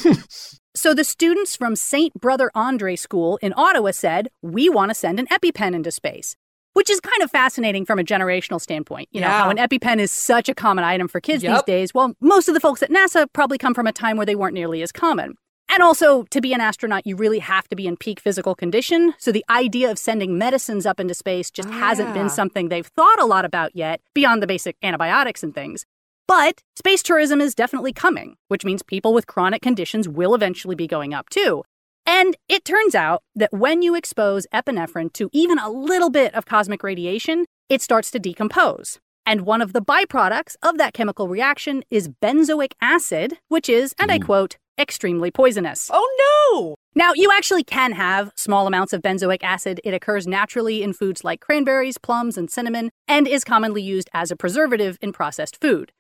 So 0.74 0.92
the 0.92 1.05
students 1.05 1.57
from 1.57 1.74
St. 1.74 2.12
Brother 2.14 2.50
Andre 2.55 2.96
School 2.96 3.38
in 3.40 3.55
Ottawa 3.57 3.92
said, 3.92 4.29
We 4.42 4.68
want 4.68 4.90
to 4.90 4.94
send 4.94 5.18
an 5.18 5.26
EpiPen 5.29 5.74
into 5.74 5.90
space. 5.90 6.37
Which 6.76 6.90
is 6.90 7.00
kind 7.00 7.22
of 7.22 7.30
fascinating 7.30 7.86
from 7.86 7.98
a 7.98 8.04
generational 8.04 8.60
standpoint. 8.60 9.08
You 9.10 9.22
know, 9.22 9.28
Yeah. 9.28 9.44
how 9.44 9.48
an 9.48 9.56
EpiPen 9.56 9.98
is 9.98 10.10
such 10.10 10.50
a 10.50 10.54
common 10.54 10.84
item 10.84 11.08
for 11.08 11.22
kids 11.22 11.42
these 11.42 11.62
days. 11.62 11.94
Well, 11.94 12.12
most 12.20 12.48
of 12.48 12.54
the 12.54 12.60
folks 12.60 12.82
at 12.82 12.90
NASA 12.90 13.26
probably 13.32 13.56
come 13.56 13.72
from 13.72 13.86
a 13.86 13.92
time 13.92 14.18
where 14.18 14.26
they 14.26 14.34
weren't 14.34 14.52
nearly 14.52 14.82
as 14.82 14.92
common. 14.92 15.36
And 15.70 15.82
also, 15.82 16.24
to 16.24 16.40
be 16.42 16.52
an 16.52 16.60
astronaut, 16.60 17.06
you 17.06 17.16
really 17.16 17.38
have 17.38 17.66
to 17.70 17.76
be 17.76 17.86
in 17.86 17.96
peak 17.96 18.20
physical 18.20 18.54
condition. 18.54 19.14
So 19.16 19.32
the 19.32 19.42
idea 19.48 19.90
of 19.90 19.98
sending 19.98 20.36
medicines 20.36 20.84
up 20.84 21.00
into 21.00 21.14
space 21.14 21.50
just 21.50 21.70
Oh, 21.70 21.72
hasn't 21.72 22.08
yeah. 22.10 22.14
been 22.14 22.28
something 22.28 22.68
they've 22.68 22.86
thought 22.86 23.18
a 23.20 23.24
lot 23.24 23.46
about 23.46 23.74
yet, 23.74 24.02
beyond 24.12 24.42
the 24.42 24.46
basic 24.46 24.76
antibiotics 24.82 25.42
and 25.42 25.54
things. 25.54 25.86
But 26.28 26.62
space 26.76 27.02
tourism 27.02 27.40
is 27.40 27.54
definitely 27.54 27.94
coming, 27.94 28.36
which 28.48 28.66
means 28.66 28.82
people 28.82 29.14
with 29.14 29.26
chronic 29.26 29.62
conditions 29.62 30.08
will 30.08 30.34
eventually 30.34 30.74
be 30.74 30.86
going 30.86 31.14
up 31.14 31.30
too. 31.30 31.64
And 32.06 32.36
it 32.48 32.64
turns 32.64 32.94
out 32.94 33.22
that 33.34 33.52
when 33.52 33.82
you 33.82 33.96
expose 33.96 34.46
epinephrine 34.54 35.12
to 35.14 35.28
even 35.32 35.58
a 35.58 35.68
little 35.68 36.10
bit 36.10 36.34
of 36.34 36.46
cosmic 36.46 36.82
radiation, 36.82 37.46
it 37.68 37.82
starts 37.82 38.10
to 38.12 38.20
decompose. 38.20 38.98
And 39.26 39.40
one 39.40 39.60
of 39.60 39.72
the 39.72 39.82
byproducts 39.82 40.54
of 40.62 40.78
that 40.78 40.94
chemical 40.94 41.26
reaction 41.26 41.82
is 41.90 42.08
benzoic 42.08 42.72
acid, 42.80 43.38
which 43.48 43.68
is, 43.68 43.92
and 43.98 44.12
I 44.12 44.18
hmm. 44.18 44.24
quote, 44.24 44.56
extremely 44.78 45.32
poisonous. 45.32 45.90
Oh, 45.92 46.08
no. 46.52 46.76
Now, 46.94 47.12
you 47.14 47.32
actually 47.32 47.64
can 47.64 47.92
have 47.92 48.30
small 48.36 48.66
amounts 48.66 48.92
of 48.92 49.02
benzoic 49.02 49.42
acid. 49.42 49.80
It 49.84 49.94
occurs 49.94 50.26
naturally 50.26 50.82
in 50.82 50.92
foods 50.92 51.24
like 51.24 51.40
cranberries, 51.40 51.98
plums, 51.98 52.38
and 52.38 52.50
cinnamon, 52.50 52.90
and 53.08 53.26
is 53.26 53.42
commonly 53.42 53.82
used 53.82 54.08
as 54.14 54.30
a 54.30 54.36
preservative 54.36 54.96
in 55.00 55.12
processed 55.12 55.60
food. 55.60 55.92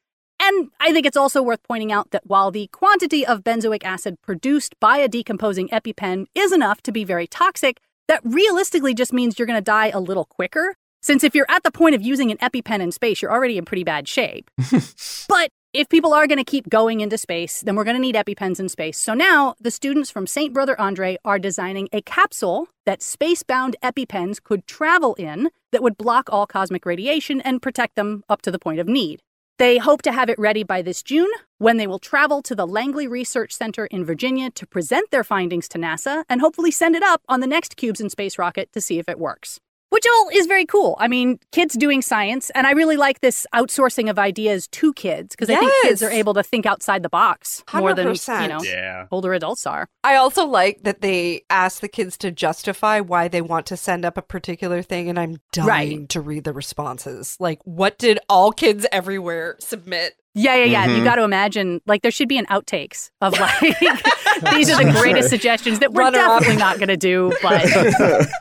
And 0.46 0.70
I 0.78 0.92
think 0.92 1.06
it's 1.06 1.16
also 1.16 1.42
worth 1.42 1.60
pointing 1.64 1.90
out 1.90 2.12
that 2.12 2.24
while 2.24 2.52
the 2.52 2.68
quantity 2.68 3.26
of 3.26 3.42
benzoic 3.42 3.82
acid 3.82 4.22
produced 4.22 4.78
by 4.78 4.98
a 4.98 5.08
decomposing 5.08 5.68
EpiPen 5.70 6.26
is 6.36 6.52
enough 6.52 6.80
to 6.82 6.92
be 6.92 7.02
very 7.02 7.26
toxic, 7.26 7.80
that 8.06 8.20
realistically 8.22 8.94
just 8.94 9.12
means 9.12 9.38
you're 9.40 9.46
going 9.46 9.58
to 9.58 9.60
die 9.60 9.88
a 9.88 9.98
little 9.98 10.24
quicker. 10.24 10.76
Since 11.02 11.24
if 11.24 11.34
you're 11.34 11.50
at 11.50 11.64
the 11.64 11.72
point 11.72 11.96
of 11.96 12.02
using 12.02 12.30
an 12.30 12.38
EpiPen 12.38 12.78
in 12.80 12.92
space, 12.92 13.20
you're 13.20 13.32
already 13.32 13.58
in 13.58 13.64
pretty 13.64 13.82
bad 13.82 14.06
shape. 14.06 14.48
But 15.28 15.50
if 15.72 15.88
people 15.88 16.14
are 16.14 16.28
going 16.28 16.38
to 16.38 16.44
keep 16.44 16.68
going 16.68 17.00
into 17.00 17.18
space, 17.18 17.60
then 17.60 17.74
we're 17.74 17.84
going 17.84 17.96
to 17.96 18.00
need 18.00 18.14
EpiPens 18.14 18.60
in 18.60 18.68
space. 18.68 18.98
So 18.98 19.12
now 19.12 19.56
the 19.60 19.72
students 19.72 20.10
from 20.10 20.28
St. 20.28 20.54
Brother 20.54 20.80
Andre 20.80 21.18
are 21.24 21.40
designing 21.40 21.88
a 21.92 22.00
capsule 22.00 22.68
that 22.86 23.02
space-bound 23.02 23.74
EpiPens 23.82 24.40
could 24.42 24.66
travel 24.68 25.14
in 25.14 25.50
that 25.72 25.82
would 25.82 25.98
block 25.98 26.28
all 26.30 26.46
cosmic 26.46 26.86
radiation 26.86 27.40
and 27.40 27.60
protect 27.60 27.96
them 27.96 28.22
up 28.28 28.40
to 28.42 28.52
the 28.52 28.60
point 28.60 28.78
of 28.78 28.86
need. 28.86 29.20
They 29.58 29.78
hope 29.78 30.02
to 30.02 30.12
have 30.12 30.28
it 30.28 30.38
ready 30.38 30.64
by 30.64 30.82
this 30.82 31.02
June 31.02 31.30
when 31.56 31.78
they 31.78 31.86
will 31.86 31.98
travel 31.98 32.42
to 32.42 32.54
the 32.54 32.66
Langley 32.66 33.08
Research 33.08 33.54
Center 33.54 33.86
in 33.86 34.04
Virginia 34.04 34.50
to 34.50 34.66
present 34.66 35.10
their 35.10 35.24
findings 35.24 35.66
to 35.68 35.78
NASA 35.78 36.24
and 36.28 36.42
hopefully 36.42 36.70
send 36.70 36.94
it 36.94 37.02
up 37.02 37.22
on 37.26 37.40
the 37.40 37.46
next 37.46 37.76
Cubes 37.76 37.98
in 37.98 38.10
Space 38.10 38.38
rocket 38.38 38.70
to 38.72 38.82
see 38.82 38.98
if 38.98 39.08
it 39.08 39.18
works. 39.18 39.58
Which 39.90 40.04
all 40.06 40.28
is 40.32 40.46
very 40.46 40.66
cool. 40.66 40.96
I 40.98 41.08
mean, 41.08 41.38
kids 41.52 41.74
doing 41.76 42.02
science, 42.02 42.50
and 42.50 42.66
I 42.66 42.72
really 42.72 42.96
like 42.96 43.20
this 43.20 43.46
outsourcing 43.54 44.10
of 44.10 44.18
ideas 44.18 44.68
to 44.68 44.92
kids 44.94 45.34
because 45.36 45.50
I 45.50 45.56
think 45.58 45.72
kids 45.82 46.02
are 46.02 46.10
able 46.10 46.34
to 46.34 46.42
think 46.42 46.66
outside 46.66 47.02
the 47.02 47.08
box 47.08 47.62
more 47.72 47.94
than 47.94 48.08
you 48.08 48.12
100%. 48.14 48.48
know 48.48 48.62
Yeah. 48.62 49.06
older 49.10 49.32
adults 49.32 49.66
are. 49.66 49.86
I 50.04 50.16
also 50.16 50.46
like 50.46 50.82
that 50.82 51.00
they 51.00 51.42
ask 51.50 51.80
the 51.80 51.88
kids 51.88 52.16
to 52.18 52.30
justify 52.30 53.00
why 53.00 53.28
they 53.28 53.42
want 53.42 53.66
to 53.66 53.76
send 53.76 54.04
up 54.04 54.16
a 54.16 54.22
particular 54.22 54.82
thing, 54.82 55.08
and 55.08 55.18
I'm 55.18 55.38
dying 55.52 56.00
Right. 56.00 56.08
to 56.10 56.20
read 56.20 56.44
the 56.44 56.52
responses. 56.52 57.36
Like, 57.40 57.60
what 57.64 57.98
did 57.98 58.18
all 58.28 58.52
kids 58.52 58.86
everywhere 58.92 59.56
submit? 59.60 60.14
Yeah, 60.34 60.56
yeah, 60.56 60.64
yeah. 60.64 60.86
You 60.86 61.00
Mhm. 61.00 61.04
got 61.04 61.14
to 61.14 61.22
imagine 61.22 61.80
like 61.86 62.02
there 62.02 62.10
should 62.10 62.28
be 62.28 62.36
an 62.36 62.44
outtakes 62.46 63.10
of 63.22 63.32
like 63.38 63.58
these 64.52 64.68
are 64.68 64.84
the 64.84 64.92
greatest 65.00 65.30
suggestions 65.30 65.78
that 65.78 65.94
we're 65.94 66.02
Runner 66.02 66.18
up. 66.18 66.40
definitely 66.40 66.58
not 66.58 66.76
going 66.76 66.88
to 66.88 66.96
do, 66.98 67.32
but 67.42 67.64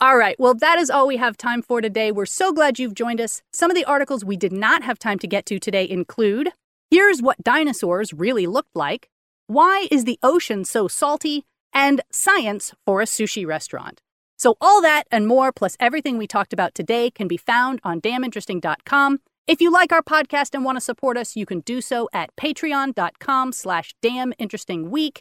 All 0.00 0.16
right. 0.16 0.38
Well, 0.38 0.54
that 0.54 0.78
is 0.78 0.90
all 0.90 1.08
we 1.08 1.16
have 1.16 1.36
time 1.36 1.60
for 1.60 1.80
today. 1.80 2.12
We're 2.12 2.24
so 2.24 2.52
glad 2.52 2.78
you've 2.78 2.94
joined 2.94 3.20
us. 3.20 3.42
Some 3.52 3.68
of 3.68 3.74
the 3.74 3.84
articles 3.84 4.24
we 4.24 4.36
did 4.36 4.52
not 4.52 4.84
have 4.84 4.96
time 4.96 5.18
to 5.18 5.26
get 5.26 5.44
to 5.46 5.58
today 5.58 5.88
include 5.88 6.52
Here's 6.90 7.20
what 7.20 7.42
dinosaurs 7.42 8.14
really 8.14 8.46
looked 8.46 8.74
like, 8.74 9.10
Why 9.48 9.88
is 9.90 10.04
the 10.04 10.18
ocean 10.22 10.64
so 10.64 10.86
salty, 10.88 11.44
and 11.74 12.00
Science 12.10 12.72
for 12.86 13.02
a 13.02 13.06
sushi 13.06 13.44
restaurant. 13.46 14.00
So, 14.38 14.56
all 14.60 14.80
that 14.82 15.04
and 15.10 15.26
more, 15.26 15.50
plus 15.50 15.76
everything 15.80 16.16
we 16.16 16.28
talked 16.28 16.52
about 16.52 16.74
today, 16.74 17.10
can 17.10 17.26
be 17.26 17.36
found 17.36 17.80
on 17.82 18.00
daminteresting.com. 18.00 19.18
If 19.48 19.60
you 19.60 19.72
like 19.72 19.92
our 19.92 20.02
podcast 20.02 20.54
and 20.54 20.64
want 20.64 20.76
to 20.76 20.80
support 20.80 21.16
us, 21.16 21.34
you 21.34 21.44
can 21.44 21.60
do 21.60 21.80
so 21.80 22.08
at 22.12 22.34
patreon.com 22.36 23.52
slash 23.52 23.94
daminterestingweek. 24.02 25.18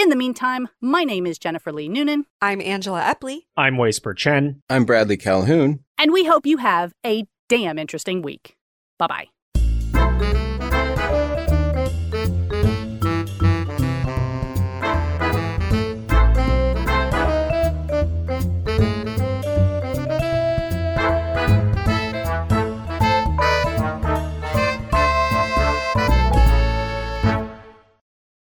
In 0.00 0.08
the 0.08 0.16
meantime, 0.16 0.68
my 0.80 1.04
name 1.04 1.26
is 1.26 1.38
Jennifer 1.38 1.70
Lee 1.72 1.86
Noonan. 1.86 2.24
I'm 2.40 2.62
Angela 2.62 3.02
Epley. 3.02 3.40
I'm 3.54 3.76
Way 3.76 3.90
Spurr-Chen. 3.90 4.62
I'm 4.70 4.86
Bradley 4.86 5.18
Calhoun. 5.18 5.80
and 5.98 6.10
we 6.10 6.24
hope 6.24 6.46
you 6.46 6.56
have 6.56 6.94
a 7.04 7.26
damn 7.50 7.78
interesting 7.78 8.22
week. 8.22 8.56
Bye 8.98 9.06
bye. 9.08 9.26